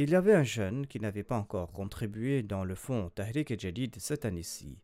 Il 0.01 0.11
y 0.11 0.15
avait 0.15 0.33
un 0.33 0.45
jeune 0.45 0.87
qui 0.87 1.01
n'avait 1.01 1.25
pas 1.25 1.37
encore 1.37 1.73
contribué 1.73 2.45
dans 2.45 2.63
le 2.65 2.77
fonds 2.77 3.11
Tahrik 3.17 3.51
et 3.51 3.59
Jadid 3.59 3.97
cette 3.99 4.25
année-ci. 4.25 4.79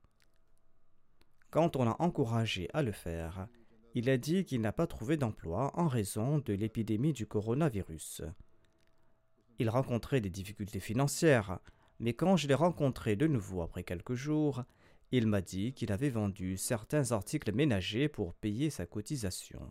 Quand 1.53 1.77
on 1.77 1.85
l'a 1.85 1.95
encouragé 2.01 2.69
à 2.75 2.83
le 2.83 2.91
faire, 2.91 3.47
il 3.95 4.11
a 4.11 4.19
dit 4.19 4.45
qu'il 4.45 4.61
n'a 4.61 4.73
pas 4.73 4.89
trouvé 4.89 5.17
d'emploi 5.17 5.71
en 5.79 5.87
raison 5.87 6.39
de 6.39 6.53
l'épidémie 6.53 7.12
du 7.12 7.29
coronavirus. 7.29 8.23
Il 9.61 9.71
rencontrait 9.71 10.21
des 10.21 10.31
difficultés 10.31 10.81
financières, 10.81 11.61
mais 12.01 12.15
quand 12.15 12.37
je 12.37 12.49
l'ai 12.49 12.55
rencontré 12.55 13.15
de 13.15 13.29
nouveau 13.29 13.62
après 13.62 13.85
quelques 13.85 14.15
jours, 14.15 14.65
il 15.12 15.29
m'a 15.29 15.43
dit 15.43 15.75
qu'il 15.75 15.93
avait 15.93 16.11
vendu 16.11 16.57
certains 16.57 17.12
articles 17.12 17.55
ménagers 17.55 18.09
pour 18.09 18.35
payer 18.35 18.69
sa 18.69 18.85
cotisation. 18.85 19.71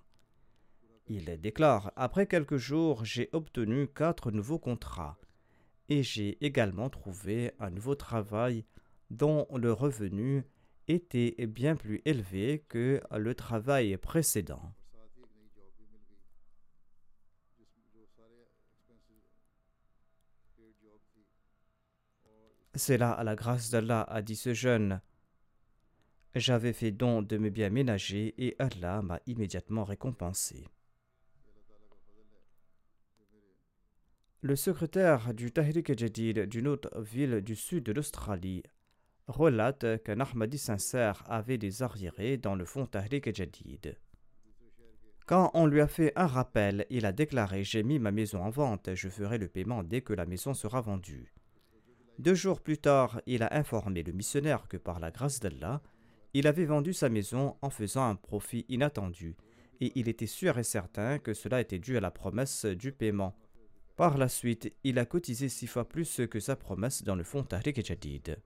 Il 1.07 1.25
déclare 1.41 1.91
Après 1.97 2.27
quelques 2.27 2.55
jours, 2.55 3.03
j'ai 3.03 3.27
obtenu 3.33 3.89
quatre 3.89 4.31
nouveaux 4.31 4.57
contrats 4.57 5.17
et 5.93 6.01
j'ai 6.01 6.43
également 6.43 6.89
trouvé 6.89 7.51
un 7.59 7.69
nouveau 7.69 7.93
travail 7.93 8.65
dont 9.11 9.47
le 9.55 9.71
revenu 9.71 10.43
était 10.87 11.35
bien 11.45 11.75
plus 11.75 12.01
élevé 12.05 12.65
que 12.67 12.99
le 13.11 13.35
travail 13.35 13.95
précédent. 13.97 14.73
C'est 22.75 22.97
là, 22.97 23.11
à 23.11 23.23
la 23.23 23.35
grâce 23.35 23.69
d'Allah, 23.69 24.01
a 24.01 24.23
dit 24.23 24.35
ce 24.35 24.55
jeune. 24.55 24.99
J'avais 26.33 26.73
fait 26.73 26.91
don 26.91 27.21
de 27.21 27.37
mes 27.37 27.51
biens 27.51 27.69
ménagers 27.69 28.33
et 28.39 28.55
Allah 28.57 29.03
m'a 29.03 29.19
immédiatement 29.27 29.83
récompensé. 29.83 30.65
Le 34.45 34.57
secrétaire 34.57 35.33
du 35.33 35.53
Tahrik 35.53 35.97
Jadid 35.97 36.49
d'une 36.49 36.67
autre 36.67 36.89
ville 36.99 37.39
du 37.39 37.55
sud 37.55 37.85
de 37.85 37.93
l'Australie 37.93 38.61
relate 39.27 40.03
qu'un 40.03 40.19
Ahmadi 40.19 40.57
sincère 40.57 41.23
avait 41.29 41.57
des 41.57 41.81
arriérés 41.81 42.35
dans 42.35 42.53
le 42.53 42.65
fond 42.65 42.85
Tahrik 42.85 43.33
Jadid. 43.33 43.97
Quand 45.27 45.49
on 45.53 45.65
lui 45.65 45.79
a 45.79 45.87
fait 45.87 46.11
un 46.17 46.27
rappel, 46.27 46.85
il 46.89 47.05
a 47.05 47.13
déclaré 47.13 47.63
J'ai 47.63 47.83
mis 47.83 47.99
ma 47.99 48.11
maison 48.11 48.43
en 48.43 48.49
vente, 48.49 48.93
je 48.95 49.07
ferai 49.07 49.37
le 49.37 49.47
paiement 49.47 49.81
dès 49.81 50.01
que 50.01 50.11
la 50.11 50.25
maison 50.25 50.53
sera 50.53 50.81
vendue. 50.81 51.33
Deux 52.19 52.35
jours 52.35 52.59
plus 52.59 52.79
tard, 52.79 53.21
il 53.25 53.43
a 53.43 53.57
informé 53.57 54.03
le 54.03 54.11
missionnaire 54.11 54.67
que 54.67 54.75
par 54.75 54.99
la 54.99 55.09
grâce 55.09 55.39
d'Allah, 55.39 55.81
il 56.33 56.47
avait 56.47 56.65
vendu 56.65 56.91
sa 56.91 57.07
maison 57.07 57.55
en 57.61 57.69
faisant 57.69 58.09
un 58.09 58.15
profit 58.15 58.65
inattendu, 58.67 59.37
et 59.79 59.93
il 59.95 60.09
était 60.09 60.27
sûr 60.27 60.57
et 60.57 60.63
certain 60.63 61.17
que 61.17 61.33
cela 61.33 61.61
était 61.61 61.79
dû 61.79 61.95
à 61.95 62.01
la 62.01 62.11
promesse 62.11 62.65
du 62.65 62.91
paiement. 62.91 63.37
Par 63.95 64.17
la 64.17 64.27
suite, 64.27 64.73
il 64.83 64.97
a 64.97 65.05
cotisé 65.05 65.49
six 65.49 65.67
fois 65.67 65.87
plus 65.87 66.21
que 66.29 66.39
sa 66.39 66.55
promesse 66.55 67.03
dans 67.03 67.15
le 67.15 67.23
fonds 67.23 67.43
Tariq 67.43 67.85
Jadid. 67.85 68.41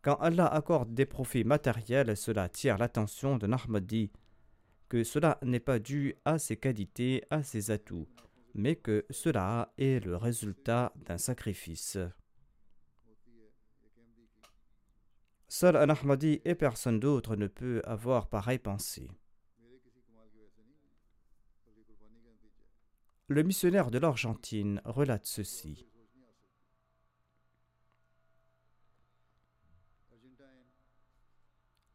Quand 0.00 0.16
Allah 0.16 0.46
accorde 0.46 0.94
des 0.94 1.06
profits 1.06 1.44
matériels, 1.44 2.16
cela 2.16 2.44
attire 2.44 2.78
l'attention 2.78 3.36
de 3.36 3.46
Ahmadi, 3.50 4.10
que 4.88 5.04
cela 5.04 5.38
n'est 5.42 5.60
pas 5.60 5.78
dû 5.78 6.14
à 6.24 6.38
ses 6.38 6.56
qualités, 6.56 7.22
à 7.30 7.42
ses 7.42 7.70
atouts, 7.70 8.08
mais 8.54 8.76
que 8.76 9.04
cela 9.10 9.72
est 9.76 10.04
le 10.04 10.16
résultat 10.16 10.92
d'un 11.06 11.18
sacrifice. 11.18 11.98
Seul 15.48 15.76
un 15.76 15.88
Ahmadi 15.88 16.40
et 16.44 16.54
personne 16.54 16.98
d'autre 16.98 17.36
ne 17.36 17.46
peut 17.46 17.82
avoir 17.84 18.28
pareille 18.28 18.58
pensée. 18.58 19.10
Le 23.28 23.42
missionnaire 23.42 23.90
de 23.90 23.98
l'Argentine 23.98 24.82
relate 24.84 25.24
ceci. 25.24 25.86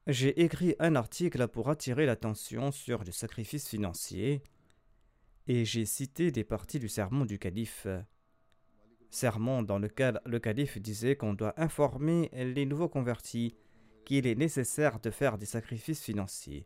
J'ai 0.07 0.41
écrit 0.41 0.75
un 0.79 0.95
article 0.95 1.47
pour 1.47 1.69
attirer 1.69 2.07
l'attention 2.07 2.71
sur 2.71 3.03
le 3.03 3.11
sacrifice 3.11 3.67
financier 3.67 4.41
et 5.45 5.65
j'ai 5.65 5.85
cité 5.85 6.31
des 6.31 6.43
parties 6.43 6.79
du 6.79 6.89
sermon 6.89 7.25
du 7.25 7.37
calife. 7.37 7.85
Sermon 9.11 9.61
dans 9.61 9.77
lequel 9.77 10.19
le 10.25 10.39
calife 10.39 10.79
disait 10.79 11.15
qu'on 11.15 11.35
doit 11.35 11.53
informer 11.61 12.31
les 12.33 12.65
nouveaux 12.65 12.89
convertis 12.89 13.55
qu'il 14.03 14.25
est 14.25 14.33
nécessaire 14.33 14.99
de 14.99 15.11
faire 15.11 15.37
des 15.37 15.45
sacrifices 15.45 16.01
financiers. 16.01 16.65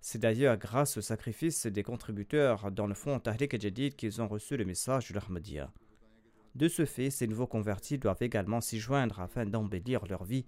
C'est 0.00 0.18
d'ailleurs 0.18 0.56
grâce 0.56 0.96
au 0.96 1.02
sacrifice 1.02 1.66
des 1.66 1.82
contributeurs 1.82 2.70
dans 2.72 2.86
le 2.86 2.94
fonds 2.94 3.20
Tahrik 3.20 3.60
Jadid 3.60 3.96
qu'ils 3.96 4.22
ont 4.22 4.28
reçu 4.28 4.56
le 4.56 4.64
message 4.64 5.08
de 5.08 5.14
l'Ahmadiyya. 5.14 5.70
De 6.54 6.68
ce 6.68 6.84
fait, 6.84 7.10
ces 7.10 7.26
nouveaux 7.26 7.46
convertis 7.46 7.98
doivent 7.98 8.22
également 8.22 8.60
s'y 8.60 8.80
joindre 8.80 9.20
afin 9.20 9.46
d'embellir 9.46 10.06
leur 10.06 10.24
vie 10.24 10.46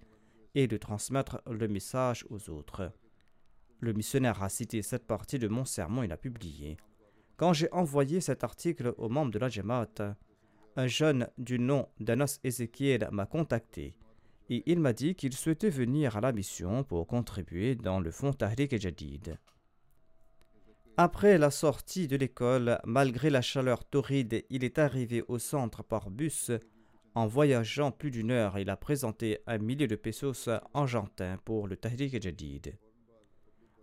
et 0.55 0.67
de 0.67 0.77
transmettre 0.77 1.41
le 1.49 1.67
message 1.67 2.25
aux 2.29 2.49
autres. 2.49 2.91
Le 3.79 3.93
missionnaire 3.93 4.41
a 4.41 4.49
cité 4.49 4.81
cette 4.81 5.05
partie 5.05 5.39
de 5.39 5.47
mon 5.47 5.65
sermon 5.65 6.03
et 6.03 6.07
l'a 6.07 6.17
publié. 6.17 6.77
Quand 7.37 7.53
j'ai 7.53 7.71
envoyé 7.71 8.21
cet 8.21 8.43
article 8.43 8.93
aux 8.97 9.09
membres 9.09 9.31
de 9.31 9.39
la 9.39 9.49
Jamaat, 9.49 10.15
un 10.75 10.87
jeune 10.87 11.29
du 11.37 11.59
nom 11.59 11.87
d'Anas 11.99 12.39
Ezekiel 12.43 13.07
m'a 13.11 13.25
contacté 13.25 13.95
et 14.49 14.63
il 14.65 14.79
m'a 14.79 14.93
dit 14.93 15.15
qu'il 15.15 15.33
souhaitait 15.33 15.69
venir 15.69 16.17
à 16.17 16.21
la 16.21 16.31
mission 16.31 16.83
pour 16.83 17.07
contribuer 17.07 17.75
dans 17.75 17.99
le 17.99 18.11
fonds 18.11 18.33
Tahrik 18.33 18.79
Jadid. 18.79 19.37
Après 20.97 21.37
la 21.39 21.49
sortie 21.49 22.07
de 22.07 22.15
l'école, 22.15 22.79
malgré 22.85 23.29
la 23.29 23.41
chaleur 23.41 23.83
torride, 23.83 24.45
il 24.49 24.63
est 24.63 24.77
arrivé 24.77 25.23
au 25.27 25.39
centre 25.39 25.83
par 25.83 26.11
bus. 26.11 26.51
En 27.15 27.25
voyageant 27.25 27.91
plus 27.91 28.11
d'une 28.11 28.31
heure, 28.31 28.59
il 28.59 28.69
a 28.69 28.77
présenté 28.77 29.39
un 29.47 29.57
millier 29.57 29.87
de 29.87 29.95
pesos 29.95 30.49
argentins 30.73 31.37
pour 31.45 31.67
le 31.67 31.77
Tahrik 31.77 32.21
Jadid. 32.21 32.77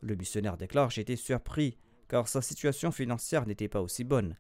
Le 0.03 0.15
missionnaire 0.15 0.57
déclare 0.57 0.97
été 0.97 1.17
surpris 1.17 1.77
car 2.09 2.29
sa 2.29 2.43
situation 2.43 2.91
financière 2.91 3.47
n'était 3.47 3.69
pas 3.69 3.81
aussi 3.81 4.05
bonne. 4.05 4.37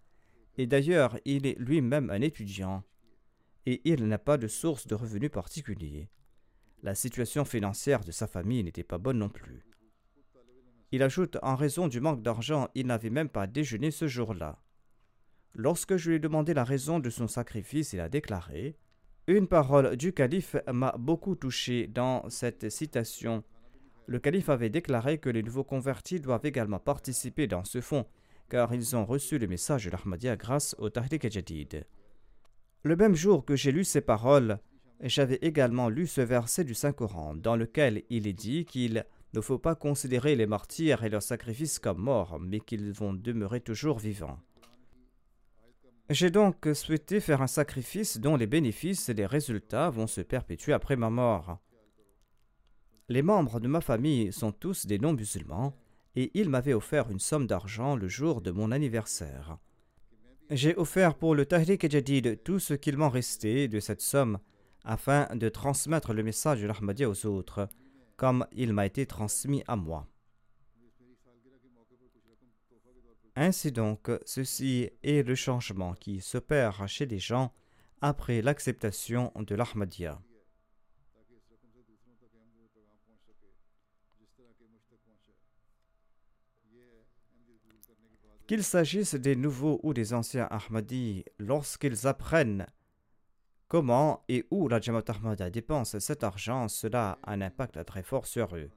Et 0.59 0.66
d'ailleurs, 0.66 1.18
il 1.25 1.47
est 1.47 1.59
lui-même 1.59 2.11
un 2.11 2.21
étudiant 2.21 2.83
et 3.66 3.80
il 3.84 4.06
n'a 4.06 4.18
pas 4.18 4.38
de 4.38 4.48
source 4.48 4.86
de 4.86 4.94
revenus 4.94 5.30
particulier. 5.30 6.08
La 6.82 6.94
situation 6.94 7.44
financière 7.44 8.04
de 8.04 8.11
sa 8.11 8.26
famille 8.26 8.64
n'était 8.64 8.82
pas 8.82 8.98
bonne 8.98 9.18
non 9.18 9.28
plus. 9.28 9.64
Il 10.92 11.02
ajoute 11.02 11.36
En 11.42 11.54
raison 11.54 11.86
du 11.86 12.00
manque 12.00 12.22
d'argent, 12.22 12.68
il 12.74 12.86
n'avait 12.86 13.11
même 13.11 13.28
pas 13.28 13.46
déjeuné 13.46 13.90
ce 13.90 14.08
jour-là. 14.08 14.58
Lorsque 15.54 15.96
je 15.96 16.11
lui 16.11 16.16
ai 16.16 16.20
demandé 16.20 16.54
la 16.54 16.64
raison 16.64 16.98
de 17.00 17.11
son 17.11 17.28
sacrifice, 17.28 17.92
il 17.92 18.00
a 18.00 18.08
déclaré 18.08 18.76
Une 19.26 19.46
parole 19.46 19.96
du 19.96 20.12
calife 20.12 20.56
m'a 20.72 20.92
beaucoup 20.98 21.34
touché 21.34 21.86
dans 21.86 22.28
cette 22.28 22.70
citation. 22.70 23.44
Le 24.06 24.18
calife 24.18 24.48
avait 24.48 24.70
déclaré 24.70 25.18
que 25.18 25.30
les 25.30 25.42
nouveaux 25.42 25.64
convertis 25.64 26.18
doivent 26.18 26.46
également 26.46 26.80
participer 26.80 27.46
dans 27.46 27.64
ce 27.64 27.80
fonds, 27.80 28.06
car 28.48 28.74
ils 28.74 28.96
ont 28.96 29.04
reçu 29.04 29.38
le 29.38 29.46
message 29.46 29.84
de 29.84 29.90
l'Ahmadiyya 29.90 30.36
grâce 30.36 30.74
au 30.78 30.88
Tahrik 30.88 31.30
Jadid. 31.30 31.84
Le 32.83 32.97
même 32.97 33.14
jour 33.14 33.45
que 33.45 33.57
j'ai 33.57 33.72
lu 33.72 33.85
ces 33.85 34.01
paroles, 34.01 34.59
j'avais 35.03 35.39
également 35.43 35.91
lu 35.91 36.07
ce 36.07 36.22
verset 36.22 36.64
du 36.64 36.74
Saint-Coran, 36.74 37.35
dans 37.35 37.55
lequel 37.57 38.05
il 38.09 38.26
est 38.26 38.33
dit 38.33 38.64
qu'il 38.64 39.05
ne 39.35 39.41
faut 39.43 39.59
pas 39.59 39.74
considérer 39.74 40.35
les 40.35 40.47
martyrs 40.47 41.05
et 41.05 41.11
leurs 41.11 41.22
sacrifices 41.22 41.78
comme 41.78 41.99
morts, 41.99 42.41
mais 42.41 42.59
qu'ils 42.61 42.93
vont 42.93 43.12
demeurer 43.12 43.61
toujours 43.61 43.99
vivants. 43.99 44.39
J'ai 46.09 46.31
donc 46.31 46.66
souhaité 46.74 47.20
faire 47.20 47.43
un 47.43 47.47
sacrifice 47.47 48.18
dont 48.18 48.37
les 48.37 48.47
bénéfices 48.47 49.11
et 49.11 49.14
les 49.14 49.26
résultats 49.26 49.91
vont 49.91 50.07
se 50.07 50.22
perpétuer 50.22 50.72
après 50.72 50.97
ma 50.97 51.11
mort. 51.11 51.59
Les 53.11 53.22
membres 53.22 53.61
de 53.61 53.68
ma 53.68 53.83
famille 53.83 54.33
sont 54.33 54.53
tous 54.53 54.87
des 54.87 54.99
non-musulmans, 54.99 55.76
et 56.16 56.31
ils 56.33 56.49
m'avaient 56.49 56.74
offert 56.74 57.11
une 57.11 57.20
somme 57.20 57.47
d'argent 57.47 57.95
le 57.95 58.09
jour 58.09 58.41
de 58.41 58.51
mon 58.51 58.72
anniversaire. 58.72 59.59
J'ai 60.53 60.74
offert 60.74 61.14
pour 61.14 61.36
le 61.36 61.46
Tahrik 61.46 61.88
Jadid 61.88 62.42
tout 62.42 62.59
ce 62.59 62.74
qu'il 62.74 62.96
m'en 62.96 63.09
restait 63.09 63.68
de 63.68 63.78
cette 63.78 64.01
somme 64.01 64.40
afin 64.84 65.28
de 65.36 65.48
transmettre 65.48 66.12
le 66.12 66.24
message 66.24 66.61
de 66.61 66.66
l'Ahmadiyya 66.66 67.09
aux 67.09 67.26
autres, 67.26 67.68
comme 68.16 68.44
il 68.51 68.72
m'a 68.72 68.84
été 68.84 69.07
transmis 69.07 69.62
à 69.68 69.76
moi. 69.76 70.09
Ainsi 73.36 73.70
donc, 73.70 74.11
ceci 74.26 74.90
est 75.05 75.22
le 75.22 75.36
changement 75.36 75.94
qui 75.94 76.20
s'opère 76.20 76.88
chez 76.88 77.07
les 77.07 77.20
gens 77.20 77.53
après 78.01 78.42
l'acceptation 78.42 79.32
de 79.36 79.55
l'Ahmadiyya. 79.55 80.20
Qu'il 88.47 88.64
s'agisse 88.64 89.14
des 89.14 89.36
nouveaux 89.36 89.78
ou 89.84 89.95
des 89.95 90.12
anciens 90.12 90.49
Ahmadis, 90.51 91.24
lorsqu'ils 91.38 92.07
apprennent 92.07 92.66
comment 93.68 94.24
et 94.28 94.45
où 94.51 94.66
la 94.66 94.80
Jamaat 94.80 95.05
Ahmadiyya 95.07 95.51
dépense 95.51 95.99
cet 96.01 96.24
argent, 96.24 96.66
cela 96.66 97.18
a 97.22 97.32
un 97.32 97.41
impact 97.41 97.84
très 97.84 98.03
fort 98.03 98.26
sur 98.26 98.57
eux. 98.57 98.70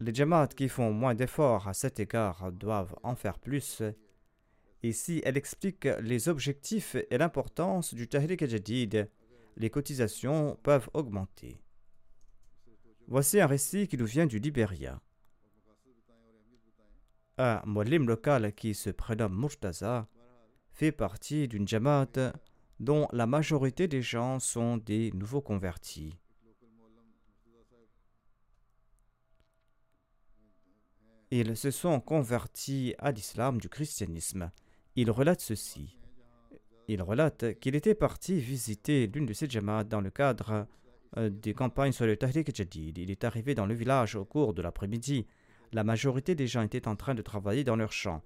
Les 0.00 0.14
Jamaat 0.14 0.48
qui 0.48 0.70
font 0.70 0.90
moins 0.90 1.14
d'efforts 1.14 1.68
à 1.68 1.74
cet 1.74 2.00
égard 2.00 2.50
doivent 2.52 2.96
en 3.02 3.14
faire 3.14 3.38
plus. 3.38 3.82
Et 4.82 4.92
si 4.92 5.20
elle 5.26 5.36
explique 5.36 5.84
les 6.00 6.30
objectifs 6.30 6.96
et 7.10 7.18
l'importance 7.18 7.92
du 7.92 8.08
Tahrik 8.08 8.46
Jadid, 8.46 9.10
les 9.58 9.68
cotisations 9.68 10.58
peuvent 10.62 10.88
augmenter. 10.94 11.60
Voici 13.06 13.38
un 13.38 13.46
récit 13.46 13.88
qui 13.88 13.98
nous 13.98 14.06
vient 14.06 14.24
du 14.24 14.38
Libéria 14.38 15.02
un 17.40 17.62
molim 17.64 18.06
local 18.06 18.52
qui 18.52 18.74
se 18.74 18.90
prénomme 18.90 19.38
Murtaza 19.38 20.06
fait 20.72 20.92
partie 20.92 21.48
d'une 21.48 21.66
jamaat 21.66 22.34
dont 22.78 23.08
la 23.12 23.26
majorité 23.26 23.88
des 23.88 24.02
gens 24.02 24.38
sont 24.38 24.76
des 24.76 25.10
nouveaux 25.12 25.40
convertis. 25.40 26.14
Ils 31.30 31.56
se 31.56 31.70
sont 31.70 32.00
convertis 32.00 32.94
à 32.98 33.10
l'islam 33.10 33.58
du 33.58 33.68
christianisme. 33.68 34.50
Il 34.96 35.10
relate 35.10 35.40
ceci. 35.40 35.96
Il 36.88 37.00
relate 37.02 37.58
qu'il 37.60 37.76
était 37.76 37.94
parti 37.94 38.38
visiter 38.40 39.06
l'une 39.06 39.26
de 39.26 39.32
ces 39.32 39.48
jamaats 39.48 39.84
dans 39.84 40.00
le 40.00 40.10
cadre 40.10 40.66
euh, 41.16 41.30
des 41.30 41.54
campagnes 41.54 41.92
sur 41.92 42.04
le 42.04 42.16
Tahrik 42.16 42.54
Jadid. 42.54 42.98
Il 42.98 43.10
est 43.10 43.24
arrivé 43.24 43.54
dans 43.54 43.66
le 43.66 43.74
village 43.74 44.16
au 44.16 44.24
cours 44.24 44.54
de 44.54 44.62
l'après-midi 44.62 45.26
la 45.72 45.84
majorité 45.84 46.34
des 46.34 46.46
gens 46.46 46.62
étaient 46.62 46.88
en 46.88 46.96
train 46.96 47.14
de 47.14 47.22
travailler 47.22 47.64
dans 47.64 47.76
leurs 47.76 47.92
champs. 47.92 48.22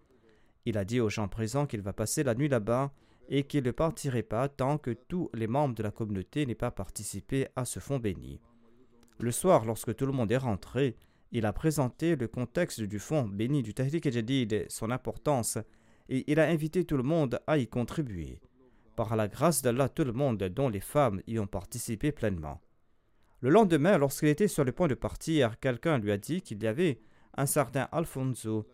Il 0.64 0.78
a 0.78 0.84
dit 0.84 1.00
aux 1.00 1.10
gens 1.10 1.28
présents 1.28 1.66
qu'il 1.66 1.82
va 1.82 1.92
passer 1.92 2.22
la 2.22 2.34
nuit 2.34 2.48
là-bas 2.48 2.92
et 3.28 3.44
qu'il 3.44 3.64
ne 3.64 3.70
partirait 3.70 4.22
pas 4.22 4.48
tant 4.48 4.78
que 4.78 4.90
tous 4.90 5.30
les 5.34 5.46
membres 5.46 5.74
de 5.74 5.82
la 5.82 5.90
communauté 5.90 6.46
n'aient 6.46 6.54
pas 6.54 6.70
participé 6.70 7.48
à 7.56 7.64
ce 7.64 7.80
fonds 7.80 7.98
béni. 7.98 8.40
Le 9.18 9.30
soir, 9.30 9.64
lorsque 9.64 9.94
tout 9.94 10.06
le 10.06 10.12
monde 10.12 10.32
est 10.32 10.36
rentré, 10.36 10.96
il 11.32 11.46
a 11.46 11.52
présenté 11.52 12.16
le 12.16 12.28
contexte 12.28 12.80
du 12.80 12.98
fonds 12.98 13.24
béni 13.24 13.62
du 13.62 13.74
Tahrik 13.74 14.10
Jadid 14.10 14.52
et 14.52 14.66
son 14.68 14.90
importance, 14.90 15.58
et 16.08 16.30
il 16.30 16.38
a 16.38 16.48
invité 16.48 16.84
tout 16.84 16.96
le 16.96 17.02
monde 17.02 17.40
à 17.46 17.58
y 17.58 17.66
contribuer. 17.66 18.40
Par 18.96 19.16
la 19.16 19.26
grâce 19.26 19.62
d'Allah, 19.62 19.88
tout 19.88 20.04
le 20.04 20.12
monde, 20.12 20.42
dont 20.44 20.68
les 20.68 20.80
femmes, 20.80 21.20
y 21.26 21.38
ont 21.38 21.46
participé 21.46 22.12
pleinement. 22.12 22.60
Le 23.40 23.50
lendemain, 23.50 23.98
lorsqu'il 23.98 24.28
était 24.28 24.48
sur 24.48 24.64
le 24.64 24.72
point 24.72 24.86
de 24.86 24.94
partir, 24.94 25.58
quelqu'un 25.58 25.98
lui 25.98 26.12
a 26.12 26.18
dit 26.18 26.40
qu'il 26.40 26.62
y 26.62 26.66
avait 26.66 27.00
un 27.36 27.46
certain 27.46 27.88
Alfonso 27.92 28.66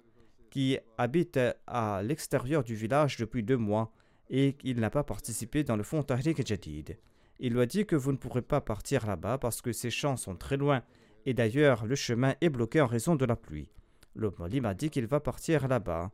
qui 0.50 0.78
habite 0.98 1.38
à 1.66 2.02
l'extérieur 2.02 2.64
du 2.64 2.74
village 2.74 3.16
depuis 3.16 3.42
deux 3.42 3.56
mois 3.56 3.92
et 4.28 4.54
qu'il 4.54 4.80
n'a 4.80 4.90
pas 4.90 5.04
participé 5.04 5.64
dans 5.64 5.76
le 5.76 5.82
fonds 5.82 6.02
Tahrik 6.02 6.46
Jadid. 6.46 6.98
Il 7.38 7.54
lui 7.54 7.60
a 7.60 7.66
dit 7.66 7.86
que 7.86 7.96
vous 7.96 8.12
ne 8.12 8.16
pourrez 8.16 8.42
pas 8.42 8.60
partir 8.60 9.06
là-bas 9.06 9.38
parce 9.38 9.62
que 9.62 9.72
ces 9.72 9.90
champs 9.90 10.16
sont 10.16 10.36
très 10.36 10.56
loin 10.56 10.82
et 11.24 11.34
d'ailleurs 11.34 11.86
le 11.86 11.94
chemin 11.94 12.34
est 12.40 12.50
bloqué 12.50 12.80
en 12.80 12.86
raison 12.86 13.16
de 13.16 13.24
la 13.24 13.36
pluie. 13.36 13.70
Le 14.14 14.32
Molim 14.38 14.64
a 14.66 14.74
dit 14.74 14.90
qu'il 14.90 15.06
va 15.06 15.20
partir 15.20 15.68
là-bas 15.68 16.10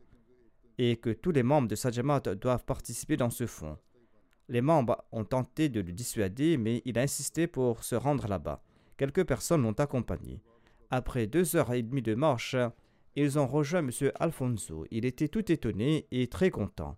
et 0.77 0.97
que 0.97 1.09
tous 1.09 1.31
les 1.31 1.43
membres 1.43 1.67
de 1.67 1.75
Sajamat 1.75 2.21
doivent 2.35 2.65
participer 2.65 3.17
dans 3.17 3.31
ce 3.31 3.47
fonds. 3.47 3.77
Les 4.47 4.61
membres 4.61 5.03
ont 5.11 5.25
tenté 5.25 5.67
de 5.67 5.81
le 5.81 5.91
dissuader 5.91 6.57
mais 6.57 6.81
il 6.85 6.97
a 6.97 7.01
insisté 7.01 7.47
pour 7.47 7.83
se 7.83 7.95
rendre 7.95 8.27
là-bas. 8.27 8.63
Quelques 8.95 9.25
personnes 9.25 9.63
l'ont 9.63 9.73
accompagné. 9.73 10.41
Après 10.89 11.27
deux 11.27 11.55
heures 11.55 11.73
et 11.73 11.81
demie 11.83 12.01
de 12.01 12.15
marche, 12.15 12.55
ils 13.15 13.39
ont 13.39 13.47
rejoint 13.47 13.79
M. 13.79 13.91
Alfonso. 14.19 14.85
Il 14.91 15.05
était 15.05 15.27
tout 15.27 15.51
étonné 15.51 16.07
et 16.11 16.27
très 16.27 16.49
content. 16.49 16.97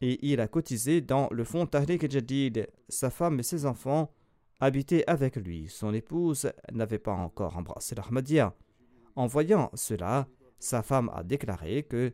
Et 0.00 0.30
il 0.30 0.40
a 0.40 0.48
cotisé 0.48 1.00
dans 1.00 1.28
le 1.32 1.44
fonds 1.44 1.66
Tahrik 1.66 2.10
Jadid. 2.10 2.68
Sa 2.88 3.10
femme 3.10 3.40
et 3.40 3.42
ses 3.42 3.66
enfants 3.66 4.12
habitaient 4.60 5.04
avec 5.06 5.36
lui. 5.36 5.68
Son 5.68 5.92
épouse 5.92 6.52
n'avait 6.72 6.98
pas 6.98 7.12
encore 7.12 7.56
embrassé 7.56 7.94
l'Ahmadiyya. 7.94 8.54
En 9.16 9.26
voyant 9.26 9.70
cela, 9.74 10.28
sa 10.60 10.82
femme 10.82 11.10
a 11.14 11.24
déclaré 11.24 11.82
que 11.82 12.12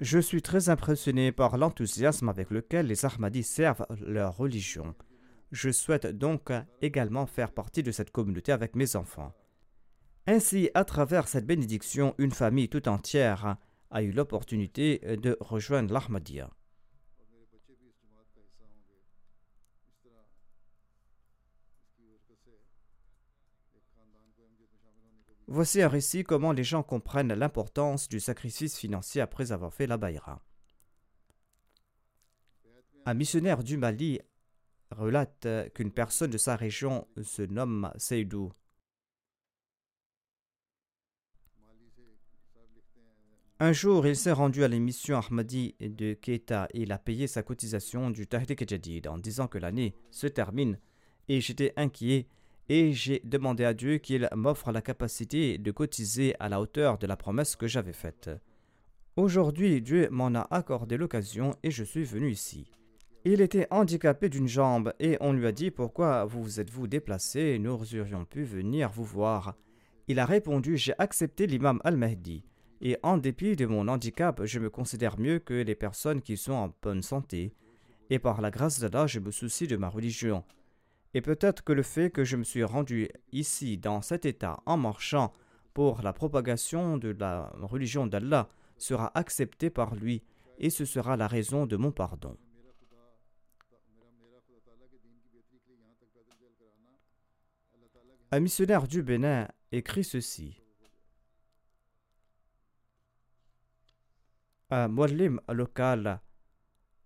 Je 0.00 0.18
suis 0.18 0.42
très 0.42 0.70
impressionné 0.70 1.30
par 1.30 1.56
l'enthousiasme 1.56 2.28
avec 2.28 2.50
lequel 2.50 2.86
les 2.86 3.04
Ahmadis 3.04 3.44
servent 3.44 3.86
leur 4.00 4.36
religion. 4.36 4.94
Je 5.52 5.70
souhaite 5.70 6.06
donc 6.06 6.50
également 6.82 7.26
faire 7.26 7.52
partie 7.52 7.82
de 7.82 7.92
cette 7.92 8.10
communauté 8.10 8.50
avec 8.50 8.74
mes 8.74 8.96
enfants. 8.96 9.32
Ainsi, 10.26 10.70
à 10.74 10.84
travers 10.84 11.28
cette 11.28 11.46
bénédiction, 11.46 12.14
une 12.18 12.30
famille 12.30 12.70
tout 12.70 12.88
entière 12.88 13.56
a 13.90 14.02
eu 14.02 14.10
l'opportunité 14.10 14.98
de 15.18 15.36
rejoindre 15.40 15.92
l'Ahmadiyya. 15.92 16.50
Voici 25.46 25.82
un 25.82 25.88
récit 25.88 26.24
comment 26.24 26.52
les 26.52 26.64
gens 26.64 26.82
comprennent 26.82 27.34
l'importance 27.34 28.08
du 28.08 28.18
sacrifice 28.18 28.78
financier 28.78 29.20
après 29.20 29.52
avoir 29.52 29.74
fait 29.74 29.86
la 29.86 29.98
baïra. 29.98 30.42
Un 33.04 33.12
missionnaire 33.14 33.62
du 33.62 33.76
Mali 33.76 34.20
relate 34.90 35.46
qu'une 35.74 35.92
personne 35.92 36.30
de 36.30 36.38
sa 36.38 36.56
région 36.56 37.06
se 37.22 37.42
nomme 37.42 37.92
Seydou. 37.98 38.54
Un 43.60 43.72
jour, 43.72 44.04
il 44.04 44.16
s'est 44.16 44.32
rendu 44.32 44.64
à 44.64 44.68
l'émission 44.68 45.16
Ahmadi 45.16 45.76
de 45.78 46.14
Keita 46.14 46.66
et 46.74 46.82
il 46.82 46.90
a 46.90 46.98
payé 46.98 47.28
sa 47.28 47.44
cotisation 47.44 48.10
du 48.10 48.26
Tahrik 48.26 48.68
Jadid 48.68 49.06
en 49.06 49.16
disant 49.16 49.46
que 49.46 49.58
l'année 49.58 49.94
se 50.10 50.26
termine 50.26 50.76
et 51.28 51.40
j'étais 51.40 51.72
inquiet 51.76 52.26
et 52.68 52.92
j'ai 52.92 53.20
demandé 53.22 53.64
à 53.64 53.72
Dieu 53.72 53.98
qu'il 53.98 54.28
m'offre 54.34 54.72
la 54.72 54.82
capacité 54.82 55.56
de 55.56 55.70
cotiser 55.70 56.34
à 56.40 56.48
la 56.48 56.60
hauteur 56.60 56.98
de 56.98 57.06
la 57.06 57.16
promesse 57.16 57.54
que 57.54 57.68
j'avais 57.68 57.92
faite. 57.92 58.28
Aujourd'hui, 59.14 59.80
Dieu 59.80 60.08
m'en 60.10 60.34
a 60.34 60.48
accordé 60.50 60.96
l'occasion 60.96 61.54
et 61.62 61.70
je 61.70 61.84
suis 61.84 62.02
venu 62.02 62.32
ici. 62.32 62.72
Il 63.24 63.40
était 63.40 63.68
handicapé 63.70 64.28
d'une 64.28 64.48
jambe 64.48 64.92
et 64.98 65.16
on 65.20 65.32
lui 65.32 65.46
a 65.46 65.52
dit 65.52 65.70
pourquoi 65.70 66.24
vous 66.24 66.58
êtes-vous 66.58 66.88
déplacé, 66.88 67.60
nous 67.60 67.74
aurions 67.94 68.24
pu 68.24 68.42
venir 68.42 68.90
vous 68.90 69.04
voir. 69.04 69.54
Il 70.08 70.18
a 70.18 70.26
répondu 70.26 70.76
j'ai 70.76 70.94
accepté 70.98 71.46
l'imam 71.46 71.80
al-Mahdi 71.84 72.44
et 72.80 72.98
en 73.02 73.18
dépit 73.18 73.56
de 73.56 73.66
mon 73.66 73.88
handicap, 73.88 74.44
je 74.44 74.58
me 74.58 74.70
considère 74.70 75.18
mieux 75.18 75.38
que 75.38 75.54
les 75.54 75.74
personnes 75.74 76.20
qui 76.20 76.36
sont 76.36 76.52
en 76.52 76.74
bonne 76.82 77.02
santé 77.02 77.54
et 78.10 78.18
par 78.18 78.40
la 78.40 78.50
grâce 78.50 78.80
d'Allah, 78.80 79.06
je 79.06 79.20
me 79.20 79.30
soucie 79.30 79.66
de 79.66 79.76
ma 79.76 79.88
religion. 79.88 80.44
Et 81.14 81.20
peut-être 81.20 81.62
que 81.62 81.72
le 81.72 81.82
fait 81.82 82.10
que 82.10 82.24
je 82.24 82.36
me 82.36 82.44
suis 82.44 82.64
rendu 82.64 83.08
ici 83.32 83.78
dans 83.78 84.02
cet 84.02 84.26
état 84.26 84.60
en 84.66 84.76
marchant 84.76 85.32
pour 85.72 86.02
la 86.02 86.12
propagation 86.12 86.98
de 86.98 87.16
la 87.18 87.52
religion 87.60 88.06
d'Allah 88.06 88.48
sera 88.76 89.10
accepté 89.16 89.70
par 89.70 89.94
lui 89.94 90.22
et 90.58 90.70
ce 90.70 90.84
sera 90.84 91.16
la 91.16 91.26
raison 91.26 91.66
de 91.66 91.76
mon 91.76 91.92
pardon. 91.92 92.36
Un 98.30 98.40
missionnaire 98.40 98.88
du 98.88 99.02
Bénin 99.02 99.48
écrit 99.70 100.02
ceci. 100.02 100.63
Un 104.76 104.88
muallim 104.88 105.40
local 105.52 106.20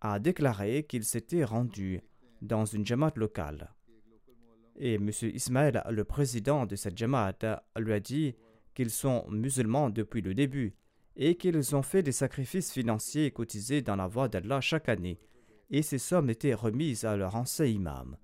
a 0.00 0.18
déclaré 0.18 0.84
qu'il 0.84 1.04
s'était 1.04 1.44
rendu 1.44 2.00
dans 2.40 2.64
une 2.64 2.86
jamaat 2.86 3.12
locale. 3.16 3.74
Et 4.76 4.94
M. 4.94 5.10
Ismaël, 5.20 5.84
le 5.90 6.04
président 6.04 6.64
de 6.64 6.76
cette 6.76 6.96
jamaat, 6.96 7.36
lui 7.76 7.92
a 7.92 8.00
dit 8.00 8.34
qu'ils 8.72 8.88
sont 8.88 9.26
musulmans 9.28 9.90
depuis 9.90 10.22
le 10.22 10.32
début 10.32 10.76
et 11.14 11.34
qu'ils 11.34 11.76
ont 11.76 11.82
fait 11.82 12.02
des 12.02 12.12
sacrifices 12.12 12.72
financiers 12.72 13.32
cotisés 13.32 13.82
dans 13.82 13.96
la 13.96 14.06
voie 14.06 14.28
d'Allah 14.28 14.62
chaque 14.62 14.88
année, 14.88 15.20
et 15.68 15.82
ces 15.82 15.98
sommes 15.98 16.30
étaient 16.30 16.54
remises 16.54 17.04
à 17.04 17.18
leur 17.18 17.36
ancien 17.36 17.66
imam. 17.66 18.16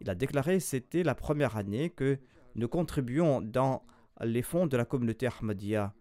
Il 0.00 0.10
a 0.10 0.16
déclaré 0.16 0.56
que 0.56 0.64
c'était 0.64 1.04
la 1.04 1.14
première 1.14 1.56
année 1.56 1.90
que 1.90 2.18
nous 2.56 2.66
contribuons 2.66 3.40
dans 3.40 3.86
les 4.20 4.42
fonds 4.42 4.66
de 4.66 4.76
la 4.76 4.84
communauté 4.84 5.28
Ahmadiyya. 5.28 5.94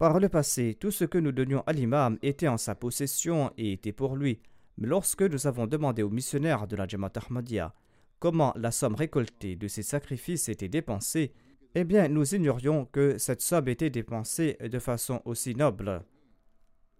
Par 0.00 0.18
le 0.18 0.30
passé, 0.30 0.78
tout 0.80 0.90
ce 0.90 1.04
que 1.04 1.18
nous 1.18 1.30
donnions 1.30 1.62
à 1.66 1.74
l'imam 1.74 2.16
était 2.22 2.48
en 2.48 2.56
sa 2.56 2.74
possession 2.74 3.52
et 3.58 3.72
était 3.72 3.92
pour 3.92 4.16
lui. 4.16 4.40
Mais 4.78 4.88
lorsque 4.88 5.20
nous 5.20 5.46
avons 5.46 5.66
demandé 5.66 6.02
aux 6.02 6.08
missionnaires 6.08 6.66
de 6.66 6.74
la 6.74 6.88
Jamaat 6.88 7.12
Ahmadiyya 7.16 7.74
comment 8.18 8.54
la 8.56 8.70
somme 8.70 8.94
récoltée 8.94 9.56
de 9.56 9.68
ces 9.68 9.82
sacrifices 9.82 10.48
était 10.48 10.70
dépensée, 10.70 11.34
eh 11.74 11.84
bien 11.84 12.08
nous 12.08 12.34
ignorions 12.34 12.86
que 12.86 13.18
cette 13.18 13.42
somme 13.42 13.68
était 13.68 13.90
dépensée 13.90 14.56
de 14.62 14.78
façon 14.78 15.20
aussi 15.26 15.54
noble. 15.54 16.02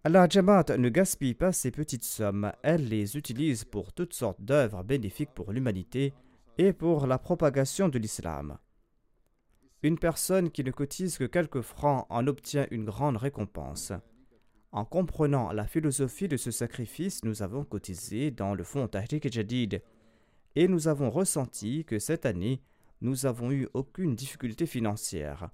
La 0.05 0.29
Jamaat 0.29 0.77
ne 0.77 0.91
gaspille 0.91 1.33
pas 1.33 1.53
ces 1.53 1.71
petites 1.71 2.05
sommes, 2.05 2.53
elle 2.63 2.87
les 2.87 3.17
utilise 3.17 3.65
pour 3.65 3.95
toutes 3.95 4.13
sortes 4.13 4.43
d'œuvres 4.43 4.83
bénéfiques 4.83 5.33
pour 5.35 5.53
l'humanité 5.53 6.13
et 6.59 6.75
pour 6.75 7.07
la 7.07 7.17
propagation 7.17 7.89
de 7.89 7.99
l'islam. 7.99 8.59
Une 9.83 9.99
personne 9.99 10.51
qui 10.51 10.63
ne 10.63 10.71
cotise 10.71 11.17
que 11.17 11.25
quelques 11.25 11.63
francs 11.63 12.07
en 12.11 12.27
obtient 12.27 12.67
une 12.71 12.85
grande 12.85 13.17
récompense. 13.17 13.93
En 14.73 14.85
comprenant 14.85 15.53
la 15.53 15.67
philosophie 15.67 16.29
de 16.29 16.37
ce 16.37 16.51
sacrifice, 16.51 17.25
nous 17.25 17.43
avons 17.43 17.65
cotisé 17.65 18.31
dans 18.31 18.55
le 18.55 18.63
fonds 18.63 18.89
Tahrik 18.89 19.33
Jadid 19.33 19.83
et 20.55 20.69
nous 20.69 20.89
avons 20.89 21.11
ressenti 21.11 21.85
que 21.85 21.99
cette 21.99 22.27
année, 22.27 22.63
nous 23.01 23.15
n'avons 23.23 23.51
eu 23.51 23.69
aucune 23.73 24.15
difficulté 24.15 24.67
financière 24.67 25.51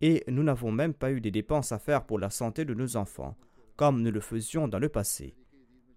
et 0.00 0.24
nous 0.28 0.42
n'avons 0.42 0.72
même 0.72 0.94
pas 0.94 1.12
eu 1.12 1.20
des 1.20 1.30
dépenses 1.30 1.72
à 1.72 1.78
faire 1.78 2.06
pour 2.06 2.18
la 2.18 2.30
santé 2.30 2.64
de 2.64 2.74
nos 2.74 2.96
enfants 2.96 3.36
comme 3.76 4.02
nous 4.02 4.10
le 4.10 4.20
faisions 4.20 4.68
dans 4.68 4.78
le 4.78 4.88
passé. 4.88 5.36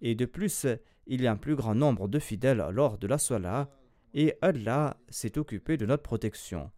Et 0.02 0.14
de 0.14 0.26
plus, 0.26 0.66
il 1.06 1.22
y 1.22 1.26
a 1.26 1.32
un 1.32 1.36
plus 1.36 1.56
grand 1.56 1.74
nombre 1.74 2.08
de 2.08 2.18
fidèles 2.18 2.64
lors 2.70 2.98
de 2.98 3.06
la 3.06 3.18
Salah, 3.18 3.70
et 4.12 4.34
Allah 4.42 4.96
s'est 5.08 5.38
occupé 5.38 5.76
de 5.76 5.86
notre 5.86 6.02
protection. 6.02 6.70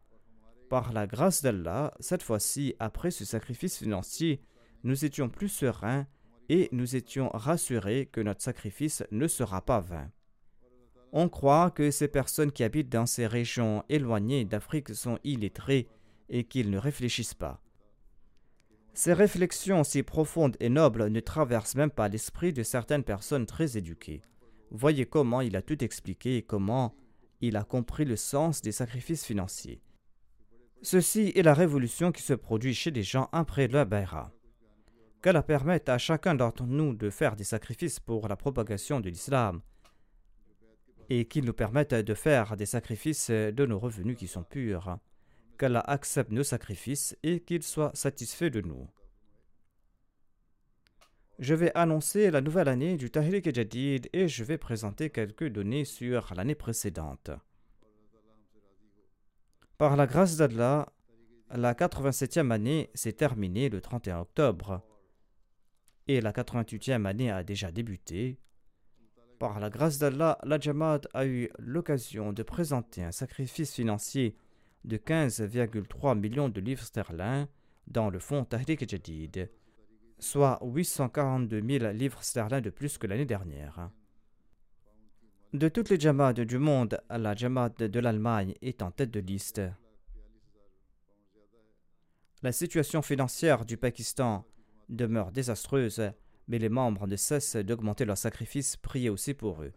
Par 0.72 0.94
la 0.94 1.06
grâce 1.06 1.42
d'Allah, 1.42 1.92
cette 2.00 2.22
fois-ci, 2.22 2.74
après 2.78 3.10
ce 3.10 3.26
sacrifice 3.26 3.76
financier, 3.76 4.40
nous 4.84 5.04
étions 5.04 5.28
plus 5.28 5.50
sereins 5.50 6.06
et 6.48 6.70
nous 6.72 6.96
étions 6.96 7.28
rassurés 7.34 8.08
que 8.10 8.22
notre 8.22 8.40
sacrifice 8.40 9.04
ne 9.10 9.28
sera 9.28 9.60
pas 9.60 9.80
vain. 9.80 10.10
On 11.12 11.28
croit 11.28 11.70
que 11.70 11.90
ces 11.90 12.08
personnes 12.08 12.52
qui 12.52 12.64
habitent 12.64 12.88
dans 12.88 13.04
ces 13.04 13.26
régions 13.26 13.84
éloignées 13.90 14.46
d'Afrique 14.46 14.94
sont 14.94 15.18
illettrées 15.24 15.88
et 16.30 16.44
qu'ils 16.44 16.70
ne 16.70 16.78
réfléchissent 16.78 17.34
pas. 17.34 17.60
Ces 18.94 19.12
réflexions 19.12 19.84
si 19.84 20.02
profondes 20.02 20.56
et 20.58 20.70
nobles 20.70 21.08
ne 21.08 21.20
traversent 21.20 21.74
même 21.74 21.90
pas 21.90 22.08
l'esprit 22.08 22.54
de 22.54 22.62
certaines 22.62 23.04
personnes 23.04 23.44
très 23.44 23.76
éduquées. 23.76 24.22
Voyez 24.70 25.04
comment 25.04 25.42
il 25.42 25.54
a 25.54 25.60
tout 25.60 25.84
expliqué 25.84 26.38
et 26.38 26.42
comment 26.42 26.94
il 27.42 27.58
a 27.58 27.62
compris 27.62 28.06
le 28.06 28.16
sens 28.16 28.62
des 28.62 28.72
sacrifices 28.72 29.26
financiers. 29.26 29.82
Ceci 30.82 31.32
est 31.36 31.42
la 31.42 31.54
révolution 31.54 32.10
qui 32.10 32.22
se 32.22 32.32
produit 32.32 32.74
chez 32.74 32.90
les 32.90 33.04
gens 33.04 33.28
après 33.30 33.68
la 33.68 33.84
Baïra. 33.84 34.32
Qu'elle 35.22 35.40
permette 35.44 35.88
à 35.88 35.96
chacun 35.96 36.34
d'entre 36.34 36.64
nous 36.64 36.92
de 36.94 37.08
faire 37.08 37.36
des 37.36 37.44
sacrifices 37.44 38.00
pour 38.00 38.26
la 38.26 38.34
propagation 38.34 38.98
de 38.98 39.08
l'islam 39.08 39.62
et 41.08 41.26
qu'il 41.26 41.44
nous 41.44 41.52
permette 41.52 41.94
de 41.94 42.14
faire 42.14 42.56
des 42.56 42.66
sacrifices 42.66 43.30
de 43.30 43.66
nos 43.66 43.78
revenus 43.78 44.16
qui 44.16 44.26
sont 44.26 44.42
purs 44.42 44.98
qu'Allah 45.58 45.84
accepte 45.86 46.32
nos 46.32 46.42
sacrifices 46.42 47.16
et 47.22 47.38
qu'il 47.38 47.62
soit 47.62 47.94
satisfait 47.94 48.50
de 48.50 48.60
nous. 48.60 48.88
Je 51.38 51.54
vais 51.54 51.70
annoncer 51.76 52.30
la 52.32 52.40
nouvelle 52.40 52.68
année 52.68 52.96
du 52.96 53.10
Tahrik 53.10 53.54
Jadid 53.54 54.08
et 54.12 54.26
je 54.26 54.42
vais 54.42 54.58
présenter 54.58 55.10
quelques 55.10 55.48
données 55.48 55.84
sur 55.84 56.34
l'année 56.34 56.56
précédente. 56.56 57.30
Par 59.82 59.96
la 59.96 60.06
grâce 60.06 60.36
d'Allah, 60.36 60.92
la 61.50 61.74
87e 61.74 62.52
année 62.52 62.88
s'est 62.94 63.14
terminée 63.14 63.68
le 63.68 63.80
31 63.80 64.20
octobre 64.20 64.80
et 66.06 66.20
la 66.20 66.30
88e 66.30 67.04
année 67.04 67.32
a 67.32 67.42
déjà 67.42 67.72
débuté. 67.72 68.38
Par 69.40 69.58
la 69.58 69.70
grâce 69.70 69.98
d'Allah, 69.98 70.38
la 70.44 70.60
Jamaat 70.60 71.00
a 71.14 71.26
eu 71.26 71.50
l'occasion 71.58 72.32
de 72.32 72.44
présenter 72.44 73.02
un 73.02 73.10
sacrifice 73.10 73.74
financier 73.74 74.36
de 74.84 74.98
15,3 74.98 76.16
millions 76.16 76.48
de 76.48 76.60
livres 76.60 76.84
sterling 76.84 77.46
dans 77.88 78.08
le 78.08 78.20
fonds 78.20 78.44
Tahrik 78.44 78.88
Jadid, 78.88 79.50
soit 80.20 80.60
842 80.62 81.60
000 81.60 81.92
livres 81.92 82.22
sterling 82.22 82.60
de 82.60 82.70
plus 82.70 82.98
que 82.98 83.08
l'année 83.08 83.26
dernière. 83.26 83.90
De 85.52 85.68
toutes 85.68 85.90
les 85.90 86.00
Jamaat 86.00 86.32
du 86.32 86.56
monde, 86.58 86.98
la 87.10 87.34
Jamaat 87.34 87.74
de 87.78 88.00
l'Allemagne 88.00 88.54
est 88.62 88.80
en 88.80 88.90
tête 88.90 89.10
de 89.10 89.20
liste. 89.20 89.60
La 92.42 92.52
situation 92.52 93.02
financière 93.02 93.66
du 93.66 93.76
Pakistan 93.76 94.46
demeure 94.88 95.30
désastreuse, 95.30 96.10
mais 96.48 96.58
les 96.58 96.70
membres 96.70 97.06
ne 97.06 97.16
cessent 97.16 97.56
d'augmenter 97.56 98.06
leurs 98.06 98.16
sacrifices, 98.16 98.76
priés 98.76 99.10
aussi 99.10 99.34
pour 99.34 99.62
eux. 99.62 99.72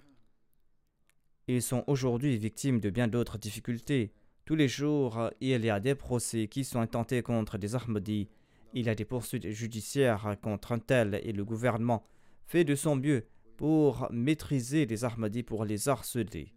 Ils 1.48 1.62
sont 1.62 1.84
aujourd'hui 1.88 2.38
victimes 2.38 2.80
de 2.80 2.90
bien 2.90 3.10
d'autres 3.10 3.38
difficultés, 3.38 4.14
tous 4.46 4.56
les 4.56 4.68
jours, 4.68 5.32
il 5.42 5.66
y 5.66 5.70
a 5.72 5.80
des 5.80 5.96
procès 5.96 6.48
qui 6.48 6.64
sont 6.64 6.80
intentés 6.80 7.24
contre 7.24 7.58
des 7.58 7.76
Ahmadis. 7.76 8.30
Il 8.74 8.86
y 8.86 8.90
a 8.90 8.96
des 8.96 9.04
poursuites 9.04 9.50
judiciaires 9.50 10.38
contre 10.42 10.72
un 10.72 10.80
tel 10.80 11.20
et 11.24 11.34
le 11.34 11.44
gouvernement 11.44 12.06
fait 12.46 12.64
de 12.64 12.76
son 12.76 12.96
mieux 12.96 13.26
pour 13.58 14.08
maîtriser 14.12 14.86
les 14.86 15.04
Ahmadis 15.06 15.44
pour 15.44 15.66
les 15.66 15.90
harceler. 15.90 16.54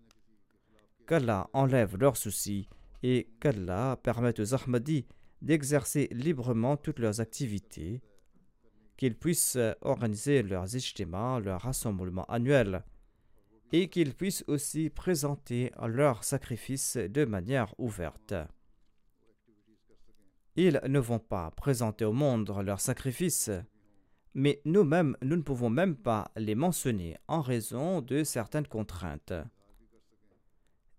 qu'Allah 1.07 1.49
enlève 1.53 1.97
leurs 1.97 2.17
soucis 2.17 2.69
et 3.03 3.29
qu'Allah 3.41 3.99
permette 4.03 4.41
aux 4.41 4.55
Ahmadis 4.55 5.07
d'exercer 5.41 6.09
librement 6.11 6.77
toutes 6.77 6.99
leurs 6.99 7.21
activités, 7.21 8.03
qu'ils 8.97 9.17
puissent 9.17 9.59
organiser 9.81 10.43
leurs 10.43 10.75
ijtimas, 10.75 11.41
leurs 11.41 11.63
rassemblements 11.63 12.27
annuels, 12.27 12.85
et 13.73 13.89
qu'ils 13.89 14.15
puissent 14.15 14.45
aussi 14.49 14.91
présenter 14.91 15.73
leurs 15.87 16.25
sacrifices 16.25 16.97
de 16.97 17.25
manière 17.25 17.75
ouverte. 17.79 18.35
Ils 20.57 20.81
ne 20.89 20.99
vont 20.99 21.21
pas 21.21 21.53
présenter 21.53 22.05
au 22.05 22.13
monde 22.13 22.53
leurs 22.65 22.81
sacrifices, 22.81 23.51
mais 24.39 24.61
nous-mêmes, 24.65 25.17
nous 25.21 25.35
ne 25.35 25.43
pouvons 25.43 25.69
même 25.69 25.97
pas 25.97 26.31
les 26.37 26.55
mentionner 26.55 27.17
en 27.27 27.41
raison 27.41 28.01
de 28.01 28.23
certaines 28.23 28.69
contraintes. 28.69 29.33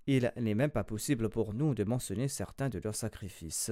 Il 0.08 0.34
n'est 0.36 0.56
même 0.56 0.72
pas 0.72 0.84
possible 0.84 1.30
pour 1.30 1.54
nous 1.54 1.74
de 1.74 1.86
mentionner 1.86 2.28
certains 2.28 2.68
de 2.68 2.80
leurs 2.84 2.96
sacrifices. 2.96 3.72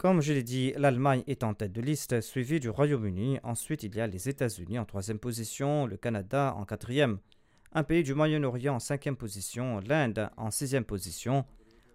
Comme 0.00 0.22
je 0.22 0.32
l'ai 0.32 0.42
dit, 0.42 0.72
l'Allemagne 0.78 1.22
est 1.26 1.44
en 1.44 1.52
tête 1.52 1.72
de 1.72 1.82
liste, 1.82 2.22
suivie 2.22 2.58
du 2.58 2.70
Royaume-Uni. 2.70 3.38
Ensuite, 3.42 3.82
il 3.82 3.94
y 3.94 4.00
a 4.00 4.06
les 4.06 4.30
États-Unis 4.30 4.78
en 4.78 4.86
troisième 4.86 5.18
position, 5.18 5.84
le 5.84 5.98
Canada 5.98 6.54
en 6.56 6.64
quatrième, 6.64 7.18
un 7.74 7.82
pays 7.82 8.02
du 8.02 8.14
Moyen-Orient 8.14 8.76
en 8.76 8.78
cinquième 8.78 9.16
position, 9.16 9.78
l'Inde 9.80 10.30
en 10.38 10.50
sixième 10.50 10.86
position, 10.86 11.44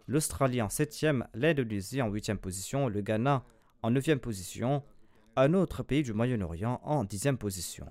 l'Australie 0.06 0.62
en 0.62 0.70
septième, 0.70 1.26
l'Indonésie 1.34 2.04
en 2.04 2.10
huitième 2.10 2.38
position, 2.38 2.90
le 2.90 3.02
Ghana 3.02 3.44
en 3.82 3.90
neuvième 3.90 4.20
position, 4.20 4.84
un 5.36 5.56
autre 5.56 5.82
pays 5.82 6.04
du 6.04 6.14
Moyen-Orient 6.14 6.82
en 6.84 7.06
dixième 7.06 7.40
position. 7.40 7.88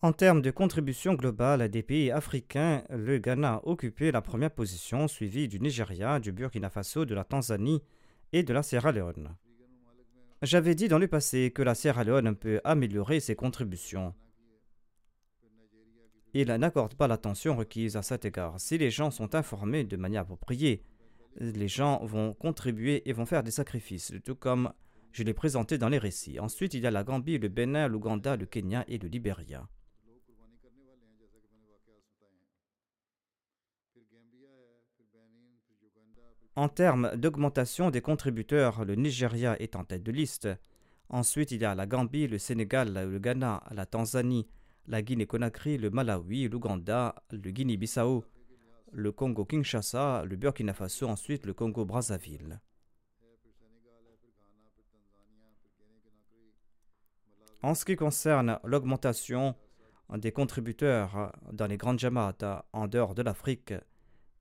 En 0.00 0.12
termes 0.12 0.42
de 0.42 0.52
contribution 0.52 1.14
globale 1.14 1.68
des 1.68 1.82
pays 1.82 2.12
africains, 2.12 2.84
le 2.88 3.18
Ghana 3.18 3.54
a 3.54 3.60
occupé 3.64 4.12
la 4.12 4.22
première 4.22 4.52
position, 4.52 5.08
suivi 5.08 5.48
du 5.48 5.58
Nigeria, 5.58 6.20
du 6.20 6.30
Burkina 6.30 6.70
Faso, 6.70 7.04
de 7.04 7.16
la 7.16 7.24
Tanzanie 7.24 7.82
et 8.32 8.44
de 8.44 8.54
la 8.54 8.62
Sierra 8.62 8.92
Leone. 8.92 9.34
J'avais 10.42 10.76
dit 10.76 10.86
dans 10.86 11.00
le 11.00 11.08
passé 11.08 11.50
que 11.50 11.62
la 11.62 11.74
Sierra 11.74 12.04
Leone 12.04 12.36
peut 12.36 12.60
améliorer 12.62 13.18
ses 13.18 13.34
contributions. 13.34 14.14
Il 16.32 16.46
n'accorde 16.46 16.94
pas 16.94 17.08
l'attention 17.08 17.56
requise 17.56 17.96
à 17.96 18.02
cet 18.02 18.24
égard. 18.24 18.60
Si 18.60 18.78
les 18.78 18.92
gens 18.92 19.10
sont 19.10 19.34
informés 19.34 19.82
de 19.82 19.96
manière 19.96 20.22
appropriée, 20.22 20.84
les 21.40 21.66
gens 21.66 22.04
vont 22.04 22.34
contribuer 22.34 23.02
et 23.10 23.12
vont 23.12 23.26
faire 23.26 23.42
des 23.42 23.50
sacrifices, 23.50 24.12
tout 24.24 24.36
comme 24.36 24.72
je 25.10 25.24
l'ai 25.24 25.34
présenté 25.34 25.76
dans 25.76 25.88
les 25.88 25.98
récits. 25.98 26.38
Ensuite, 26.38 26.74
il 26.74 26.82
y 26.82 26.86
a 26.86 26.92
la 26.92 27.02
Gambie, 27.02 27.38
le 27.38 27.48
Bénin, 27.48 27.88
l'Ouganda, 27.88 28.36
le 28.36 28.46
Kenya 28.46 28.84
et 28.86 28.98
le 28.98 29.08
Libéria. 29.08 29.68
En 36.58 36.68
termes 36.68 37.14
d'augmentation 37.14 37.92
des 37.92 38.00
contributeurs, 38.00 38.84
le 38.84 38.96
Nigeria 38.96 39.54
est 39.62 39.76
en 39.76 39.84
tête 39.84 40.02
de 40.02 40.10
liste. 40.10 40.48
Ensuite, 41.08 41.52
il 41.52 41.60
y 41.60 41.64
a 41.64 41.76
la 41.76 41.86
Gambie, 41.86 42.26
le 42.26 42.38
Sénégal, 42.38 42.92
le 42.92 43.20
Ghana, 43.20 43.62
la 43.70 43.86
Tanzanie, 43.86 44.48
la 44.88 45.00
Guinée-Conakry, 45.00 45.78
le 45.78 45.90
Malawi, 45.90 46.48
l'Ouganda, 46.48 47.14
le 47.30 47.52
Guinée-Bissau, 47.52 48.24
le 48.90 49.12
Congo-Kinshasa, 49.12 50.24
le 50.24 50.34
Burkina 50.34 50.74
Faso, 50.74 51.06
ensuite 51.06 51.46
le 51.46 51.54
Congo-Brazzaville. 51.54 52.58
En 57.62 57.76
ce 57.76 57.84
qui 57.84 57.94
concerne 57.94 58.58
l'augmentation 58.64 59.54
des 60.12 60.32
contributeurs 60.32 61.30
dans 61.52 61.68
les 61.68 61.76
grandes 61.76 62.00
jamaats 62.00 62.64
en 62.72 62.88
dehors 62.88 63.14
de 63.14 63.22
l'Afrique, 63.22 63.74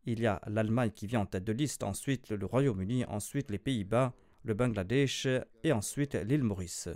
il 0.08 0.22
y 0.22 0.26
a 0.26 0.41
l'Allemagne 0.47 0.91
qui 0.91 1.05
vient 1.05 1.20
en 1.20 1.26
tête 1.26 1.43
de 1.43 1.51
liste, 1.51 1.84
ensuite 1.84 2.30
le 2.30 2.45
Royaume-Uni, 2.45 3.03
ensuite 3.05 3.51
les 3.51 3.58
Pays-Bas, 3.58 4.14
le 4.43 4.53
Bangladesh 4.53 5.28
et 5.64 5.74
ensuite 5.74 6.16
l'île 6.16 6.43
Maurice. 6.43 6.88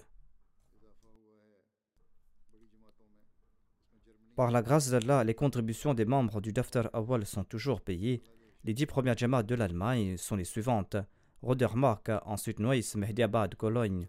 Par 4.37 4.49
la 4.49 4.61
grâce 4.61 4.89
d'Allah, 4.89 5.25
les 5.25 5.35
contributions 5.35 5.93
des 5.93 6.05
membres 6.05 6.39
du 6.39 6.53
Daftar 6.53 6.89
Awal 6.93 7.25
sont 7.25 7.43
toujours 7.43 7.81
payées. 7.81 8.23
Les 8.63 8.73
dix 8.73 8.85
premières 8.85 9.17
jamaats 9.17 9.43
de 9.43 9.55
l'Allemagne 9.55 10.15
sont 10.15 10.37
les 10.37 10.45
suivantes 10.45 10.95
Rodermark, 11.41 12.09
ensuite 12.23 12.59
Neuss, 12.59 12.95
Mehdiabad, 12.95 13.55
Cologne, 13.55 14.07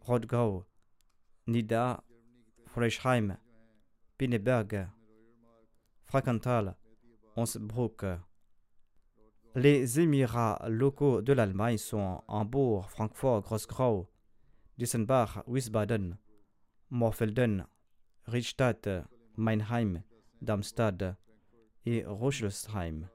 Rodgau, 0.00 0.64
Nida, 1.48 2.04
Freischheim, 2.66 3.36
Pinneberg, 4.16 4.86
Les 9.54 10.00
Émirats 10.00 10.64
locaux 10.68 11.20
de 11.22 11.32
l'Allemagne 11.32 11.76
sont 11.76 12.22
Hambourg, 12.28 12.90
Francfort, 12.90 13.42
Grossgrau, 13.42 14.08
Düsseldorf, 14.78 15.42
Wiesbaden, 15.46 16.16
Morfelden, 16.90 17.66
Richtstadt, 18.26 18.88
Meinheim, 19.36 20.02
Darmstadt 20.40 21.16
et 21.84 22.04
Rochlesheim. 22.06 23.08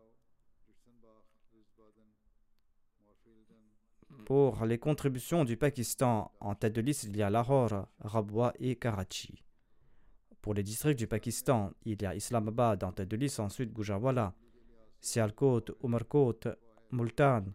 Pour 4.25 4.65
les 4.65 4.77
contributions 4.77 5.45
du 5.45 5.57
Pakistan, 5.57 6.31
en 6.39 6.55
tête 6.55 6.73
de 6.73 6.81
liste, 6.81 7.03
il 7.05 7.17
y 7.17 7.23
a 7.23 7.29
Lahore, 7.29 7.87
Rabwa 7.99 8.53
et 8.59 8.75
Karachi. 8.75 9.43
Pour 10.41 10.55
les 10.55 10.63
districts 10.63 10.99
du 10.99 11.07
Pakistan, 11.07 11.71
il 11.85 12.01
y 12.01 12.05
a 12.05 12.15
Islamabad 12.15 12.83
en 12.83 12.91
tête 12.91 13.39
ensuite 13.39 13.71
Gujarwala, 13.71 14.33
Sialkot, 14.99 15.65
Umarkot, 15.83 16.39
Multan, 16.91 17.53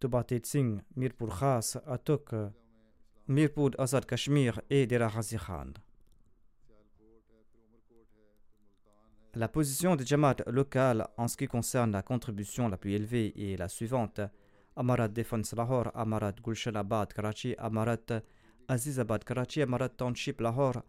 Tubatet 0.00 0.46
Singh, 0.46 0.80
Mirpur 0.96 1.38
Khas, 1.38 1.78
Atok, 1.86 2.34
Mirpur 3.28 3.70
Azad 3.78 4.06
Kashmir 4.06 4.60
et 4.70 4.86
Dera 4.86 5.10
Khan. 5.10 5.72
La 9.34 9.48
position 9.48 9.96
des 9.96 10.04
Jamaat 10.04 10.36
locales 10.46 11.06
en 11.16 11.28
ce 11.28 11.36
qui 11.36 11.46
concerne 11.46 11.92
la 11.92 12.02
contribution 12.02 12.68
la 12.68 12.76
plus 12.76 12.92
élevée 12.92 13.32
est 13.36 13.56
la 13.56 13.68
suivante 13.68 14.20
Amarat 14.76 15.08
Defense 15.08 15.54
Lahore, 15.54 15.90
Amarat 15.94 16.34
Gulshanabad 16.42 17.12
Karachi, 17.12 17.54
Amarat 17.58 18.22
Azizabad 18.68 19.24
Karachi, 19.24 19.62
Amarat 19.62 19.90
Township 19.90 20.40
Lahore, 20.40 20.82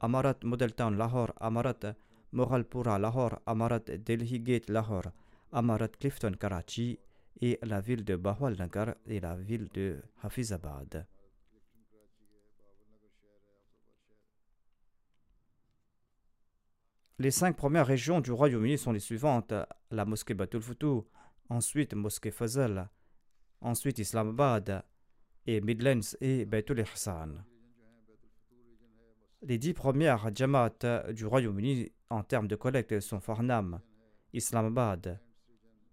Amarat 0.00 0.40
Town 0.76 0.96
Lahore, 0.96 1.32
Amarat 1.40 1.94
Moralpura 2.32 2.98
Lahore, 2.98 3.40
Amarat 3.46 3.90
Delhi 4.04 4.40
Gate 4.40 4.70
Lahore, 4.70 5.12
Amarat 5.52 5.96
Clifton 5.98 6.32
Karachi. 6.38 6.98
Et 7.40 7.58
la 7.62 7.80
ville 7.80 8.04
de 8.04 8.14
Bahwal 8.14 8.56
Nagar 8.56 8.94
et 9.06 9.18
la 9.18 9.34
ville 9.34 9.68
de 9.74 10.00
Hafizabad. 10.22 11.04
Les 17.18 17.32
cinq 17.32 17.56
premières 17.56 17.86
régions 17.86 18.20
du 18.20 18.30
Royaume-Uni 18.30 18.78
sont 18.78 18.92
les 18.92 19.00
suivantes. 19.00 19.52
La 19.90 20.04
mosquée 20.04 20.34
Batul 20.34 20.62
Futu, 20.62 21.02
ensuite 21.48 21.94
mosquée 21.94 22.30
Fazal, 22.30 22.88
ensuite 23.60 23.98
Islamabad 23.98 24.84
et 25.44 25.60
Midlands 25.60 26.16
et 26.20 26.44
Baitul 26.44 26.80
Ihsan. 26.80 27.44
Les 29.46 29.58
dix 29.58 29.74
premières 29.74 30.34
Jamaat 30.34 31.12
du 31.12 31.26
Royaume-Uni 31.26 31.92
en 32.08 32.22
termes 32.22 32.48
de 32.48 32.56
collecte 32.56 32.98
sont 33.00 33.20
Farnham, 33.20 33.78
Islamabad, 34.32 35.20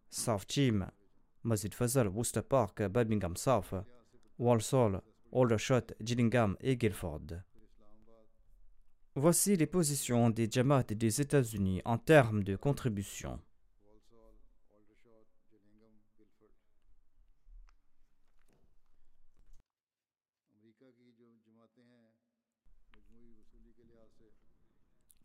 South 0.09 0.45
Chim, 0.47 0.89
Masjid 1.43 1.73
Fazal, 1.73 2.07
Worcester 2.07 2.43
Park, 2.43 2.81
Birmingham 2.83 3.35
South, 3.35 3.73
Walsall, 4.39 5.01
Aldershot, 5.33 5.93
Gillingham 6.01 6.55
et 6.61 6.77
Guildford. 6.77 7.41
Voici 9.15 9.57
les 9.57 9.67
positions 9.67 10.29
des 10.29 10.49
Jamaat 10.49 10.83
des 10.83 11.19
États-Unis 11.19 11.81
en 11.83 11.97
termes 11.97 12.45
de 12.45 12.55
contribution. 12.55 13.37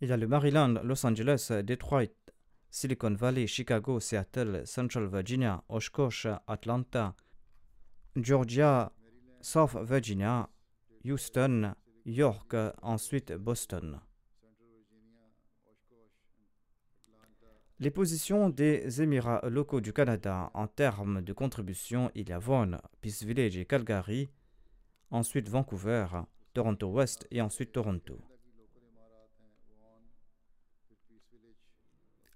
Il 0.03 0.11
y 0.11 0.13
a 0.13 0.17
le 0.19 0.29
Maryland, 0.29 0.81
Los 0.85 1.07
Angeles, 1.07 1.51
Detroit, 1.65 2.13
Silicon 2.71 3.15
Valley, 3.15 3.47
Chicago, 3.47 3.99
Seattle, 3.99 4.67
Central 4.67 5.07
Virginia, 5.07 5.65
Oshkosh, 5.71 6.27
Atlanta, 6.47 7.15
Georgia, 8.15 8.93
South 9.41 9.75
Virginia, 9.83 10.51
Houston, 11.03 11.75
York, 12.05 12.55
ensuite 12.83 13.33
Boston. 13.33 13.99
Les 17.79 17.91
positions 17.91 18.51
des 18.51 19.01
Émirats 19.01 19.49
locaux 19.49 19.81
du 19.81 19.95
Canada 19.95 20.51
en 20.53 20.67
termes 20.67 21.23
de 21.23 21.33
contribution, 21.33 22.11
il 22.15 22.29
y 22.29 22.33
a 22.33 22.39
Vaughan, 22.39 22.77
Peace 23.01 23.23
Village 23.23 23.57
et 23.57 23.65
Calgary, 23.65 24.29
ensuite 25.11 25.49
Vancouver, 25.49 26.07
Toronto 26.53 26.87
West 26.89 27.27
et 27.31 27.41
ensuite 27.41 27.73
Toronto. 27.73 28.36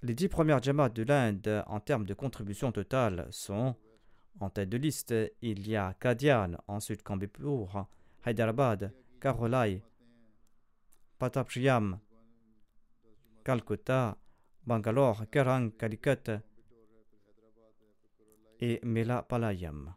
Les 0.03 0.15
dix 0.15 0.29
premières 0.29 0.63
Jamaat 0.63 0.89
de 0.89 1.03
l'Inde 1.03 1.63
en 1.67 1.79
termes 1.79 2.07
de 2.07 2.15
contribution 2.15 2.73
totale 2.73 3.27
sont 3.31 3.77
en 4.41 4.49
tête 4.49 4.71
de 4.71 4.79
liste, 4.79 5.15
il 5.43 5.69
y 5.69 5.77
a 5.77 5.93
Kadian, 5.93 6.57
ensuite 6.69 7.03
Kambipur, 7.03 7.87
Hyderabad, 8.27 8.95
Karolai, 9.21 9.83
Patapshiam, 11.19 12.01
Calcutta, 13.45 14.17
Bangalore, 14.67 15.29
Kerang, 15.31 15.71
Calicut 15.77 16.31
et 18.61 18.81
Melapalayam. 18.83 19.95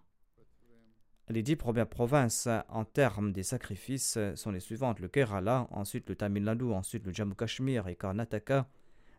Les 1.30 1.44
dix 1.44 1.56
premières 1.56 1.88
provinces 1.88 2.50
en 2.68 2.84
termes 2.84 3.32
des 3.32 3.44
sacrifices 3.44 4.20
sont 4.36 4.52
les 4.52 4.60
suivantes 4.60 5.00
le 5.00 5.08
Kerala, 5.08 5.66
ensuite 5.72 6.10
le 6.10 6.18
Tamil 6.18 6.44
Nadu, 6.44 6.74
ensuite 6.74 7.06
le 7.06 7.14
Jammu 7.14 7.36
Kashmir 7.36 7.88
et 7.88 7.96
Karnataka, 7.96 8.68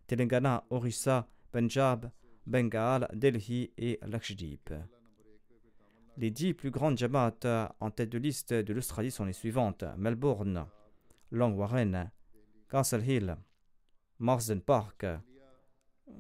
Telangana, 0.06 0.64
Orissa, 0.70 1.26
Punjab, 1.52 2.10
Bengal, 2.46 3.08
Delhi 3.14 3.70
et 3.78 3.98
Lakshadweep. 4.02 4.72
Les 6.16 6.30
dix 6.30 6.54
plus 6.54 6.70
grandes 6.70 6.98
Jamaat 6.98 7.74
en 7.80 7.90
tête 7.90 8.10
de 8.10 8.18
liste 8.18 8.52
de 8.52 8.72
l'Australie 8.72 9.10
sont 9.10 9.24
les 9.24 9.32
suivantes 9.32 9.84
Melbourne, 9.96 10.66
Long 11.30 11.54
Warren, 11.54 12.10
Castle 12.68 13.02
Hill, 13.04 13.36
Marsden 14.18 14.60
Park, 14.60 15.06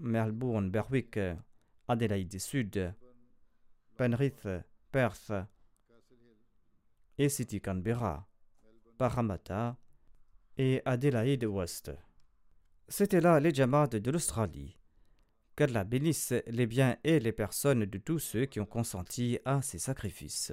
Melbourne, 0.00 0.70
Berwick, 0.70 1.18
Adelaide 1.86 2.40
Sud, 2.40 2.94
Penrith, 3.96 4.48
Perth 4.90 5.32
et 7.16 7.28
City 7.28 7.60
Canberra, 7.60 8.26
Parramatta 8.98 9.76
et 10.56 10.82
Adelaide 10.84 11.44
West. 11.44 11.92
C'était 12.88 13.20
là 13.20 13.40
les 13.40 13.54
Jamaat 13.54 13.88
de 13.88 14.10
l'Australie. 14.10 14.78
Qu'Allah 15.56 15.84
bénisse 15.84 16.34
les 16.46 16.66
biens 16.66 16.96
et 17.04 17.18
les 17.18 17.32
personnes 17.32 17.84
de 17.84 17.98
tous 17.98 18.18
ceux 18.18 18.44
qui 18.46 18.60
ont 18.60 18.66
consenti 18.66 19.38
à 19.44 19.62
ces 19.62 19.78
sacrifices. 19.78 20.52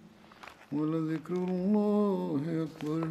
ولذكر 0.72 1.34
الله 1.34 2.66
أكبر 2.66 3.08